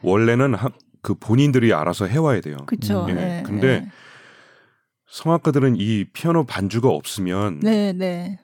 원래는 0.01 0.55
하- 0.55 0.69
그 1.01 1.15
본인들이 1.15 1.73
알아서 1.73 2.05
해와야 2.07 2.41
돼요. 2.41 2.57
그렇죠. 2.65 3.05
예. 3.09 3.13
네, 3.13 3.43
근데 3.45 3.89
성악가들은 5.07 5.75
이 5.77 6.05
피아노 6.13 6.43
반주가 6.45 6.89
없으면 6.89 7.59
네, 7.59 7.93
네. 7.93 8.39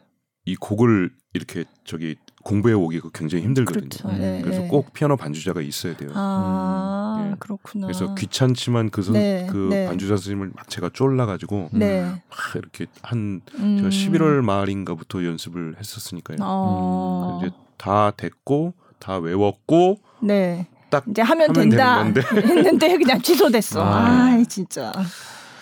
이 0.45 0.55
곡을 0.55 1.11
이렇게 1.33 1.65
저기 1.85 2.15
공부해 2.49 2.73
오기가 2.73 3.09
굉장히 3.13 3.43
힘들거든요. 3.43 3.89
그렇죠. 3.89 4.09
음. 4.09 4.19
네, 4.19 4.41
그래서 4.41 4.61
네. 4.61 4.67
꼭 4.67 4.91
피아노 4.91 5.15
반주자가 5.15 5.61
있어야 5.61 5.95
돼요. 5.95 6.09
아, 6.15 7.19
음. 7.21 7.31
예. 7.31 7.35
그렇구나. 7.37 7.85
그래서 7.85 8.15
귀찮지만 8.15 8.89
그, 8.89 9.03
선, 9.03 9.13
네, 9.13 9.47
그 9.51 9.67
네. 9.69 9.85
반주자 9.85 10.15
선생님을 10.17 10.53
막 10.55 10.67
제가 10.67 10.89
쫄라가지고 10.91 11.69
네. 11.73 12.01
막 12.01 12.55
이렇게 12.55 12.87
한 13.03 13.41
음. 13.59 13.77
제가 13.77 13.89
11월 13.89 14.41
말인가부터 14.41 15.23
연습을 15.25 15.75
했었으니까요. 15.77 16.37
어. 16.41 17.39
이제 17.39 17.53
다 17.77 18.11
됐고 18.17 18.73
다 18.97 19.19
외웠고 19.19 19.99
네. 20.23 20.65
딱 20.89 21.05
이제 21.07 21.21
하면, 21.21 21.51
하면 21.51 21.69
된다. 21.69 22.03
했는데 22.33 22.97
그냥 22.97 23.21
취소됐어. 23.21 23.83
아. 23.83 24.31
아, 24.31 24.43
진짜. 24.49 24.91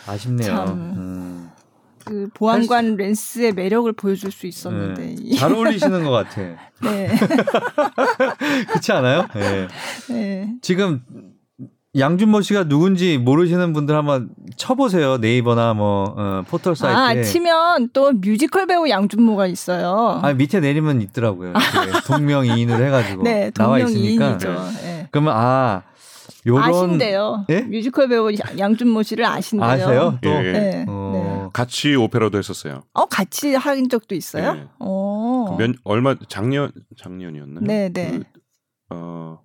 아쉽네요. 0.07 0.55
참. 0.55 1.26
음. 2.07 2.25
그 2.25 2.29
보안관 2.33 2.95
렌스의 2.95 3.53
매력을 3.53 3.91
보여줄 3.93 4.31
수 4.31 4.47
있었는데. 4.47 5.01
네. 5.01 5.15
이- 5.19 5.35
잘 5.35 5.53
어울리시는 5.53 6.03
것 6.05 6.11
같아. 6.11 6.41
네. 6.83 7.09
그렇지 8.67 8.91
않아요? 8.93 9.27
예. 9.35 9.67
네. 10.13 10.49
지금 10.61 11.01
양준모 11.97 12.41
씨가 12.41 12.65
누군지 12.67 13.17
모르시는 13.17 13.73
분들 13.73 13.95
한번 13.95 14.29
쳐보세요. 14.55 15.17
네이버나 15.17 15.73
뭐 15.73 16.13
어, 16.15 16.43
포털 16.47 16.75
사이트에. 16.75 17.21
아, 17.21 17.23
치면 17.23 17.89
또 17.93 18.11
뮤지컬 18.11 18.67
배우 18.67 18.87
양준모가 18.87 19.47
있어요. 19.47 20.19
아, 20.21 20.33
밑에 20.33 20.59
내리면 20.59 21.01
있더라고요. 21.01 21.53
동명이인으로 22.05 22.85
해가지고 22.85 23.23
네, 23.23 23.49
나와 23.51 23.79
있으니까. 23.79 24.37
동명이인이죠. 24.37 24.81
네. 24.83 25.07
그러면 25.11 25.33
아 25.35 25.83
요런 26.45 26.69
아신대요. 26.69 27.45
예? 27.49 27.61
뮤지컬 27.61 28.07
배우 28.09 28.31
양- 28.31 28.59
양준모 28.59 29.01
씨를 29.03 29.25
아신대요. 29.25 29.67
아세요? 29.67 30.19
또 30.21 30.29
예, 30.29 30.35
예. 30.45 30.51
네. 30.51 30.85
네. 30.85 30.85
어, 31.47 31.49
같이 31.51 31.95
오페라도 31.95 32.37
했었어요. 32.37 32.83
어, 32.93 33.05
같이 33.05 33.55
한 33.55 33.89
적도 33.89 34.15
있어요? 34.15 34.53
네. 34.53 34.67
어. 34.79 35.55
몇 35.57 35.71
얼마 35.83 36.15
작년 36.27 36.71
작년이었나요? 36.97 37.65
네, 37.65 37.89
네. 37.89 38.19
그, 38.19 38.23
어 38.89 39.39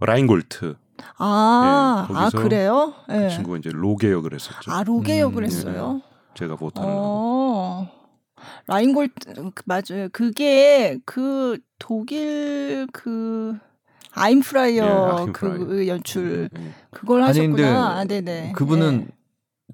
라인골트 0.00 0.76
아, 1.18 2.06
예, 2.10 2.14
아 2.14 2.30
그래요? 2.30 2.94
그 3.06 3.12
네. 3.12 3.28
친구가 3.28 3.58
이제 3.58 3.70
로게 3.72 4.10
역을 4.10 4.34
했었죠. 4.34 4.70
아, 4.70 4.82
로게 4.82 5.20
역을 5.20 5.42
음, 5.42 5.46
했어요. 5.46 6.02
제가 6.34 6.56
보탄을. 6.56 6.88
어. 6.90 7.90
라인골트 8.66 9.50
그, 9.54 9.62
맞아요. 9.66 10.08
그게 10.12 10.98
그 11.04 11.58
독일 11.78 12.86
그 12.92 13.58
아힘 14.12 14.49
프라이어 14.49 15.24
예. 15.28 15.32
그 15.32 15.86
연출 15.88 16.48
예. 16.56 16.72
그걸 16.90 17.22
아니, 17.22 17.40
하셨구나. 17.40 17.98
아, 17.98 18.04
네네. 18.04 18.52
그분은 18.56 18.98
네. 19.00 19.08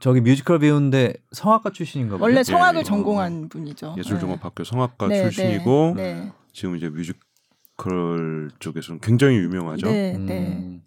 저기 0.00 0.20
뮤지컬 0.20 0.58
배우인데 0.58 1.14
성악가 1.32 1.70
출신인가 1.70 2.16
봐요. 2.16 2.22
원래 2.22 2.42
성악을 2.42 2.80
예, 2.80 2.84
전공한 2.84 3.48
분이죠. 3.48 3.94
예술종합학교 3.98 4.64
성악가 4.64 5.08
네, 5.08 5.22
출신이고 5.22 5.94
네, 5.96 6.14
네. 6.14 6.32
지금 6.52 6.76
이제 6.76 6.88
뮤지컬 6.88 8.50
쪽에서는 8.58 9.00
굉장히 9.00 9.36
유명하죠. 9.36 9.86
네, 9.86 10.16
음. 10.16 10.26
네. 10.26 10.80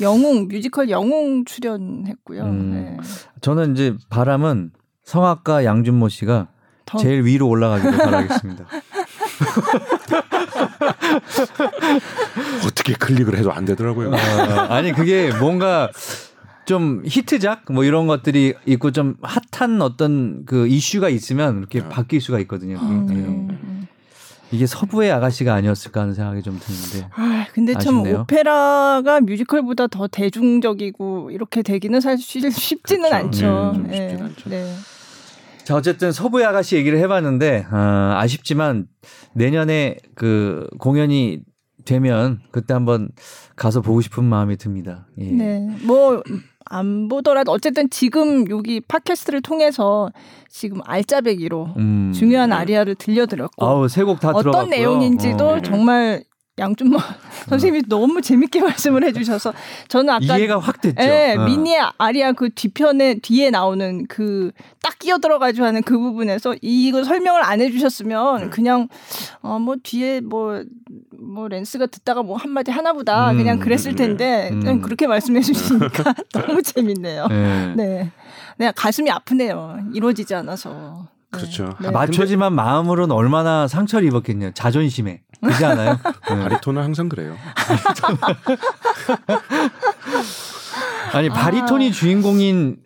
영웅 0.00 0.48
뮤지컬 0.48 0.88
영웅 0.90 1.44
출연했고요. 1.44 2.44
음. 2.44 2.70
네. 2.72 2.96
저는 3.40 3.72
이제 3.72 3.96
바람은 4.08 4.72
성악가 5.04 5.64
양준모 5.64 6.08
씨가 6.08 6.48
더 6.84 6.98
제일 6.98 7.24
위로 7.24 7.48
올라가기를 7.48 7.98
바라겠습니다. 7.98 8.66
어떻게 12.66 12.94
클릭을 12.94 13.36
해도 13.36 13.52
안 13.52 13.64
되더라고요. 13.66 14.10
어, 14.10 14.14
아니 14.70 14.92
그게 14.92 15.30
뭔가 15.38 15.90
좀 16.68 17.00
히트작 17.06 17.72
뭐 17.72 17.82
이런 17.82 18.06
것들이 18.06 18.52
있고 18.66 18.90
좀 18.90 19.16
핫한 19.22 19.80
어떤 19.80 20.44
그 20.44 20.66
이슈가 20.66 21.08
있으면 21.08 21.60
이렇게 21.60 21.80
네. 21.80 21.88
바뀔 21.88 22.20
수가 22.20 22.38
있거든요. 22.40 22.76
음, 22.76 23.06
예. 23.08 23.14
음. 23.14 23.88
이게 24.50 24.66
서부의 24.66 25.10
아가씨가 25.12 25.54
아니었을까 25.54 26.02
하는 26.02 26.12
생각이 26.12 26.42
좀 26.42 26.58
드는데. 26.60 27.08
아, 27.14 27.46
근데 27.54 27.72
참 27.72 28.00
아쉽네요. 28.00 28.20
오페라가 28.20 29.22
뮤지컬보다 29.22 29.86
더 29.86 30.08
대중적이고 30.08 31.30
이렇게 31.30 31.62
되기는 31.62 32.02
사실 32.02 32.52
쉽지는 32.52 33.08
그렇죠. 33.08 33.46
않죠. 33.46 33.82
네, 33.86 34.08
좀 34.10 34.18
네, 34.18 34.22
않죠. 34.24 34.50
네. 34.50 34.74
자 35.64 35.74
어쨌든 35.74 36.12
서부의 36.12 36.44
아가씨 36.44 36.76
얘기를 36.76 36.98
해봤는데 36.98 37.66
어, 37.72 38.12
아쉽지만 38.18 38.88
내년에 39.32 39.96
그 40.14 40.66
공연이 40.78 41.40
되면 41.86 42.40
그때 42.50 42.74
한번 42.74 43.08
가서 43.56 43.80
보고 43.80 44.02
싶은 44.02 44.22
마음이 44.22 44.58
듭니다. 44.58 45.06
예. 45.18 45.24
네. 45.24 45.76
뭐, 45.82 46.22
안 46.70 47.08
보더라도 47.08 47.52
어쨌든 47.52 47.88
지금 47.90 48.48
여기 48.50 48.80
팟캐스트를 48.80 49.42
통해서 49.42 50.10
지금 50.48 50.80
알짜배기로 50.84 51.74
음. 51.76 52.12
중요한 52.14 52.52
아리아를 52.52 52.94
들려드렸고 52.94 53.64
아우 53.64 53.88
세곡다 53.88 54.30
어떤 54.30 54.42
들어갔고요. 54.42 54.70
내용인지도 54.76 55.48
어. 55.48 55.62
정말 55.62 56.22
양준모 56.58 56.98
선생님이 57.48 57.84
너무 57.88 58.20
재밌게 58.20 58.60
말씀을 58.62 59.04
해주셔서 59.04 59.52
저는 59.88 60.10
아까 60.10 60.38
이해가 60.38 60.58
확 60.58 60.80
됐죠. 60.80 61.02
예, 61.02 61.36
어. 61.38 61.44
미니 61.44 61.74
아리아 61.98 62.32
그 62.32 62.50
뒤편에 62.50 63.20
뒤에 63.20 63.50
나오는 63.50 64.06
그 64.06 64.50
딱 64.88 64.98
끼어 64.98 65.18
들어가지고 65.18 65.66
하는 65.66 65.82
그 65.82 65.98
부분에서 65.98 66.54
이거 66.62 67.04
설명을 67.04 67.42
안 67.44 67.60
해주셨으면 67.60 68.40
네. 68.40 68.48
그냥 68.48 68.88
어 69.42 69.58
뭐 69.58 69.74
뒤에 69.82 70.20
뭐뭐 70.20 71.48
렌스가 71.50 71.86
듣다가 71.86 72.22
뭐 72.22 72.36
한마디 72.36 72.70
하나보다 72.70 73.32
음, 73.32 73.36
그냥 73.38 73.58
그랬을 73.58 73.96
텐데 73.96 74.48
음. 74.52 74.60
그냥 74.60 74.80
그렇게 74.80 75.06
말씀해 75.06 75.40
주시니까 75.40 76.14
너무 76.32 76.62
재밌네요. 76.62 77.26
예. 77.30 77.74
네, 77.76 78.10
네 78.56 78.72
가슴이 78.74 79.10
아프네요. 79.10 79.78
이루어지지 79.92 80.34
않아서. 80.36 81.08
네. 81.32 81.38
그렇죠. 81.38 81.74
네. 81.80 81.90
맞춰지만 81.90 82.54
마음으로는 82.54 83.14
얼마나 83.14 83.68
상처를 83.68 84.08
입었겠냐. 84.08 84.52
자존심에. 84.54 85.22
그렇지 85.42 85.64
않아요? 85.64 85.98
예. 86.30 86.34
바리톤은 86.42 86.82
항상 86.82 87.08
그래요. 87.08 87.36
아니 91.12 91.28
바리톤이 91.28 91.92
주인공인 91.92 92.78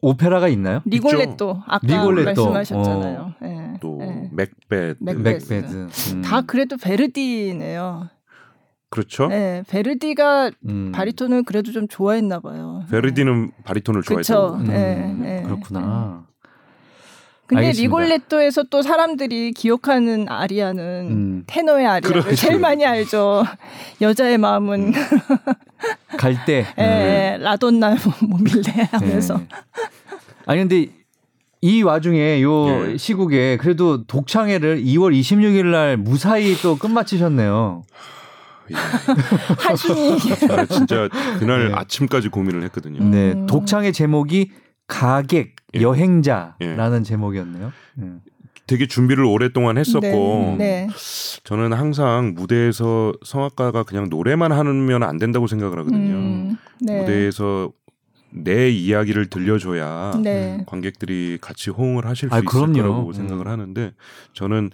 오페라가 0.00 0.48
있나요? 0.48 0.82
리골레또 0.84 1.62
아까 1.66 1.86
리골레토. 1.86 2.50
말씀하셨잖아요. 2.52 3.34
예, 3.42 3.74
또 3.80 3.98
예. 4.02 4.28
맥베드 4.32 4.96
맥베드. 5.00 5.52
맥베드. 5.52 5.88
음. 6.12 6.22
다 6.22 6.42
그래도 6.42 6.76
베르디네요. 6.76 8.08
그렇죠. 8.90 9.28
예, 9.32 9.64
베르디가 9.68 10.50
음. 10.68 10.92
바리톤을 10.92 11.42
그래도 11.44 11.72
좀 11.72 11.88
좋아했나 11.88 12.40
봐요. 12.40 12.84
베르디는 12.90 13.52
바리톤을 13.64 14.02
그쵸. 14.02 14.22
좋아했다고. 14.22 14.54
음, 14.64 15.22
예, 15.24 15.38
예. 15.38 15.42
그렇구나. 15.42 16.26
근데 17.46 17.66
알겠습니다. 17.66 17.82
리골레토에서 17.82 18.64
또 18.64 18.82
사람들이 18.82 19.52
기억하는 19.52 20.28
아리아는 20.28 20.82
음. 21.10 21.44
테너의 21.46 21.86
아리아를 21.86 22.22
그렇죠. 22.22 22.34
제일 22.34 22.58
많이 22.58 22.84
알죠. 22.84 23.44
여자의 24.00 24.36
마음은 24.38 24.92
갈 26.18 26.44
때. 26.44 26.66
예, 26.78 27.38
La 27.40 27.56
donna 27.56 27.96
è 28.22 28.31
mobile 28.31 28.88
하면서 28.90 29.38
네. 29.38 29.46
아니 30.46 30.60
근데 30.60 30.86
이 31.60 31.82
와중에 31.82 32.42
요 32.42 32.92
예. 32.92 32.96
시국에 32.96 33.56
그래도 33.58 34.04
독창회를 34.04 34.82
2월 34.82 35.18
26일 35.18 35.66
날 35.66 35.96
무사히 35.96 36.54
또 36.62 36.76
끝마치셨네요. 36.76 37.84
예. 38.70 38.74
한신이 39.58 40.18
아, 40.50 40.66
진짜 40.66 41.08
그날 41.38 41.68
네. 41.68 41.74
아침까지 41.74 42.28
고민을 42.28 42.64
했거든요. 42.64 43.04
네, 43.04 43.32
음. 43.32 43.46
독창의 43.46 43.92
제목이 43.92 44.50
가객 44.86 45.56
예. 45.74 45.80
여행자라는 45.82 47.04
제목이었네요. 47.04 47.72
예. 48.02 48.10
되게 48.66 48.86
준비를 48.86 49.24
오랫동안 49.24 49.78
했었고 49.78 50.56
네, 50.58 50.86
네. 50.86 50.88
저는 51.44 51.72
항상 51.72 52.34
무대에서 52.34 53.12
성악가가 53.24 53.84
그냥 53.84 54.08
노래만 54.08 54.50
하면 54.50 55.02
안 55.04 55.18
된다고 55.18 55.46
생각을 55.46 55.78
하거든요. 55.80 56.14
음, 56.14 56.56
네. 56.80 57.00
무대에서 57.00 57.70
내 58.30 58.68
이야기를 58.68 59.30
들려줘야 59.30 60.20
네. 60.22 60.64
관객들이 60.66 61.38
같이 61.40 61.70
호응을 61.70 62.06
하실 62.06 62.28
수 62.28 62.34
아, 62.34 62.38
있을 62.38 62.46
그럼요. 62.46 62.74
거라고 62.74 63.06
음. 63.06 63.12
생각을 63.12 63.46
하는데 63.46 63.92
저는 64.32 64.70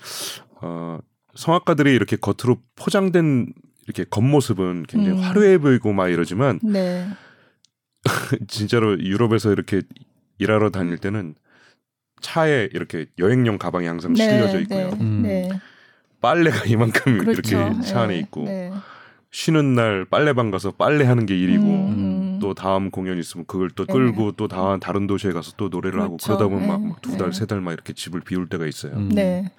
어, 0.62 0.98
성악가들이 1.34 1.94
이렇게 1.94 2.16
겉으로 2.16 2.60
포장된 2.76 3.52
이렇게 3.84 4.04
겉모습은 4.08 4.84
굉장히 4.88 5.18
음. 5.18 5.22
화려해 5.22 5.58
보이고 5.58 5.92
막 5.92 6.08
이러지만 6.08 6.60
네. 6.62 7.06
진짜로 8.48 8.98
유럽에서 8.98 9.52
이렇게 9.52 9.82
일하러 10.38 10.70
다닐 10.70 10.98
때는 10.98 11.34
차에 12.20 12.68
이렇게 12.72 13.06
여행용 13.18 13.58
가방이 13.58 13.86
항상 13.86 14.14
실려져 14.14 14.60
있고요. 14.60 14.90
네. 14.90 14.96
음. 15.00 15.22
네. 15.22 15.48
빨래가 16.20 16.64
이만큼 16.64 17.18
그렇죠. 17.18 17.56
이렇게 17.58 17.82
차 17.82 18.02
안에 18.02 18.14
네. 18.14 18.20
있고 18.20 18.44
네. 18.44 18.72
쉬는 19.32 19.74
날 19.74 20.04
빨래방 20.04 20.50
가서 20.50 20.70
빨래하는 20.72 21.26
게 21.26 21.36
일이고 21.36 21.64
음, 21.64 22.38
또 22.40 22.54
다음 22.54 22.90
공연 22.90 23.18
있으면 23.18 23.46
그걸 23.46 23.70
또 23.70 23.86
끌고 23.86 24.32
또 24.32 24.46
다음 24.46 24.78
다른 24.78 25.06
도시에 25.06 25.32
가서 25.32 25.52
또 25.56 25.68
노래를 25.68 26.00
하고 26.00 26.18
그렇죠. 26.18 26.36
그러다 26.36 26.44
보면 26.44 26.82
네. 26.82 26.88
막두달 26.88 27.30
네. 27.30 27.38
세달 27.38 27.60
막 27.60 27.72
이렇게 27.72 27.92
집을 27.92 28.20
비울 28.20 28.48
때가 28.48 28.66
있어요. 28.66 28.92
음. 28.92 29.08
네. 29.08 29.50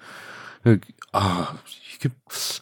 아 1.12 1.56
이게 1.66 1.83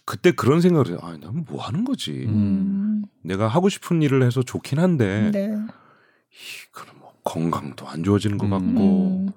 그때 0.05 0.33
그런 0.33 0.61
생각을 0.61 0.89
해요. 0.89 0.99
아, 1.03 1.11
나는 1.13 1.45
뭐 1.49 1.63
하는 1.63 1.85
거지? 1.85 2.25
음. 2.27 3.05
내가 3.23 3.49
하고 3.49 3.69
싶은 3.69 4.03
일을 4.03 4.23
해서 4.23 4.43
좋긴 4.43 4.79
한데 4.79 5.31
네. 5.33 5.47
이거는 5.47 7.01
뭐 7.01 7.13
건강도 7.25 7.87
안 7.89 8.03
좋아지는 8.05 8.39
것 8.39 8.47
음. 8.47 8.51
같고 8.51 9.27
음. 9.27 9.33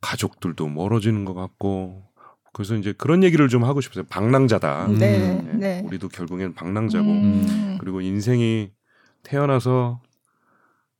가족들도 0.00 0.68
멀어지는 0.68 1.24
것 1.24 1.34
같고 1.34 2.04
그래서 2.52 2.74
이제 2.74 2.94
그런 2.96 3.22
얘기를 3.22 3.48
좀 3.48 3.64
하고 3.64 3.80
싶어요. 3.80 4.04
방랑자다. 4.08 4.86
음. 4.86 4.98
네. 4.98 5.18
네, 5.18 5.52
네. 5.52 5.82
우리도 5.84 6.08
결국엔 6.08 6.54
방랑자고 6.54 7.06
음. 7.06 7.76
그리고 7.80 8.00
인생이 8.00 8.70
태어나서 9.22 10.00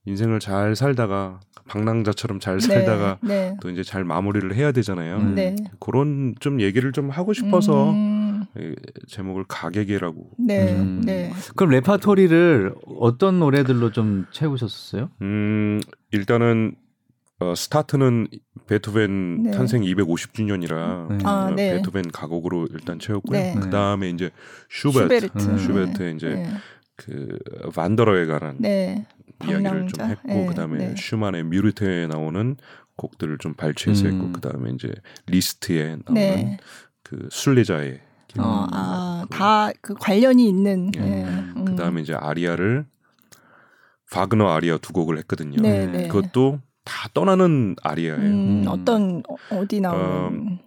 인생을 0.05 0.41
잘 0.41 0.77
살다가 0.77 1.41
방랑자처럼 1.69 2.41
잘 2.41 2.61
살다가 2.61 3.19
네. 3.23 3.57
또 3.61 3.71
이제 3.71 3.83
잘 3.83 4.05
마무리를 4.05 4.55
해야 4.55 4.73
되잖아요. 4.73 5.17
음. 5.17 5.35
네. 5.35 5.57
그런 5.81 6.35
좀 6.41 6.61
얘기를 6.61 6.93
좀 6.93 7.11
하고 7.11 7.33
싶어서 7.33 7.91
음. 7.91 8.16
이 8.59 8.75
제목을 9.09 9.45
가객이라고. 9.49 10.31
네. 10.39 10.75
음. 10.75 11.03
네. 11.05 11.33
그럼 11.57 11.71
레파토리를 11.71 12.75
어떤 13.01 13.39
노래들로 13.39 13.93
좀 13.93 14.27
채우셨어요? 14.33 15.11
음 15.23 15.81
일단은 16.13 16.75
어, 17.39 17.55
스타트는 17.55 18.29
베토벤 18.67 19.43
네. 19.43 19.51
탄생 19.51 19.83
250주년이라 19.83 21.09
네. 21.09 21.19
아, 21.25 21.53
네. 21.55 21.77
베토벤 21.77 22.11
가곡으로 22.11 22.69
일단 22.73 22.99
채웠고요. 22.99 23.39
네. 23.39 23.55
그 23.61 23.69
다음에 23.69 24.09
이제 24.09 24.31
슈베르트, 24.71 25.39
슈베르트. 25.39 25.51
음. 25.51 25.59
슈베르트 25.59 26.15
이제 26.15 26.29
네. 26.29 26.51
그 26.97 27.39
Wanderer에 27.75 28.25
관한 28.27 28.57
네. 28.59 29.07
이야기를 29.47 29.89
좀. 29.89 30.07
했고 30.07 30.29
네, 30.29 30.47
그다음에 30.47 30.79
네. 30.79 30.95
슈만의 30.97 31.45
미르테에 31.45 32.07
나오는 32.07 32.57
곡들을 32.97 33.37
좀 33.39 33.53
발췌해서 33.53 34.07
음. 34.07 34.13
했고 34.13 34.33
그 34.33 34.41
다음에 34.41 34.71
이제 34.71 34.91
리스트에 35.27 35.99
나오는 36.07 36.15
네. 36.15 36.57
그 37.03 37.29
순례자의 37.31 37.91
길. 37.93 38.06
어, 38.39 38.67
아, 38.73 39.25
다 39.31 39.73
그 39.81 39.95
관련이 39.95 40.49
있는. 40.49 40.91
예. 40.97 41.01
네. 41.01 41.25
음. 41.25 41.65
그 41.65 41.77
다음에 41.77 42.01
이제 42.01 42.15
아리아를 42.15 42.87
바그너 44.11 44.49
아리아 44.49 44.79
두 44.79 44.93
곡을 44.93 45.19
했거든요. 45.19 45.57
네, 45.61 45.87
네. 45.87 46.09
그것도 46.09 46.61
다 46.85 47.09
떠나는 47.13 47.75
아리아예요. 47.83 48.21
음, 48.21 48.63
음. 48.63 48.65
어떤 48.69 49.23
어, 49.29 49.57
어디 49.57 49.81
나오는 49.81 50.59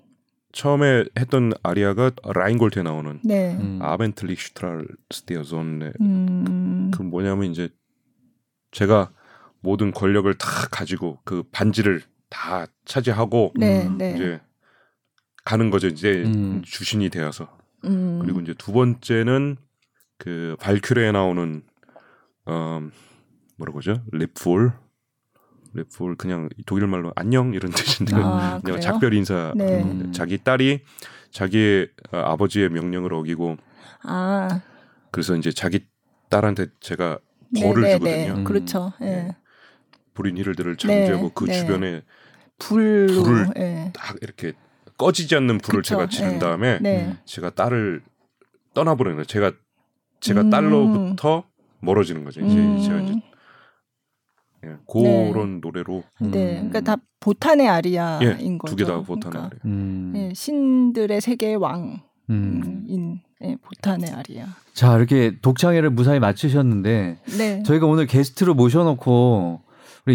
처음에 0.52 1.06
했던 1.18 1.54
아리아가 1.64 2.12
라인골트에 2.24 2.84
나오는 2.84 3.20
네. 3.24 3.56
음. 3.56 3.80
아벤틀릭 3.82 4.40
슈트랄 4.40 4.88
스티어존네 5.12 5.94
음. 6.02 6.92
그 6.92 7.02
뭐냐면 7.02 7.52
이제 7.52 7.70
제가 8.72 9.12
모든 9.62 9.92
권력을 9.92 10.32
다 10.36 10.48
가지고 10.72 11.20
그 11.24 11.44
반지를 11.52 12.02
다 12.30 12.66
차지하고 12.86 13.54
네, 13.56 13.86
음, 13.88 13.98
네. 13.98 14.14
이제 14.16 14.42
가는 15.46 15.70
거죠. 15.70 15.88
이제 15.88 16.24
음. 16.26 16.62
주신이 16.66 17.10
되어서 17.10 17.59
음. 17.86 18.20
그리고 18.22 18.40
이제 18.42 18.54
두 18.58 18.72
번째는 18.72 19.58
그 20.18 20.56
발큐레에 20.60 21.12
나오는 21.12 21.64
어 22.46 22.82
뭐라고 23.58 23.80
하죠? 23.80 24.04
랩풀 24.12 24.74
랩풀 25.76 26.18
그냥 26.18 26.50
독일 26.66 26.88
말로 26.88 27.12
안녕 27.16 27.54
이런 27.54 27.72
뜻인데 27.72 28.16
아, 28.16 28.60
그냥 28.62 28.62
그래요? 28.62 28.80
작별 28.80 29.14
인사 29.14 29.54
네. 29.56 29.82
음, 29.84 30.12
자기 30.12 30.38
딸이 30.44 30.82
자기의 31.32 31.90
어, 32.12 32.18
아버지의 32.18 32.70
명령을 32.70 33.14
어기고 33.14 33.58
아, 34.04 34.62
그래서 35.12 35.36
이제 35.36 35.52
자기 35.52 35.86
딸한테 36.30 36.68
제가 36.80 37.20
네, 37.52 37.62
벌을 37.64 37.84
네, 37.84 37.94
주거든요. 37.94 38.38
네. 38.38 38.44
그렇죠. 38.44 38.94
예. 39.02 39.06
네. 39.06 39.36
불인 40.14 40.38
이들을 40.38 40.76
잠재우고 40.76 41.28
네, 41.28 41.32
그 41.34 41.46
네. 41.46 41.54
주변에 41.54 42.02
불로 42.58 43.24
불을 43.24 43.48
예. 43.58 43.92
딱 43.94 44.18
이렇게 44.22 44.54
꺼지지 45.00 45.36
않는 45.36 45.58
불을 45.60 45.82
그쵸. 45.82 45.96
제가 45.96 46.08
지른 46.10 46.34
네. 46.34 46.40
다음에 46.40 46.78
네. 46.82 47.16
제가 47.26 47.50
딸을 47.52 48.04
떠나보내는 48.76 49.16
거예요. 49.18 49.26
제가 49.26 49.52
제가 50.20 50.42
음. 50.42 50.50
딸로부터 50.52 51.44
멀어지는 51.80 52.24
거죠. 52.26 52.42
이제 52.42 52.56
음. 52.60 52.82
제가 52.84 53.00
이제 53.02 53.22
예, 54.66 54.76
그런 54.92 55.62
노래로 55.62 56.04
네. 56.20 56.60
음. 56.60 56.70
그러니까 56.70 56.82
다 56.82 56.98
보탄의 57.22 57.68
아리아인 57.70 58.22
예, 58.54 58.58
거죠. 58.58 58.76
두 58.76 58.84
개 58.84 58.86
다 58.86 59.02
보탄 59.02 59.32
그러니까, 59.32 59.42
노래. 59.56 59.60
음. 59.66 60.14
예, 60.18 60.34
신들의 60.36 61.22
세계의 61.22 61.56
왕인 61.56 62.00
음. 62.30 63.20
예, 63.42 63.56
보탄의 63.62 64.10
아리아. 64.12 64.48
자 64.74 64.98
이렇게 64.98 65.40
독창회를 65.42 65.92
무사히 65.92 66.20
마치셨는데 66.20 67.20
네. 67.38 67.64
저희가 67.64 67.86
오늘 67.88 68.06
게스트로 68.06 68.54
모셔놓고 68.54 69.62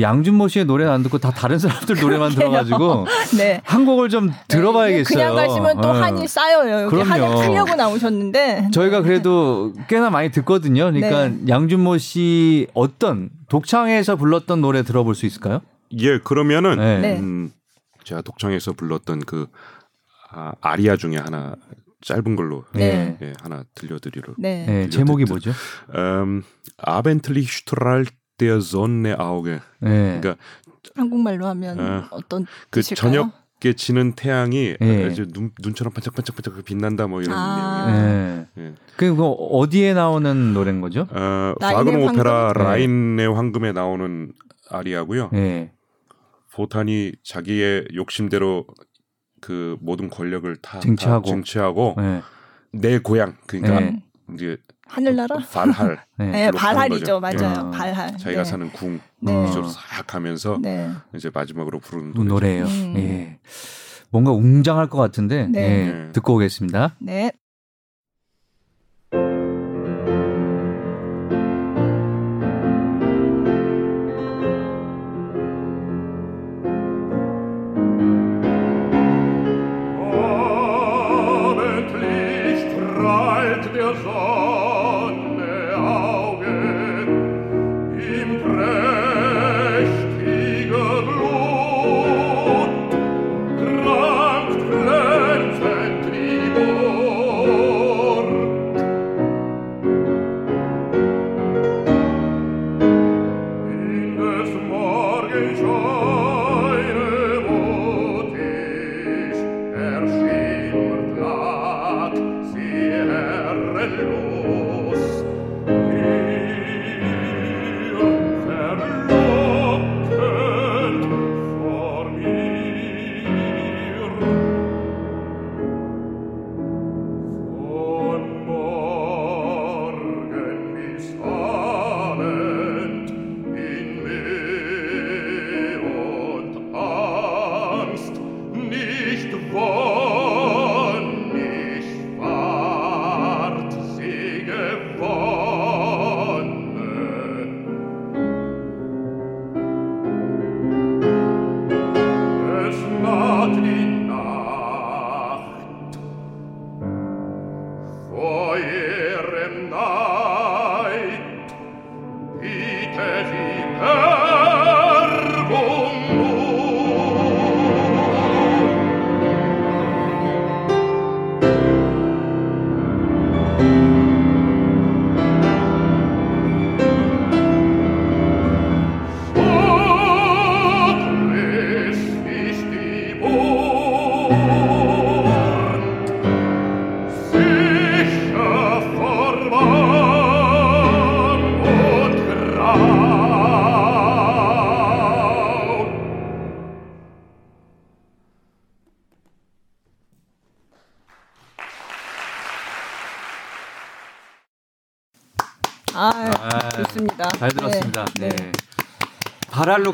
양준모 0.02 0.48
씨의 0.48 0.64
노래는 0.64 0.92
안 0.92 1.02
듣고 1.02 1.18
다 1.18 1.30
다른 1.30 1.58
사람들 1.58 1.96
노래만 2.00 2.32
들어가지고 2.34 3.06
네. 3.36 3.60
한 3.64 3.84
곡을 3.84 4.08
좀 4.08 4.32
들어봐야겠어요. 4.48 5.04
그냥 5.04 5.34
가시면 5.34 5.80
또 5.80 5.88
어. 5.88 5.92
한이 5.92 6.26
쌓여요. 6.28 6.82
여기 6.84 6.90
그럼요. 6.90 7.10
한약 7.10 7.38
하려고 7.38 7.74
나오셨는데 7.74 8.70
저희가 8.72 9.02
그래도 9.02 9.72
꽤나 9.88 10.10
많이 10.10 10.30
듣거든요. 10.30 10.92
그러니까 10.92 11.28
네. 11.28 11.38
양준모 11.48 11.98
씨 11.98 12.66
어떤 12.74 13.30
독창회에서 13.48 14.16
불렀던 14.16 14.60
노래 14.60 14.82
들어볼 14.82 15.14
수 15.14 15.26
있을까요? 15.26 15.60
예, 15.98 16.18
그러면은 16.18 16.76
네. 16.76 16.98
네. 16.98 17.18
음, 17.18 17.50
제가 18.04 18.22
독창에서 18.22 18.72
불렀던 18.72 19.20
그 19.20 19.46
아, 20.30 20.52
아리아 20.60 20.96
중에 20.96 21.16
하나 21.16 21.54
짧은 22.04 22.36
걸로 22.36 22.64
네. 22.72 23.16
예, 23.22 23.32
하나 23.42 23.64
들려드리려. 23.74 24.34
네. 24.36 24.66
네, 24.66 24.88
제목이 24.90 25.24
뭐죠? 25.24 25.52
음, 25.94 26.42
아벤틀리 26.76 27.42
슈트랄 27.42 28.04
der 28.38 28.56
Sonne 28.58 29.16
Auge. 29.18 29.60
네. 29.80 30.20
그러니까 30.20 30.36
한국말로 30.94 31.46
하면 31.46 31.80
아, 31.80 32.08
어떤 32.10 32.46
그 32.70 32.80
뜻일까요? 32.80 33.12
저녁에 33.12 33.74
지는 33.76 34.12
태양이 34.12 34.76
예. 34.80 35.06
아주 35.06 35.26
눈, 35.28 35.52
눈처럼 35.62 35.92
반짝반짝반짝 35.92 36.64
빛난다 36.64 37.06
뭐 37.06 37.22
이런 37.22 37.36
아. 37.36 37.86
내용이에요. 37.86 38.06
네. 38.12 38.48
예. 38.58 38.74
그거 38.96 39.30
어디에 39.30 39.94
나오는 39.94 40.52
노래인 40.52 40.80
거죠? 40.80 41.06
어, 41.10 41.54
라인의 41.60 41.84
바그너 41.84 42.04
오페라 42.06 42.46
황금? 42.48 42.62
네. 42.62 42.64
라인의 42.64 43.34
황금에 43.34 43.72
나오는 43.72 44.32
아리아고요. 44.70 45.30
네. 45.32 45.72
보탄이 46.52 47.12
자기의 47.24 47.88
욕심대로 47.94 48.64
그 49.40 49.76
모든 49.80 50.08
권력을 50.08 50.54
다, 50.56 50.72
다 50.74 50.80
쟁취하고. 50.80 51.28
쟁취하고 51.28 51.94
네. 51.98 52.22
내 52.72 52.98
고향 52.98 53.36
그러니까 53.46 53.80
네. 53.80 54.02
이제 54.32 54.56
하늘나라? 54.86 55.36
발할 55.52 55.98
네. 56.18 56.30
네, 56.30 56.50
발할이죠. 56.50 57.20
맞아요. 57.20 57.70
예. 57.72 57.76
발할. 57.76 58.16
자기가 58.18 58.42
네. 58.42 58.44
사는 58.44 58.70
궁 58.72 59.00
네. 59.20 59.32
구조로 59.46 59.68
싹 59.68 60.06
가면서 60.06 60.58
네. 60.60 60.90
이제 61.14 61.30
마지막으로 61.32 61.78
부르는 61.80 62.12
그. 62.12 62.20
노래예요. 62.20 62.64
음. 62.64 62.94
예. 62.96 63.38
뭔가 64.10 64.30
웅장할 64.32 64.88
것 64.88 64.98
같은데 64.98 65.46
네. 65.48 65.60
예, 65.60 65.92
네. 65.92 66.12
듣고 66.12 66.34
오겠습니다. 66.36 66.96
네. 67.00 67.32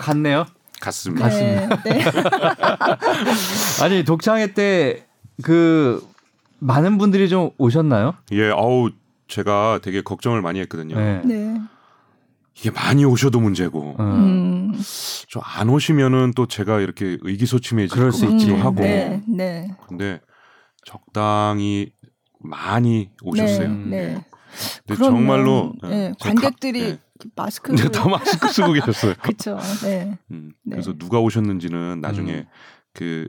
갔네요. 0.01 0.47
같습니다. 0.81 1.29
네. 1.29 1.69
네. 1.85 2.01
아니 3.83 4.05
독창회 4.05 4.55
때 4.55 5.07
그 5.43 6.07
많은 6.59 6.99
분들이 6.99 7.31
좀 7.31 7.51
오셨나요? 7.57 8.15
예, 8.33 8.51
아우 8.51 8.91
제가 9.27 9.81
되게 9.83 10.03
걱정을 10.03 10.43
많이 10.43 10.61
했거든요. 10.61 10.97
네. 10.97 11.23
네. 11.25 11.59
이게 12.55 12.71
많이 12.71 13.07
오셔도 13.07 13.41
문제고 13.41 13.95
어. 13.99 14.03
음. 14.03 14.75
좀안 15.29 15.71
오시면은 15.71 16.33
또 16.37 16.47
제가 16.47 16.81
이렇게 16.81 17.17
의기소침해질 17.23 18.13
수 18.13 18.27
있지. 18.27 18.49
같기도 18.49 18.57
하고 18.57 18.83
네. 18.83 19.23
네. 19.27 19.71
근데 19.89 20.21
적당히 20.85 21.93
많이 22.39 23.09
오셨어요. 23.23 23.69
네. 23.69 23.75
네. 23.87 24.25
근데 24.87 24.95
그러면, 24.97 24.99
정말로 25.15 25.73
네, 25.85 25.91
예, 26.09 26.13
관객들이 26.21 26.81
제 26.81 26.91
가- 26.97 26.99
마스크를 27.37 27.79
예. 27.79 27.83
근데 27.83 27.99
다 27.99 28.09
마스크 28.09 28.49
쓰고 28.49 28.73
계셨어요. 28.73 29.15
그렇죠. 29.23 29.59
네. 29.83 30.19
음, 30.31 30.53
네. 30.65 30.77
그래서 30.77 30.93
누가 30.97 31.19
오셨는지는 31.21 32.01
나중에 32.01 32.33
음. 32.33 32.45
그 32.95 33.29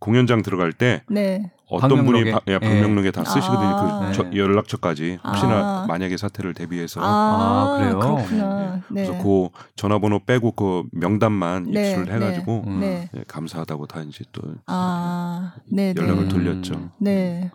공연장 0.00 0.42
들어갈 0.42 0.72
때 0.72 1.02
네. 1.08 1.50
어떤 1.68 1.88
방명록에? 1.90 2.20
분이 2.24 2.32
바, 2.32 2.40
예, 2.46 2.58
방명록에 2.58 3.10
다 3.10 3.24
쓰시거든요. 3.24 3.68
아. 3.68 4.06
그 4.08 4.12
저- 4.14 4.22
네. 4.22 4.36
연락처까지 4.36 5.18
혹시나 5.24 5.82
아. 5.82 5.86
만약에 5.88 6.16
사태를 6.16 6.54
대비해서 6.54 7.00
아, 7.02 7.04
아, 7.04 7.78
그래요? 7.78 7.98
그렇구나. 7.98 8.82
네. 8.90 9.04
그래서 9.04 9.22
그 9.22 9.48
전화번호 9.76 10.20
빼고 10.24 10.52
그 10.52 10.84
명단만 10.92 11.64
네, 11.72 11.90
입수를 11.90 12.14
해가지고 12.14 12.64
음. 12.68 12.80
네. 12.80 13.10
예, 13.16 13.24
감사하다고 13.26 13.86
다 13.86 14.00
이제 14.02 14.24
또 14.32 14.42
아, 14.66 15.54
네, 15.70 15.92
연락을 15.96 16.24
네. 16.24 16.28
돌렸죠. 16.28 16.90
네. 17.00 17.50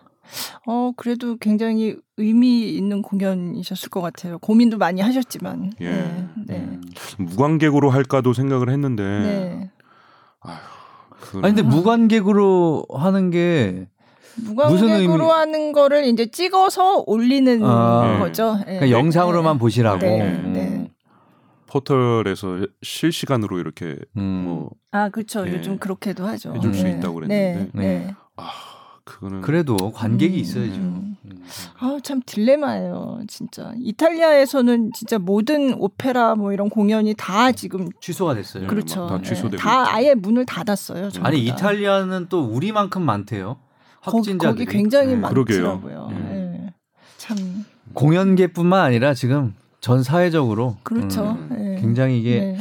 어, 0.66 0.92
그래도 0.96 1.36
굉장히 1.36 1.96
의미 2.16 2.70
있는 2.76 3.02
공연이셨을 3.02 3.88
것 3.90 4.00
같아요. 4.00 4.38
고민도 4.38 4.78
많이 4.78 5.00
하셨지만. 5.00 5.72
예. 5.80 5.90
네. 5.90 6.28
네. 6.46 6.56
음. 6.58 6.80
무관객으로 7.18 7.90
할까도 7.90 8.32
생각을 8.32 8.70
했는데 8.70 9.02
네. 9.02 9.70
그건 11.20 11.44
아니 11.44 11.54
근데 11.54 11.62
무관객으로 11.62 12.86
하는 12.92 13.30
게 13.30 13.88
무슨 14.36 14.88
의미- 14.88 15.06
무관객으로 15.06 15.30
하는 15.32 15.72
거를 15.72 16.04
이제 16.06 16.26
찍어서 16.26 17.04
올리는 17.06 17.62
아. 17.64 18.18
거죠. 18.18 18.56
예. 18.60 18.78
그러니까 18.78 18.90
영상으로만 18.90 19.54
네. 19.56 19.58
보시라고. 19.60 19.98
네, 20.00 20.20
음. 20.22 20.52
네. 20.52 20.90
포털에서 21.66 22.66
실시간으로 22.82 23.58
이렇게 23.58 23.96
음. 24.16 24.22
뭐 24.46 24.70
아, 24.92 25.08
그렇죠. 25.08 25.46
예. 25.48 25.52
요즘 25.54 25.78
그렇게도 25.78 26.24
하죠. 26.26 26.54
해줄 26.54 26.72
수 26.74 26.84
네. 26.84 26.90
있다고 26.92 27.20
네. 27.22 27.26
그랬는데. 27.54 27.70
네. 27.78 28.14
아 28.36 28.44
그거는 29.04 29.42
그래도 29.42 29.76
관객이 29.92 30.36
음, 30.36 30.40
있어야죠. 30.40 30.74
음. 30.74 31.16
음. 31.24 31.44
아, 31.78 31.98
참 32.02 32.20
딜레마예요, 32.24 33.20
진짜. 33.28 33.72
이탈리아에서는 33.78 34.92
진짜 34.94 35.18
모든 35.18 35.74
오페라 35.78 36.34
뭐 36.34 36.52
이런 36.52 36.70
공연이 36.70 37.14
다 37.16 37.52
지금 37.52 37.88
취소가 38.00 38.34
됐어요. 38.34 38.66
그렇죠. 38.66 39.02
네, 39.06 39.08
다 39.16 39.22
취소되고 39.22 39.54
예, 39.54 39.58
다. 39.58 39.94
아예 39.94 40.14
문을 40.14 40.46
닫았어요. 40.46 41.10
전부 41.10 41.28
아니 41.28 41.44
다. 41.46 41.54
이탈리아는 41.54 42.26
또 42.30 42.44
우리만큼 42.44 43.02
많대요. 43.02 43.56
거기, 44.02 44.16
확진자들이. 44.16 44.64
거기 44.66 44.76
굉장히 44.78 45.08
네. 45.08 45.16
많더라고요. 45.16 45.80
그러게요. 45.82 46.08
예. 46.30 46.72
참 47.18 47.36
공연계뿐만 47.94 48.80
아니라 48.80 49.14
지금 49.14 49.54
전 49.80 50.02
사회적으로 50.02 50.76
그렇죠. 50.82 51.32
음, 51.50 51.76
예. 51.76 51.80
굉장히 51.80 52.18
이게 52.20 52.40
네. 52.40 52.52
마- 52.56 52.58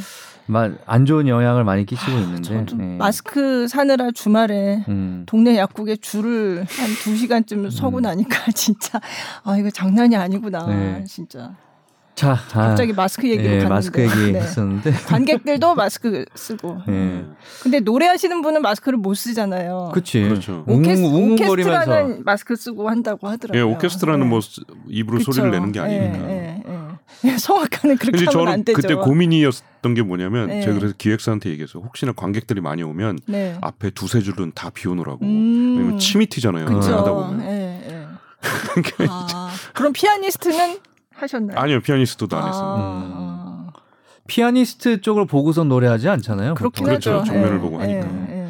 안 0.85 1.05
좋은 1.05 1.27
영향을 1.27 1.63
많이 1.63 1.85
끼치고 1.85 2.11
있는데 2.11 2.41
저도 2.41 2.75
네. 2.75 2.97
마스크 2.97 3.67
사느라 3.67 4.11
주말에 4.11 4.83
음. 4.87 5.23
동네 5.25 5.57
약국에 5.57 5.95
줄을 5.95 6.65
한두 6.69 7.15
시간쯤 7.15 7.69
서고 7.69 7.99
나니까 7.99 8.51
진짜 8.55 8.99
아 9.43 9.57
이거 9.57 9.69
장난이 9.69 10.15
아니구나 10.15 10.65
네. 10.67 11.03
진짜 11.05 11.55
자, 12.16 12.34
아, 12.34 12.36
갑자기 12.68 12.93
마스크 12.93 13.28
얘기로 13.28 13.43
예, 13.43 13.49
갔는데 13.64 13.70
마스크 13.70 14.01
얘기 14.01 14.14
네. 14.34 14.39
했었는데 14.39 14.91
관객들도 14.91 15.74
마스크 15.74 16.26
쓰고 16.36 16.78
예. 16.88 17.26
근데 17.64 17.80
노래하시는 17.80 18.41
분은 18.43 18.61
마스크를 18.61 18.99
못 18.99 19.16
쓰잖아요. 19.16 19.91
그치. 19.95 20.22
그렇죠. 20.22 20.64
오케스, 20.68 21.01
웅- 21.03 21.34
오케스트라는 21.34 22.24
마스크 22.24 22.55
쓰고 22.55 22.88
한다고 22.88 23.28
하더라고요. 23.28 23.59
예, 23.59 23.74
오케스트라는 23.76 24.20
네. 24.22 24.26
뭐 24.28 24.41
스- 24.41 24.61
입으로 24.88 25.18
그쵸. 25.18 25.32
소리를 25.32 25.49
내는 25.51 25.72
게 25.72 25.80
아니니까. 25.80 26.30
예, 26.30 26.64
예, 26.68 26.93
예. 27.26 27.38
성악가는 27.38 27.97
그렇게 27.97 28.18
하면 28.20 28.32
저는 28.32 28.51
안 28.51 28.64
되죠. 28.64 28.76
그때 28.80 28.93
고민이었던 28.93 29.93
게 29.95 30.03
뭐냐면 30.03 30.47
네. 30.47 30.61
제가 30.61 30.78
그래서 30.78 30.93
기획사한테 30.97 31.49
얘기했어요. 31.49 31.82
혹시나 31.84 32.11
관객들이 32.11 32.61
많이 32.61 32.84
오면 32.84 33.20
네. 33.28 33.57
앞에 33.61 33.89
두세 33.89 34.22
줄은 34.22 34.51
다 34.53 34.70
비워놓으라고. 34.70 35.26
음. 35.26 35.76
왜냐면 35.78 35.99
침이 35.99 36.28
튀잖아요. 36.28 36.66
그쵸. 36.66 36.95
하다 36.95 37.11
보면. 37.11 37.41
예, 37.49 37.82
예. 37.89 38.07
아, 39.09 39.49
그럼 39.74 39.93
피아니스트는 39.93 40.78
하셨나요? 41.16 41.57
아니요 41.59 41.82
피아니스트도 41.82 42.38
안. 42.38 42.43
아, 42.45 43.68
피아니스트 44.28 45.01
쪽을 45.01 45.26
보고서 45.26 45.64
노래하지 45.64 46.09
않잖아요. 46.09 46.55
그렇긴 46.55 46.84
보통. 46.84 46.86
그렇죠. 46.86 47.14
하죠. 47.20 47.26
정면을 47.26 47.55
예, 47.57 47.59
보고 47.61 47.78
예, 47.84 47.99
하니까. 47.99 48.30
예. 48.36 48.47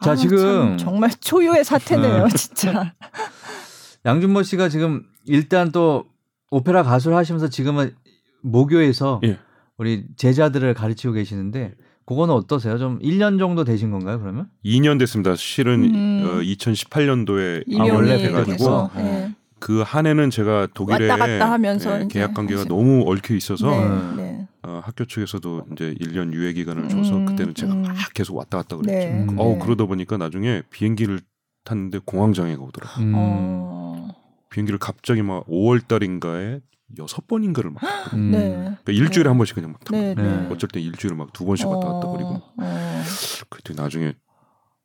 자, 0.00 0.12
아, 0.12 0.14
지금- 0.16 0.38
참 0.38 0.78
정말 0.78 1.10
초유의 1.10 1.64
사태네요, 1.64 2.24
네. 2.28 2.36
진짜. 2.36 2.94
양준모 4.06 4.44
씨가 4.44 4.68
지금 4.68 5.02
일단 5.24 5.72
또 5.72 6.04
오페라 6.50 6.82
가수를 6.82 7.16
하시면서 7.16 7.48
지금은 7.48 7.94
모교에서 8.42 9.20
예. 9.24 9.38
우리 9.76 10.04
제자들을 10.16 10.72
가르치고 10.74 11.12
계시는데 11.14 11.74
그거는 12.06 12.32
어떠세요? 12.34 12.78
좀 12.78 12.98
1년 13.00 13.38
정도 13.38 13.64
되신 13.64 13.90
건가요, 13.90 14.18
그러면? 14.20 14.48
2년 14.64 14.98
됐습니다. 14.98 15.34
실은 15.36 15.82
음. 15.94 16.24
어, 16.24 16.40
2018년도에 16.40 17.64
임용이 17.66 17.90
원래 17.90 18.16
돼가지고. 18.18 18.90
예. 18.96 19.34
그 19.60 19.82
한 19.82 20.06
해는 20.06 20.30
제가 20.30 20.68
독일에 20.74 21.08
왔다 21.08 21.26
갔다 21.26 21.50
하면서 21.52 21.98
예, 22.00 22.04
이제 22.04 22.20
계약 22.20 22.34
관계가 22.34 22.60
하시- 22.62 22.68
너무 22.68 23.04
얽혀 23.10 23.34
있어서 23.34 23.70
네, 23.70 23.84
음. 23.86 24.14
네. 24.16 24.48
어, 24.62 24.80
학교 24.84 25.04
측에서도 25.04 25.66
이제 25.72 25.94
1년 26.00 26.32
유예 26.32 26.52
기간을 26.52 26.88
줘서 26.88 27.16
음, 27.16 27.26
그때는 27.26 27.54
제가 27.54 27.72
음. 27.72 27.82
막 27.82 27.94
계속 28.14 28.36
왔다 28.36 28.58
갔다 28.58 28.76
그랬죠. 28.76 28.92
네. 28.92 29.12
음. 29.28 29.36
네. 29.36 29.58
그러다 29.62 29.86
보니까 29.86 30.16
나중에 30.16 30.62
비행기를 30.70 31.20
탔는데 31.64 32.00
공황 32.04 32.32
장애가 32.32 32.62
오더라고. 32.62 33.00
요 33.00 33.04
음. 33.04 33.12
어, 33.16 34.08
비행기를 34.50 34.78
갑자기 34.78 35.22
막 35.22 35.46
5월 35.46 35.86
달인가에 35.86 36.60
여섯 36.98 37.26
번인가를 37.26 37.70
막. 37.70 37.82
음. 38.14 38.30
네. 38.30 38.48
그러니까 38.84 38.92
일주일에 38.92 39.24
네. 39.24 39.28
한 39.28 39.36
번씩 39.36 39.54
그냥 39.54 39.72
막 39.72 39.84
타고 39.84 39.96
네, 39.96 40.14
네. 40.14 40.22
네. 40.22 40.48
어쩔 40.50 40.68
땐 40.70 40.82
일주일에 40.82 41.14
막 41.16 41.32
두 41.32 41.44
번씩 41.44 41.66
왔다 41.66 41.86
갔다 41.92 42.08
그리고 42.12 42.28
어, 42.30 42.52
어. 42.56 43.02
그때 43.50 43.74
나중에 43.74 44.14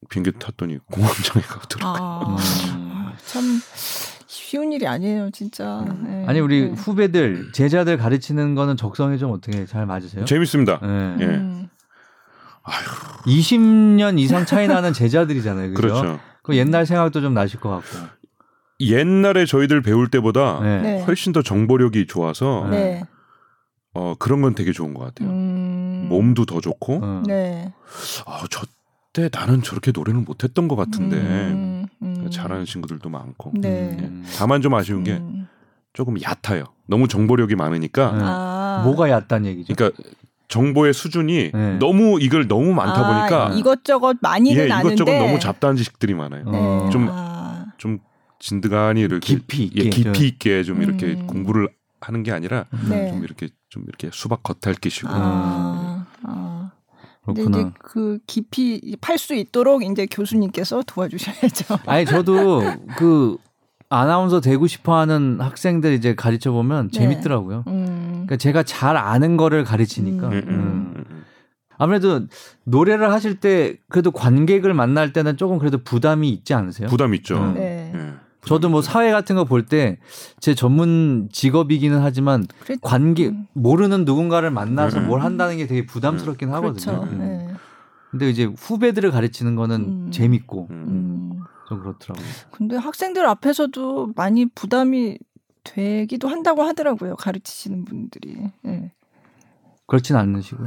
비행기 0.10 0.34
탔더니 0.38 0.80
공황 0.92 1.12
장애가 1.14 1.62
오더라고. 1.64 1.98
요 1.98 2.38
아, 2.38 3.14
참 3.26 3.44
쉬운 4.54 4.72
일이 4.72 4.86
아니에요, 4.86 5.32
진짜. 5.32 5.84
예. 6.08 6.26
아니 6.28 6.40
우리 6.40 6.70
네. 6.70 6.76
후배들 6.76 7.54
제자들 7.54 7.98
가르치는 7.98 8.54
거는 8.54 8.78
적성이 8.78 9.18
좀 9.18 9.32
어떻게 9.32 9.66
잘 9.66 9.88
맞으세요? 9.88 10.26
재밌습니다. 10.26 10.80
네. 10.80 11.16
예. 11.22 11.26
음. 11.26 11.70
20년 13.26 14.20
이상 14.20 14.46
차이 14.46 14.68
나는 14.68 14.94
제자들이잖아요. 14.94 15.74
그죠? 15.74 15.82
그렇죠. 15.82 16.20
그 16.44 16.56
옛날 16.56 16.86
생각도 16.86 17.20
좀 17.20 17.34
나실 17.34 17.60
것 17.60 17.70
같고. 17.70 18.08
옛날에 18.80 19.48
저희들 19.48 19.82
배울 19.82 20.12
때보다 20.12 20.60
네. 20.62 20.82
네. 20.82 21.04
훨씬 21.04 21.34
더 21.34 21.42
정보력이 21.42 22.06
좋아서 22.06 22.68
네. 22.70 23.02
어, 23.96 24.14
그런 24.20 24.44
건 24.44 24.54
되게 24.54 24.72
좋은 24.72 24.94
것 24.94 25.04
같아요. 25.04 25.32
음. 25.32 26.06
몸도 26.10 26.46
더 26.46 26.62
좋고 26.62 27.00
어. 27.02 27.24
네. 27.26 27.74
아, 28.28 28.44
저때 28.52 29.30
나는 29.36 29.64
저렇게 29.64 29.92
노래를 29.92 30.22
못했던 30.22 30.68
것 30.68 30.76
같은데 30.76 31.18
음, 31.18 31.73
음. 32.04 32.30
잘하는 32.30 32.66
친구들도 32.66 33.10
많고 33.10 33.52
네. 33.56 33.98
예. 34.02 34.12
다만 34.38 34.62
좀 34.62 34.74
아쉬운 34.76 35.04
게 35.04 35.14
음. 35.14 35.48
조금 35.94 36.16
얕아요. 36.22 36.66
너무 36.88 37.08
정보력이 37.08 37.56
많으니까 37.56 38.12
네. 38.12 38.20
아. 38.24 38.82
뭐가 38.84 39.10
얕단 39.10 39.46
얘기죠? 39.46 39.74
그러니까 39.74 40.02
정보의 40.48 40.94
수준이 40.94 41.52
네. 41.54 41.78
너무 41.78 42.20
이걸 42.22 42.48
너무 42.48 42.74
많다 42.74 43.02
아, 43.02 43.08
보니까 43.08 43.58
이것저것 43.58 44.18
많이는 44.22 44.68
예, 44.68 44.72
아는데 44.72 44.94
이것저것 44.96 45.18
너무 45.18 45.40
잡다한 45.40 45.76
지식들이 45.76 46.14
많아요. 46.14 46.44
네. 46.46 46.58
어. 46.58 46.90
좀 46.92 47.08
아. 47.12 47.66
좀 47.78 48.00
진드간이 48.40 49.02
이렇게 49.02 49.20
깊이 49.20 49.64
있게 49.64 49.86
예, 49.86 49.90
깊이 49.90 50.14
좀. 50.14 50.26
있게 50.26 50.64
좀 50.64 50.82
이렇게 50.82 51.14
음. 51.14 51.28
공부를 51.28 51.70
하는 52.02 52.24
게 52.24 52.32
아니라 52.32 52.66
네. 52.90 53.08
좀 53.10 53.24
이렇게 53.24 53.48
좀 53.70 53.84
이렇게 53.88 54.10
수박 54.12 54.44
겉핥기식으로 54.44 55.14
아, 55.14 56.06
아. 56.24 56.53
근데 56.53 56.53
그렇구나. 57.24 57.60
이제 57.60 57.70
그 57.80 58.20
깊이 58.28 58.96
팔 59.02 59.18
수 59.18 59.34
있도록 59.34 59.84
이제 59.84 60.06
교수님께서 60.06 60.84
도와주셔야죠. 60.86 61.80
아니 61.88 62.06
저도 62.06 62.62
그 62.98 63.38
아나운서 63.90 64.42
되고 64.42 64.68
싶어하는 64.68 65.40
학생들 65.40 65.94
이제 65.94 66.16
가르쳐 66.16 66.52
보면 66.52 66.90
네. 66.90 67.00
재밌더라고요. 67.00 67.64
음. 67.68 68.10
그러니까 68.12 68.38
제가 68.38 68.64
잘 68.64 68.98
아는 68.98 69.38
거를 69.38 69.64
가르치니까. 69.64 70.28
음. 70.28 70.34
음, 70.34 70.38
음, 70.38 70.50
음. 70.50 70.94
음, 70.96 71.06
음. 71.10 71.24
아무래도 71.78 72.22
노래를 72.66 73.12
하실 73.12 73.40
때 73.40 73.76
그래도 73.90 74.12
관객을 74.12 74.74
만날 74.74 75.14
때는 75.14 75.38
조금 75.38 75.60
그래도 75.60 75.78
부담이 75.84 76.30
있지 76.30 76.54
않으세요? 76.54 76.88
부담 76.88 77.14
있죠. 77.16 77.38
음. 77.38 77.54
네. 77.56 77.92
예. 78.44 78.48
저도 78.48 78.70
뭐 78.70 78.82
사회 78.82 79.12
같은 79.12 79.36
거 79.36 79.44
볼 79.46 79.66
때 79.66 79.98
제 80.40 80.54
전문 80.56 81.30
직업이기는 81.32 82.00
하지만 82.02 82.46
그래- 82.60 82.78
관계 82.82 83.28
음. 83.30 83.48
모르는 83.54 84.06
누군가를 84.06 84.52
만나서 84.52 85.00
음. 85.00 85.08
뭘 85.08 85.22
한다는 85.22 85.58
게 85.58 85.68
되게 85.68 85.86
부담스럽긴 85.86 86.50
하거든요. 86.54 86.98
그렇죠. 86.98 87.12
음. 87.14 87.20
네. 87.20 87.54
근데 88.12 88.30
이제 88.30 88.46
후배들을 88.46 89.10
가르치는 89.12 89.56
거는 89.56 89.76
음. 89.82 90.12
재밌고 90.12 90.68
음. 90.70 90.76
음. 90.88 91.40
좀 91.68 91.80
그렇더라고요. 91.80 92.26
근데 92.52 92.76
학생들 92.76 93.26
앞에서도 93.26 94.12
많이 94.16 94.46
부담이 94.46 95.18
되기도 95.64 96.28
한다고 96.28 96.64
하더라고요. 96.64 97.16
가르치시는 97.16 97.86
분들이. 97.86 98.38
예. 98.66 98.92
그렇진 99.86 100.16
않으시고. 100.16 100.64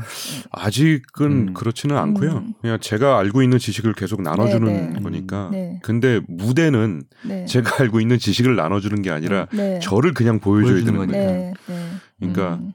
아직은 0.53 1.49
음. 1.49 1.55
그렇지는 1.55 1.97
않고요. 1.97 2.33
음. 2.33 2.55
그냥 2.61 2.79
제가 2.81 3.19
알고 3.19 3.43
있는 3.43 3.59
지식을 3.59 3.95
계속 3.95 4.21
나눠주는 4.23 4.67
네, 4.73 4.87
네. 4.95 5.01
거니까. 5.01 5.49
네. 5.51 5.81
근데 5.83 6.21
무대는 6.29 7.03
네. 7.25 7.45
제가 7.47 7.83
알고 7.83 8.01
있는 8.01 8.19
지식을 8.19 8.57
나눠주는 8.57 9.01
게 9.03 9.11
아니라 9.11 9.47
네. 9.53 9.79
저를 9.81 10.13
그냥 10.15 10.39
보여줘야 10.41 10.75
보여주는 10.75 10.93
되는 10.93 10.99
거니까. 10.99 11.19
네. 11.33 11.53
네. 11.67 11.91
그러니까 12.21 12.55
음. 12.57 12.73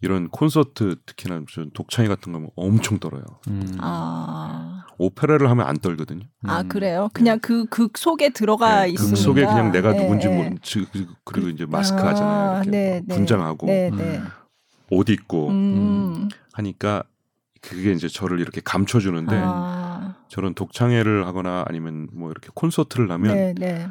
이런 0.00 0.28
콘서트 0.30 0.96
특히나 1.06 1.42
저 1.52 1.64
독창이 1.74 2.08
같은 2.08 2.32
거면 2.32 2.48
엄청 2.56 2.98
떨어요. 2.98 3.22
음. 3.48 3.76
아. 3.78 4.84
오페라를 4.98 5.48
하면 5.50 5.66
안 5.66 5.78
떨거든요. 5.78 6.22
아 6.44 6.60
음. 6.62 6.68
그래요? 6.68 7.08
그냥 7.12 7.38
그 7.40 7.66
극 7.66 7.96
속에 7.98 8.30
들어가 8.30 8.82
네, 8.84 8.90
있으니까. 8.90 9.10
그 9.14 9.16
속에 9.20 9.40
그냥 9.46 9.72
내가 9.72 9.92
네, 9.92 10.02
누군지 10.02 10.28
네. 10.28 10.50
모 10.50 10.56
지- 10.62 10.86
그- 10.92 11.06
그리고 11.24 11.48
이제 11.48 11.66
마스크 11.66 12.00
아, 12.00 12.08
하잖아요. 12.08 12.62
이렇게 12.62 12.70
네, 12.70 13.02
네. 13.06 13.14
분장하고 13.14 13.66
네, 13.66 13.90
네. 13.90 14.18
음. 14.18 14.26
옷 14.92 15.08
입고 15.08 15.48
음. 15.48 16.28
하니까 16.52 17.04
그게 17.62 17.92
이제 17.92 18.08
저를 18.08 18.40
이렇게 18.40 18.60
감춰주는데 18.62 19.34
아. 19.42 20.16
저런 20.28 20.54
독창회를 20.54 21.26
하거나 21.26 21.64
아니면 21.66 22.08
뭐 22.12 22.30
이렇게 22.30 22.48
콘서트를 22.54 23.10
하면 23.10 23.34
네, 23.34 23.54
네. 23.56 23.88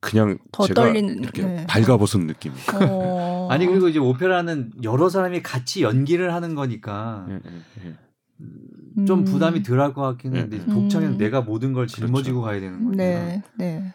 그냥 0.00 0.38
더 0.52 0.66
제가 0.66 0.82
떨리는, 0.82 1.20
이렇게 1.20 1.42
네. 1.42 1.66
발가벗은 1.66 2.26
느낌. 2.26 2.52
어. 2.74 3.48
아니 3.50 3.66
그리고 3.66 3.88
이제 3.88 3.98
오페라는 3.98 4.72
여러 4.82 5.08
사람이 5.08 5.42
같이 5.42 5.82
연기를 5.82 6.34
하는 6.34 6.54
거니까 6.54 7.26
예, 7.30 7.34
예, 7.34 7.86
예. 7.86 9.04
좀 9.06 9.20
음. 9.20 9.24
부담이 9.24 9.62
덜할 9.62 9.94
것 9.94 10.02
같긴 10.02 10.34
했는데 10.34 10.58
음. 10.58 10.74
독창에는 10.74 11.14
음. 11.14 11.18
내가 11.18 11.40
모든 11.40 11.72
걸 11.72 11.86
짊어지고 11.86 12.42
가야 12.42 12.60
되는 12.60 12.84
거니까 12.84 12.96
네, 12.96 13.42
네. 13.56 13.94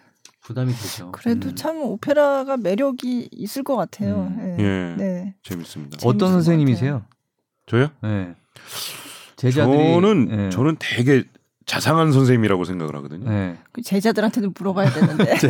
부담이 0.49 0.73
되죠. 0.73 1.11
그래도 1.11 1.49
음. 1.49 1.55
참 1.55 1.77
오페라가 1.77 2.57
매력이 2.57 3.29
있을 3.31 3.63
것 3.63 3.75
같아요. 3.75 4.33
음. 4.35 4.57
예. 4.59 4.63
예. 4.63 4.95
네. 4.97 5.35
재밌습니다. 5.43 5.99
어- 6.03 6.09
어떤 6.09 6.31
선생님이세요? 6.31 7.03
저요? 7.67 7.89
네. 8.01 8.33
제자들이 9.35 9.93
저는 9.93 10.25
네. 10.25 10.49
저는 10.49 10.77
되게 10.79 11.23
자상한 11.67 12.11
선생님이라고 12.11 12.63
생각을 12.63 12.95
하거든요. 12.95 13.29
네. 13.29 13.59
그 13.71 13.83
제자들한테는 13.83 14.55
물어봐야 14.57 14.89
되는데. 14.91 15.37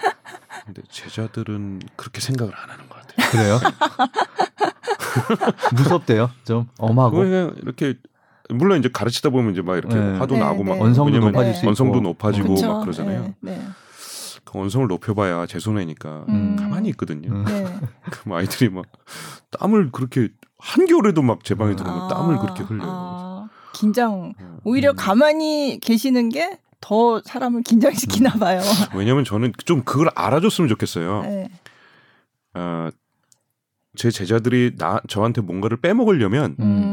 근데 0.64 0.82
제자들은 0.88 1.80
그렇게 1.96 2.22
생각을 2.22 2.54
안 2.56 2.70
하는 2.70 2.88
것 2.88 2.96
같아요. 2.96 3.30
그래요? 3.30 3.60
무섭대요. 5.76 6.30
좀 6.44 6.66
엄하고 6.78 7.18
그냥 7.18 7.54
이렇게 7.60 7.94
물론 8.48 8.78
이제 8.78 8.88
가르치다 8.90 9.28
보면 9.28 9.52
이제 9.52 9.60
막 9.60 9.76
이렇게 9.76 9.94
네. 9.94 10.18
화도 10.18 10.34
네, 10.34 10.40
나고 10.40 10.64
막 10.64 10.76
네. 10.76 10.80
언성도 10.80 11.18
높아질 11.18 11.52
수 11.54 11.58
있고 11.60 11.68
언성도 11.68 12.00
높아지고 12.00 12.54
그쵸? 12.54 12.72
막 12.72 12.80
그러잖아요. 12.80 13.34
그 14.52 14.58
언성을 14.58 14.86
높여봐야 14.86 15.46
제 15.46 15.58
손해니까 15.58 16.26
음. 16.28 16.56
가만히 16.58 16.90
있거든요. 16.90 17.32
음. 17.32 17.44
네. 17.44 17.64
그럼 18.10 18.36
아이들이 18.38 18.68
막 18.70 18.84
땀을 19.50 19.90
그렇게 19.90 20.28
한겨울에도 20.58 21.22
막 21.22 21.40
제 21.42 21.54
방에 21.54 21.74
들어오면 21.74 22.02
아, 22.04 22.08
땀을 22.08 22.38
그렇게 22.38 22.62
흘려요. 22.62 22.88
아, 22.88 23.48
긴장. 23.72 24.34
어. 24.38 24.58
오히려 24.64 24.90
음. 24.90 24.96
가만히 24.96 25.78
계시는 25.80 26.28
게 26.28 26.58
더 26.82 27.22
사람을 27.24 27.62
긴장시키나 27.62 28.32
봐요. 28.34 28.60
왜냐면 28.94 29.24
저는 29.24 29.52
좀 29.64 29.82
그걸 29.84 30.10
알아줬으면 30.14 30.68
좋겠어요. 30.68 31.22
네. 31.22 31.48
어, 32.54 32.90
제 33.94 34.10
제자들이 34.10 34.72
나 34.76 35.00
저한테 35.08 35.40
뭔가를 35.40 35.78
빼먹으려면 35.78 36.56
음. 36.60 36.91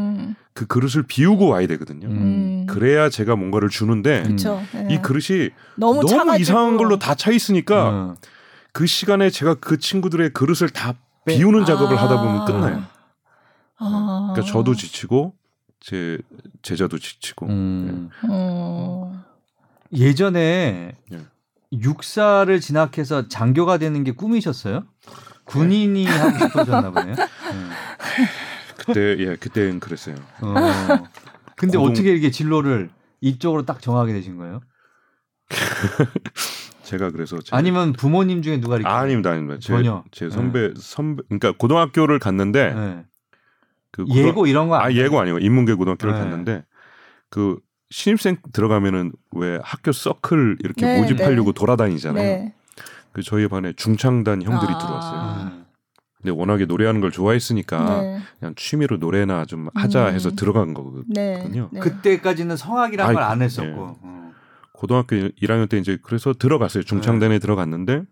그 0.53 0.65
그릇을 0.67 1.03
비우고 1.07 1.47
와야 1.47 1.67
되거든요. 1.67 2.07
음. 2.07 2.11
음. 2.11 2.65
그래야 2.67 3.09
제가 3.09 3.35
뭔가를 3.35 3.69
주는데 3.69 4.23
그렇죠. 4.23 4.61
이 4.89 4.97
그릇이 5.01 5.49
너무, 5.77 6.01
너무. 6.01 6.37
이상한 6.39 6.77
걸로 6.77 6.99
다 6.99 7.15
차 7.15 7.31
있으니까 7.31 7.87
어. 7.89 8.15
그 8.73 8.85
시간에 8.85 9.29
제가 9.29 9.55
그 9.55 9.77
친구들의 9.77 10.31
그릇을 10.33 10.69
다 10.69 10.95
비우는 11.25 11.65
작업을 11.65 11.97
아. 11.97 12.03
하다 12.03 12.21
보면 12.21 12.45
끝나요. 12.45 12.83
아. 13.77 14.31
그러니까 14.33 14.51
저도 14.53 14.75
지치고 14.75 15.33
제 15.79 16.17
제자도 16.61 16.97
지치고. 16.99 17.45
음. 17.47 18.09
어. 18.29 19.23
예전에 19.93 20.93
예. 21.13 21.19
육사를 21.71 22.59
진학해서 22.59 23.27
장교가 23.27 23.77
되는 23.77 24.03
게 24.03 24.11
꿈이셨어요? 24.11 24.83
군인이 25.45 26.05
하고 26.05 26.37
싶어졌나 26.37 26.91
보네요. 26.91 27.15
네. 28.93 29.15
그때 29.15 29.23
예 29.23 29.35
그때는 29.35 29.79
그랬어요. 29.79 30.15
어. 30.41 30.53
근데 31.55 31.77
고등- 31.77 31.91
어떻게 31.91 32.11
이렇게 32.11 32.31
진로를 32.31 32.89
이쪽으로 33.21 33.65
딱 33.65 33.81
정하게 33.81 34.13
되신 34.13 34.37
거예요? 34.37 34.61
제가 36.83 37.11
그래서 37.11 37.39
제, 37.41 37.55
아니면 37.55 37.93
부모님 37.93 38.41
중에 38.41 38.59
누가 38.59 38.75
이렇게 38.75 38.89
아, 38.89 38.99
아닙니다, 38.99 39.31
아닙니다. 39.31 39.59
제, 39.61 39.73
전혀. 39.73 40.03
제 40.11 40.29
선배 40.29 40.73
선배 40.77 41.23
그러니까 41.27 41.53
고등학교를 41.57 42.19
갔는데 42.19 42.73
네. 42.73 43.05
그 43.91 44.05
고등- 44.05 44.15
예고 44.27 44.47
이런 44.47 44.69
거아 44.69 44.85
안- 44.85 44.93
예고 44.93 45.19
아니고 45.19 45.39
인문계 45.39 45.73
고등학교를 45.75 46.13
네. 46.15 46.19
갔는데 46.19 46.65
그 47.29 47.57
신입생 47.91 48.37
들어가면은 48.53 49.11
왜 49.31 49.59
학교 49.63 49.91
서클 49.91 50.57
이렇게 50.63 50.85
네, 50.85 50.99
모집하려고 51.01 51.51
네. 51.53 51.59
돌아다니잖아요. 51.59 52.23
네. 52.23 52.53
그 53.11 53.21
저희 53.23 53.47
반에 53.47 53.73
중창단 53.73 54.43
형들이 54.43 54.71
아. 54.73 54.77
들어왔어요. 54.77 55.58
네. 56.21 56.31
근데 56.31 56.39
워낙에 56.39 56.65
노래하는 56.65 57.01
걸 57.01 57.11
좋아했으니까 57.11 58.01
네. 58.01 58.19
그냥 58.39 58.53
취미로 58.55 58.97
노래나 58.97 59.45
좀 59.45 59.69
하자 59.73 60.09
음. 60.09 60.13
해서 60.13 60.31
들어간 60.31 60.73
거거든요. 60.73 61.03
네. 61.07 61.49
네. 61.71 61.79
그때까지는 61.79 62.57
성악이란 62.57 63.13
걸안 63.13 63.41
했었고. 63.41 63.67
예. 63.67 63.73
어. 63.75 64.19
고등학교 64.73 65.15
1학년 65.17 65.67
때 65.67 65.77
이제 65.77 65.97
그래서 66.01 66.33
들어갔어요. 66.33 66.83
중창단에 66.83 67.39
들어갔는데 67.39 68.03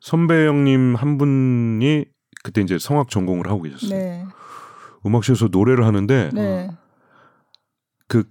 선배 0.00 0.46
형님 0.46 0.94
한 0.94 1.16
분이 1.16 2.04
그때 2.44 2.60
이제 2.60 2.78
성악 2.78 3.08
전공을 3.08 3.46
하고 3.48 3.62
계셨어요. 3.62 3.98
네. 3.98 4.24
음악실에서 5.06 5.48
노래를 5.50 5.86
하는데 5.86 6.30
네. 6.34 6.70
그 8.06 8.24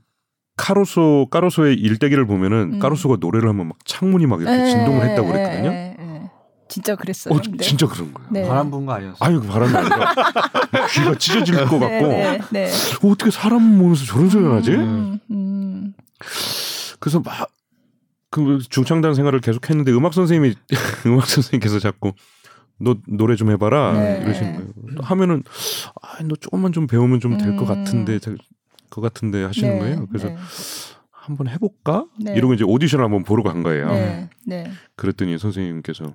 카로소 0.55 1.27
까로소의 1.31 1.75
일대기를 1.75 2.25
보면은 2.27 2.73
음. 2.73 2.79
까로소가 2.79 3.17
노래를 3.19 3.49
하면 3.49 3.69
막 3.69 3.77
창문이 3.85 4.27
막 4.27 4.41
이렇게 4.41 4.57
네, 4.57 4.69
진동을 4.69 5.03
했다고 5.09 5.27
네, 5.27 5.33
그랬거든요. 5.33 5.86
네, 6.67 6.69
네. 6.69 6.73
진짜 6.73 6.95
그랬어요. 6.95 7.33
어, 7.33 7.39
근데. 7.43 7.63
진짜 7.63 7.87
그런 7.87 8.13
거예요. 8.13 8.29
네. 8.31 8.47
바람 8.47 8.69
분거 8.71 8.93
아니었어? 8.93 9.23
아니 9.23 9.39
그 9.39 9.47
바람이 9.47 9.75
아니라 9.75 10.13
귀가 10.93 11.15
찢어질 11.17 11.55
것 11.65 11.79
같고 11.79 11.85
네, 11.85 12.39
네, 12.51 12.67
네. 12.67 12.71
어, 13.03 13.11
어떻게 13.11 13.31
사람 13.31 13.77
보면서 13.77 14.05
저런 14.05 14.29
소리를 14.29 14.53
하지? 14.53 14.71
음, 14.71 15.19
음. 15.31 15.93
그래서 16.99 17.19
막 17.19 17.57
그 18.29 18.59
중창단 18.69 19.13
생활을 19.15 19.39
계속 19.39 19.69
했는데 19.69 19.91
음악 19.91 20.13
선생님이 20.13 20.55
음악 21.07 21.27
선생님께서 21.27 21.79
자꾸 21.79 22.13
너 22.79 22.95
노래 23.07 23.35
좀 23.35 23.49
해봐라 23.51 23.93
네. 23.93 24.21
이러시는 24.21 24.55
거예요. 24.55 24.69
하면은 24.99 25.43
아, 26.01 26.21
너 26.23 26.35
조금만 26.35 26.71
좀 26.71 26.87
배우면 26.87 27.19
좀 27.19 27.37
될것 27.37 27.61
음. 27.61 27.65
같은데 27.65 28.19
될것 28.19 29.01
같은데 29.01 29.43
하시는 29.43 29.73
네, 29.73 29.79
거예요. 29.79 30.07
그래서 30.07 30.27
네. 30.27 30.37
한번 31.11 31.47
해볼까 31.47 32.05
네. 32.19 32.35
이러고 32.35 32.53
이제 32.53 32.63
오디션 32.63 32.99
을 32.99 33.05
한번 33.05 33.23
보러 33.23 33.43
간 33.43 33.63
거예요. 33.63 33.87
네. 33.87 34.29
네. 34.45 34.71
그랬더니 34.95 35.39
선생님께서 35.39 36.05
음, 36.05 36.13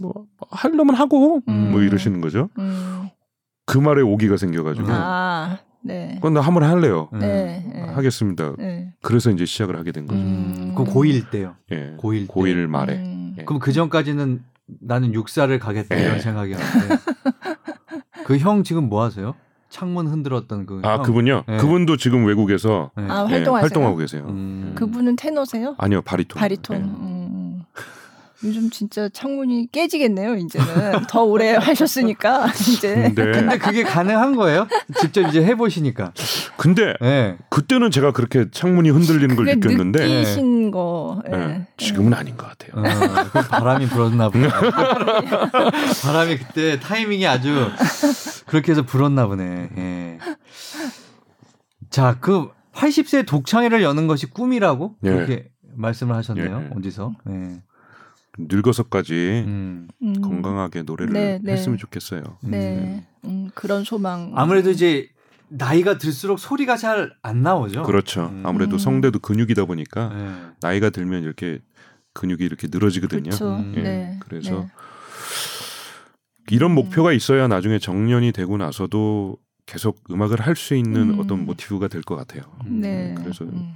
뭐 0.00 0.12
하려면 0.50 0.94
하고 0.94 1.40
음. 1.48 1.70
뭐 1.72 1.80
이러시는 1.82 2.20
거죠. 2.20 2.48
음. 2.58 3.08
그 3.66 3.78
말에 3.78 4.02
오기가 4.02 4.36
생겨가지고 4.36 4.86
아, 4.90 5.58
네. 5.82 6.12
그건 6.16 6.34
나 6.34 6.40
한번 6.40 6.62
할래요. 6.64 7.08
음. 7.14 7.18
네. 7.20 7.64
네. 7.72 7.80
하겠습니다. 7.82 8.54
네. 8.58 8.92
그래서 9.02 9.30
이제 9.30 9.44
시작을 9.44 9.76
하게 9.78 9.92
된 9.92 10.06
거죠. 10.06 10.20
음. 10.20 10.74
그 10.76 10.84
고1 10.84 11.30
때요. 11.30 11.54
예. 11.72 11.96
고1 11.98 12.26
때. 12.28 12.32
고1 12.32 12.66
말에. 12.66 12.96
음. 12.96 13.34
예. 13.38 13.44
그럼 13.44 13.58
그 13.60 13.72
전까지는 13.72 14.42
나는 14.80 15.14
육사를 15.14 15.56
가겠다 15.58 15.96
예. 15.98 16.02
이런 16.04 16.20
생각이었는데 16.20 16.96
그 18.26 18.36
형 18.38 18.64
지금 18.64 18.88
뭐 18.88 19.02
하세요? 19.02 19.34
창문 19.68 20.06
흔들었던 20.06 20.66
그 20.66 20.80
아 20.84 20.94
형. 20.96 21.02
그분요? 21.02 21.44
네. 21.48 21.56
그분도 21.58 21.96
지금 21.96 22.24
외국에서 22.26 22.90
네. 22.96 23.04
아, 23.08 23.26
예, 23.28 23.32
활동하세요. 23.34 23.62
활동하고 23.62 23.96
계세요. 23.96 24.24
음. 24.28 24.72
그분은 24.76 25.16
테너세요? 25.16 25.74
아니요 25.78 26.02
바리톤. 26.02 26.38
바리톤. 26.40 26.76
예. 26.76 26.80
음. 26.82 27.25
요즘 28.46 28.70
진짜 28.70 29.08
창문이 29.08 29.70
깨지겠네요. 29.72 30.36
이제는 30.36 31.06
더 31.08 31.24
오래 31.24 31.54
하셨으니까 31.56 32.46
이제. 32.70 32.94
근데 33.14 33.32
근데 33.32 33.58
그게 33.58 33.82
가능한 33.82 34.36
거예요? 34.36 34.68
직접 35.00 35.22
이제 35.22 35.44
해보시니까. 35.44 36.12
근데 36.56 36.94
네. 37.00 37.36
그때는 37.50 37.90
제가 37.90 38.12
그렇게 38.12 38.46
창문이 38.50 38.90
흔들리는 38.90 39.34
걸 39.34 39.46
느꼈는데 39.46 40.06
느끼신 40.06 40.70
거. 40.70 41.22
예. 41.32 41.36
예, 41.36 41.66
지금은 41.76 42.14
아닌 42.14 42.36
것 42.36 42.46
같아요. 42.48 42.82
어, 42.82 43.24
그 43.32 43.48
바람이 43.48 43.86
불었나 43.88 44.28
보네. 44.28 44.48
바람이 46.02 46.38
그때 46.38 46.78
타이밍이 46.78 47.26
아주 47.26 47.68
그렇게 48.46 48.72
해서 48.72 48.82
불었나 48.82 49.26
보네. 49.26 49.70
예. 49.76 50.18
자, 51.90 52.16
그 52.20 52.48
80세 52.74 53.26
독창회를 53.26 53.82
여는 53.82 54.06
것이 54.06 54.26
꿈이라고 54.26 54.96
예. 55.04 55.08
그렇게 55.10 55.48
말씀을 55.76 56.14
하셨네요. 56.14 56.68
예. 56.70 56.76
어디서? 56.76 57.12
예. 57.30 57.60
늙어서까지 58.38 59.44
음. 59.46 59.88
음. 60.02 60.20
건강하게 60.20 60.82
노래를 60.82 61.12
네, 61.12 61.38
네. 61.42 61.52
했으면 61.52 61.78
좋겠어요. 61.78 62.22
네. 62.42 63.06
음, 63.24 63.50
그런 63.54 63.84
소망. 63.84 64.32
아무래도 64.34 64.70
이제 64.70 65.08
나이가 65.48 65.96
들수록 65.98 66.38
소리가 66.38 66.76
잘 66.76 67.12
안 67.22 67.42
나오죠. 67.42 67.82
그렇죠. 67.84 68.26
음. 68.26 68.42
아무래도 68.44 68.76
음. 68.76 68.78
성대도 68.78 69.20
근육이다 69.20 69.64
보니까 69.64 70.10
예. 70.14 70.52
나이가 70.60 70.90
들면 70.90 71.22
이렇게 71.22 71.60
근육이 72.14 72.44
이렇게 72.44 72.66
늘어지거든요. 72.70 73.22
그렇죠. 73.30 73.56
음. 73.56 73.72
예, 73.76 73.82
네. 73.82 74.16
그래서 74.20 74.60
네. 74.60 74.66
이런 76.50 76.72
음. 76.72 76.74
목표가 76.76 77.12
있어야 77.12 77.48
나중에 77.48 77.78
정년이 77.78 78.32
되고 78.32 78.56
나서도 78.56 79.38
계속 79.66 79.98
음악을 80.10 80.40
할 80.40 80.54
수 80.56 80.74
있는 80.76 81.10
음. 81.14 81.20
어떤 81.20 81.44
모티브가 81.44 81.88
될 81.88 82.02
것 82.02 82.16
같아요. 82.16 82.42
네. 82.64 83.14
그래서 83.18 83.44
음. 83.44 83.74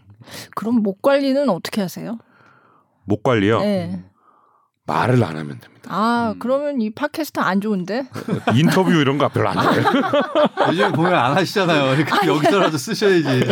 그럼 0.55 0.83
목 0.83 1.03
관리는 1.03 1.49
어떻게 1.49 1.81
하세요? 1.81 2.19
목 3.05 3.23
관리요. 3.23 3.61
네. 3.61 4.05
말을 4.87 5.23
안 5.23 5.37
하면 5.37 5.59
됩니다. 5.61 5.71
아, 5.89 6.33
음. 6.35 6.39
그러면 6.39 6.81
이 6.81 6.91
팟캐스트 6.91 7.39
안 7.41 7.61
좋은데? 7.61 8.07
인터뷰 8.55 8.91
이런 8.93 9.19
거 9.19 9.29
별로 9.29 9.49
안 9.51 9.59
해요. 9.75 9.83
요즘 10.69 10.93
보면 10.93 11.15
안 11.15 11.37
하시잖아요. 11.37 11.97
그러니까 11.97 12.27
여기서라도 12.27 12.77
쓰셔야지. 12.77 13.45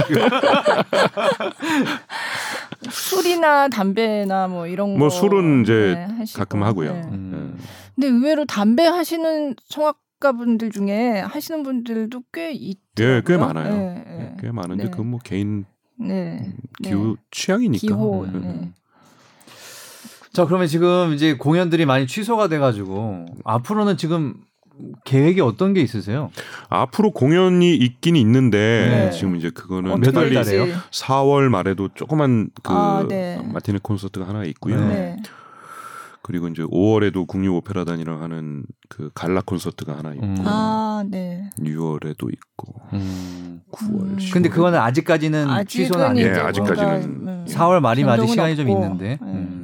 술이나 2.91 3.69
담배나 3.69 4.49
뭐 4.49 4.67
이런 4.67 4.99
뭐 4.99 5.09
거. 5.09 5.15
술은 5.15 5.63
이제 5.63 6.07
네. 6.09 6.25
가끔 6.35 6.63
하고요. 6.63 6.93
네. 6.93 7.01
음. 7.11 7.59
근데 7.95 8.09
의외로 8.09 8.45
담배 8.45 8.87
하시는 8.87 9.55
성악가분들 9.69 10.71
중에 10.71 11.21
하시는 11.21 11.63
분들도 11.63 12.23
꽤 12.33 12.53
있더라고요. 12.53 13.17
예, 13.17 13.23
꽤 13.27 13.37
많아요. 13.37 13.75
네, 13.77 14.05
네. 14.07 14.37
꽤 14.41 14.53
많은데 14.53 14.85
네. 14.85 14.91
그건 14.91 15.07
뭐 15.09 15.21
개인 15.23 15.65
네. 15.99 16.53
기호 16.83 17.17
취향이니까. 17.31 17.81
기호. 17.87 18.27
자, 20.33 20.45
그러면 20.45 20.67
지금 20.67 21.13
이제 21.15 21.35
공연들이 21.37 21.87
많이 21.87 22.07
취소가 22.07 22.49
돼가지고 22.49 23.27
앞으로는 23.45 23.97
지금 23.97 24.35
계획이 25.05 25.41
어떤 25.41 25.75
게 25.75 25.81
있으세요? 25.81 26.31
앞으로 26.69 27.11
공연이 27.11 27.75
있긴 27.75 28.15
있는데 28.17 29.09
네. 29.11 29.11
지금 29.11 29.35
이제 29.37 29.51
그거는 29.51 30.01
될지. 30.01 30.35
달에요? 30.35 30.67
4월 30.93 31.49
말에도 31.49 31.89
조그만 31.95 32.51
그 32.63 32.73
아, 32.73 33.05
네. 33.09 33.41
마티네 33.53 33.81
콘서트가 33.83 34.29
하나 34.29 34.45
있고요. 34.45 34.79
네. 34.81 34.87
네. 34.87 35.17
그리고 36.23 36.47
이제 36.49 36.63
5월에도 36.63 37.27
국립 37.27 37.49
오페라단이랑 37.55 38.23
하는 38.23 38.63
그 38.91 39.11
갈라 39.15 39.41
콘서트가 39.41 39.97
하나 39.97 40.13
있고 40.13 40.27
음. 40.27 40.37
아, 40.45 41.03
네. 41.09 41.49
6월에도 41.59 42.31
있고 42.33 42.75
음. 42.93 43.63
9월. 43.73 44.01
음. 44.03 44.17
10월. 44.21 44.33
근데 44.33 44.49
그거는 44.49 44.79
아직까지는 44.79 45.49
아직은 45.49 45.67
취소는 45.87 46.05
아니에요. 46.05 46.27
예, 46.29 46.31
이제 46.33 46.41
아직까지는 46.41 47.25
뭔가, 47.25 47.33
음, 47.33 47.47
4월 47.49 47.81
말이면 47.81 48.13
아직 48.13 48.29
시간이 48.29 48.55
좀 48.57 48.69
없고. 48.71 48.83
있는데. 48.85 49.09
네. 49.09 49.19
음. 49.23 49.58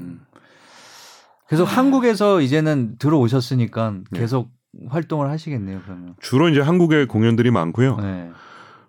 계속 1.55 1.65
한국에서 1.65 2.41
이제는 2.41 2.97
들어오셨으니까 2.99 3.95
네. 4.11 4.21
계속 4.21 4.51
활동을 4.89 5.31
하시겠네요. 5.31 5.81
그러면. 5.85 6.15
주로 6.21 6.49
이제 6.49 6.61
한국에 6.61 7.07
공연들이 7.07 7.51
많고요. 7.51 7.97
네. 7.99 8.31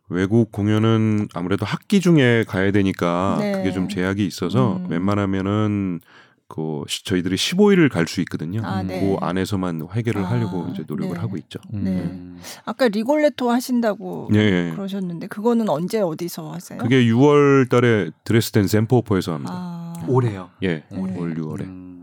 외국 0.10 0.52
공연은 0.52 1.28
아무래도 1.34 1.66
학기 1.66 2.00
중에 2.00 2.44
가야 2.48 2.72
되니까 2.72 3.38
네. 3.40 3.52
그게 3.54 3.72
좀 3.72 3.88
제약이 3.90 4.26
있어서 4.26 4.78
음. 4.78 4.88
웬만하면은 4.90 6.00
그 6.48 6.84
시- 6.88 7.04
저희들이 7.06 7.36
15일을 7.36 7.90
갈 7.92 8.06
수 8.06 8.22
있거든요. 8.22 8.62
아, 8.64 8.84
그 8.84 8.88
네. 8.88 9.18
안에서만 9.20 9.88
회계를 9.92 10.22
아, 10.24 10.30
하려고 10.30 10.68
이제 10.72 10.84
노력을 10.88 11.16
네. 11.16 11.20
하고 11.20 11.38
있죠. 11.38 11.60
음. 11.74 12.38
아까 12.66 12.88
리골레토 12.88 13.50
하신다고 13.50 14.30
예, 14.36 14.40
예. 14.40 14.72
그러셨는데 14.76 15.26
그거는 15.28 15.68
언제 15.70 16.00
어디서 16.02 16.52
하세요? 16.52 16.78
그게 16.78 17.04
6월 17.06 17.68
달에 17.68 18.12
드레스덴 18.26 18.68
샘포퍼에서 18.68 19.34
합니다. 19.34 19.54
아, 19.56 19.94
올해요. 20.08 20.50
예, 20.62 20.84
네. 20.92 21.16
올 21.18 21.34
6월에. 21.34 21.62
음. 21.62 21.95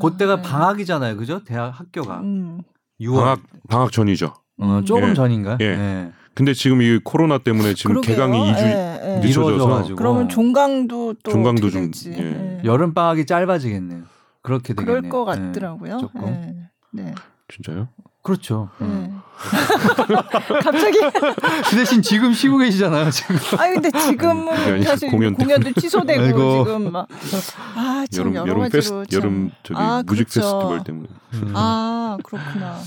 그때가 0.00 0.36
네. 0.36 0.42
방학이잖아요. 0.42 1.16
그죠? 1.16 1.42
대학 1.44 1.78
학교가. 1.78 2.20
음. 2.20 2.60
6월. 3.00 3.16
방학 3.20 3.40
방학 3.68 3.92
전이죠. 3.92 4.34
어, 4.58 4.80
조금 4.84 5.10
예. 5.10 5.14
전인가요? 5.14 5.58
예. 5.60 5.76
네. 5.76 6.12
근데 6.34 6.52
지금 6.52 6.82
이 6.82 6.98
코로나 7.02 7.38
때문에 7.38 7.74
지금 7.74 8.00
그러게요. 8.00 8.16
개강이 8.16 8.52
2주 8.52 8.58
예, 8.58 9.00
예. 9.02 9.26
늦어져서. 9.26 9.94
그러면 9.94 10.28
종강도 10.28 11.14
또 11.22 11.30
종강도 11.30 11.70
좀. 11.70 11.90
예. 12.06 12.18
예. 12.18 12.60
여름 12.64 12.92
방학이 12.92 13.24
짧아지겠네요. 13.26 14.02
그렇게 14.42 14.74
되겠네요. 14.74 15.00
그럴 15.02 15.10
것 15.10 15.32
네. 15.34 15.46
같더라고요. 15.46 15.98
조금. 15.98 16.26
예. 16.26 17.02
네. 17.02 17.14
진짜요? 17.48 17.88
그렇죠. 18.24 18.70
예. 18.80 19.10
갑자기 20.62 20.98
그 21.68 21.76
대신 21.76 22.00
지금 22.00 22.32
쉬고 22.32 22.56
계시잖아요. 22.58 23.10
지금. 23.10 23.36
아 23.58 23.68
근데 23.68 23.90
지금은 23.90 24.48
아니라 24.52 24.90
사실 24.92 25.10
공연 25.10 25.34
공연 25.34 25.60
도 25.62 25.70
취소되고 25.78 26.22
아이고. 26.22 26.64
지금 26.64 26.90
막아참 26.90 28.06
여름 28.16 28.34
여러 28.34 28.48
여름 28.48 28.62
가지로 28.62 28.70
페스 28.70 28.88
참. 28.88 29.04
여름 29.12 29.50
저기 29.62 29.78
아, 29.78 30.02
무직 30.06 30.28
그렇죠. 30.30 30.40
페스티벌 30.40 30.84
때문에. 30.84 31.08
아 31.54 32.16
그렇구나. 32.24 32.78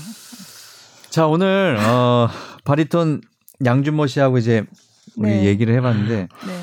자 1.08 1.26
오늘 1.28 1.78
어, 1.86 2.28
바리톤 2.64 3.20
양준모 3.64 4.08
씨하고 4.08 4.38
이제 4.38 4.66
우리 5.16 5.30
네. 5.30 5.44
얘기를 5.44 5.72
해봤는데 5.74 6.28
네. 6.46 6.60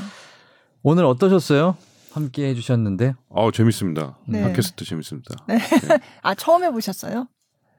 오늘 0.84 1.06
어떠셨어요? 1.06 1.78
함께 2.12 2.50
해주셨는데 2.50 3.16
어 3.30 3.52
재밌습니다. 3.52 4.18
네. 4.28 4.42
팟캐스트 4.42 4.84
재밌습니다. 4.84 5.36
아 6.24 6.36
처음 6.36 6.64
해보셨어요? 6.66 7.28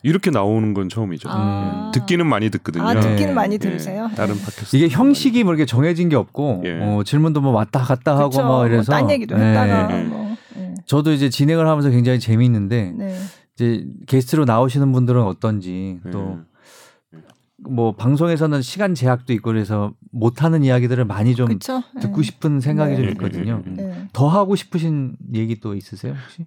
이렇게 0.02 0.30
나오는 0.30 0.74
건 0.74 0.88
처음이죠. 0.88 1.28
아. 1.30 1.90
예. 1.94 1.98
듣기는 1.98 2.26
많이 2.26 2.50
듣거든요. 2.50 2.84
아 2.84 2.94
듣기는 2.94 3.26
네. 3.28 3.32
많이 3.32 3.54
예. 3.54 3.58
들으세요? 3.58 4.10
다른 4.14 4.34
네. 4.34 4.40
팟캐스트 4.40 4.76
이게 4.76 4.88
형식이 4.88 5.42
뭐 5.44 5.54
이렇게 5.54 5.66
정해진 5.66 6.08
게 6.08 6.16
없고 6.16 6.62
예. 6.64 6.78
어, 6.80 7.02
질문도 7.04 7.40
뭐 7.40 7.52
왔다 7.52 7.80
갔다 7.80 8.16
하고 8.16 8.30
그쵸. 8.30 8.44
뭐 8.44 8.66
이래서 8.66 8.92
딴 8.92 9.10
얘기도 9.10 9.36
네. 9.36 9.48
했다가 9.48 9.86
네. 9.88 10.04
뭐. 10.04 10.36
네. 10.56 10.74
저도 10.86 11.12
이제 11.12 11.28
진행을 11.28 11.66
하면서 11.66 11.90
굉장히 11.90 12.20
재미있는데 12.20 12.92
네. 12.96 13.18
이제 13.54 13.86
게스트로 14.06 14.44
나오시는 14.44 14.92
분들은 14.92 15.22
어떤지 15.22 15.98
예. 16.06 16.10
또뭐 16.10 17.96
방송에서는 17.96 18.62
시간 18.62 18.94
제약도 18.94 19.32
있고 19.32 19.50
그래서 19.50 19.94
못하는 20.12 20.62
이야기들을 20.62 21.04
많이 21.04 21.34
좀 21.34 21.48
그쵸? 21.48 21.82
듣고 22.00 22.18
네. 22.18 22.22
싶은 22.22 22.60
생각이 22.60 22.92
네. 22.92 22.96
좀 22.96 23.08
있거든요. 23.10 23.62
음. 23.66 23.74
네. 23.76 24.08
더 24.12 24.28
하고 24.28 24.56
싶으신 24.56 25.16
얘기 25.34 25.58
또 25.58 25.74
있으세요 25.74 26.12
혹시? 26.12 26.46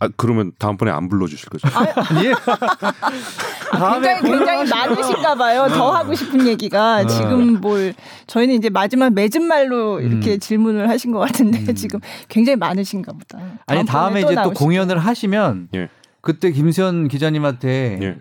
아 0.00 0.08
그러면 0.16 0.52
다음번에 0.58 0.90
안 0.90 1.08
불러주실 1.08 1.48
거죠? 1.50 1.68
예. 2.24 2.34
굉장히 3.72 4.22
굉장히 4.22 4.68
많으신가 4.68 5.34
봐요. 5.36 5.66
더 5.68 5.90
하고 5.92 6.14
싶은 6.14 6.46
얘기가 6.46 7.00
어. 7.02 7.06
지금 7.06 7.60
뭘 7.60 7.94
저희는 8.26 8.54
이제 8.56 8.70
마지막 8.70 9.12
맺은 9.12 9.42
말로 9.44 10.00
이렇게 10.00 10.34
음. 10.34 10.38
질문을 10.40 10.88
하신 10.88 11.12
것 11.12 11.20
같은데 11.20 11.60
음. 11.60 11.74
지금 11.74 12.00
굉장히 12.28 12.56
많으신가 12.56 13.12
보다. 13.12 13.38
아니 13.66 13.84
다음에 13.84 14.22
이제 14.22 14.34
또. 14.42 14.50
공연을 14.52 14.98
하시면 14.98 15.68
예. 15.74 15.88
그때 16.20 16.50
김수현 16.52 17.08
기자님한테 17.08 17.98
예. 18.02 18.16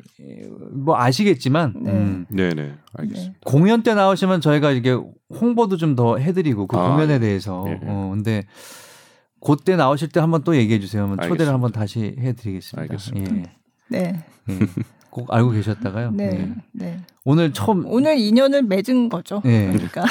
뭐 0.74 0.98
아시겠지만 1.00 1.74
네. 1.82 1.92
음, 1.92 2.26
네네 2.30 2.74
알겠습니다. 2.98 3.34
공연 3.46 3.82
때 3.84 3.94
나오시면 3.94 4.42
저희가 4.42 4.72
이게 4.72 4.98
홍보도 5.40 5.78
좀 5.78 5.96
더 5.96 6.18
해드리고 6.18 6.68
그 6.68 6.78
아, 6.78 6.90
공연에 6.90 7.16
예. 7.16 7.20
대해서 7.20 7.64
예, 7.68 7.72
예. 7.74 7.80
어 7.84 8.10
근데 8.14 8.44
그때 9.46 9.76
나오실 9.76 10.10
때 10.10 10.20
한번 10.20 10.44
또 10.44 10.56
얘기해 10.56 10.80
주세요. 10.80 11.06
그러면 11.08 11.28
초대를. 11.28 11.52
한번 11.54 11.72
다시 11.72 12.16
해드리겠습니다. 12.20 12.82
알겠습니다. 12.82 13.36
예. 13.38 13.44
네, 13.90 14.24
예. 14.50 14.60
꼭 15.10 15.32
알고 15.34 15.52
계셨다가요. 15.52 16.12
네, 16.12 16.30
예. 16.34 16.50
네. 16.72 17.00
오늘 17.26 17.52
처음 17.54 17.86
오늘 17.86 18.18
인연을 18.18 18.64
맺은 18.64 19.10
거죠. 19.10 19.42
예. 19.46 19.68
그러니까 19.72 20.04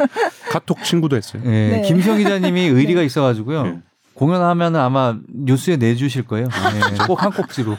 카톡 0.50 0.82
친구도 0.82 1.16
했어요. 1.16 1.42
예, 1.46 1.48
네. 1.50 1.82
김수영 1.82 2.18
기자님이 2.18 2.62
의리가 2.68 3.02
있어가지고요. 3.02 3.62
네. 3.64 3.78
공연하면 4.14 4.74
아마 4.74 5.16
뉴스에 5.32 5.76
내주실 5.76 6.24
거예요. 6.24 6.48
예, 6.48 7.06
꼭한 7.06 7.30
꼭지로. 7.30 7.76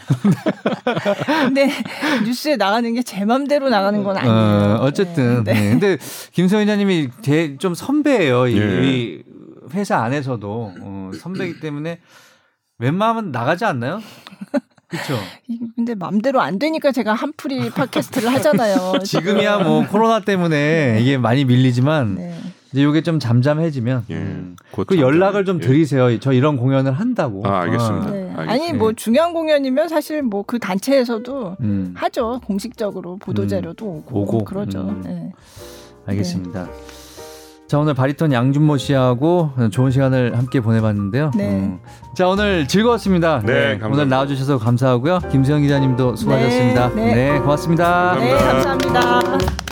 근데 1.43 1.69
뉴스에 2.25 2.55
나가는 2.55 2.93
게 2.93 3.01
제 3.03 3.25
맘대로 3.25 3.67
나가는 3.69 4.01
건 4.03 4.15
아니에요. 4.17 4.35
어, 4.79 4.85
어쨌든. 4.85 5.43
네. 5.43 5.53
네. 5.53 5.69
근데 5.71 5.97
김수영 6.31 6.61
기자님이 6.61 7.09
제 7.21 7.57
좀 7.57 7.73
선배예요. 7.73 8.47
이, 8.47 8.57
예. 8.57 8.87
이 8.89 9.23
회사 9.73 9.97
안에서도 9.99 10.73
어, 10.81 11.11
선배이기 11.19 11.59
때문에 11.59 11.99
웬만하면 12.79 13.31
나가지 13.31 13.65
않나요? 13.65 13.99
그렇죠. 14.87 15.15
이- 15.47 15.59
근데 15.75 15.93
맘대로 15.95 16.41
안 16.41 16.57
되니까 16.57 16.91
제가 16.91 17.13
한풀이 17.13 17.69
팟캐스트를 17.71 18.33
하잖아요. 18.33 18.93
지금이야 19.05 19.59
뭐 19.59 19.85
코로나 19.87 20.19
때문에 20.21 20.97
이게 21.01 21.17
많이 21.17 21.45
밀리지만 21.45 22.15
네. 22.15 22.35
이제 22.71 22.81
이게 22.83 23.01
좀 23.03 23.19
잠잠해지면 23.19 24.05
예. 24.09 24.15
음, 24.15 24.55
곧그 24.71 24.99
연락을 24.99 25.43
좀 25.45 25.61
예. 25.61 25.65
드리세요. 25.67 26.19
저 26.19 26.33
이런 26.33 26.55
공연을 26.57 26.91
한다고. 26.93 27.45
아, 27.45 27.61
알겠습니다. 27.61 28.09
네. 28.11 28.17
알겠습니다. 28.35 28.51
아니 28.51 28.73
뭐 28.73 28.93
중요한 28.93 29.33
공연이면 29.33 29.89
사실 29.89 30.21
뭐 30.23 30.43
그 30.43 30.57
단체에서도 30.57 31.57
음, 31.61 31.93
하죠. 31.95 32.41
공식적으로 32.45 33.17
보도 33.17 33.45
자료도 33.45 33.85
오고, 33.85 34.21
오고. 34.21 34.43
그러죠. 34.45 34.81
음. 34.81 35.01
네. 35.03 35.31
알겠습니다. 36.07 36.67
자 37.69 37.77
오늘 37.77 37.93
바리톤 37.93 38.33
양준모 38.33 38.77
씨하고 38.77 39.51
좋은 39.71 39.91
시간을 39.91 40.35
함께 40.35 40.59
보내봤는데요. 40.59 41.29
네. 41.35 41.49
음. 41.51 41.79
자 42.15 42.27
오늘 42.27 42.67
즐거웠습니다. 42.67 43.43
네, 43.45 43.73
감사합니다. 43.73 43.87
오늘 43.87 44.09
나와주셔서 44.09 44.57
감사하고요. 44.57 45.19
김수영 45.31 45.61
기자님도 45.61 46.15
수고하셨습니다. 46.15 46.89
네, 46.95 47.05
네. 47.05 47.13
네 47.33 47.39
고맙습니다. 47.39 48.15
네, 48.19 48.33
감사합니다. 48.33 49.68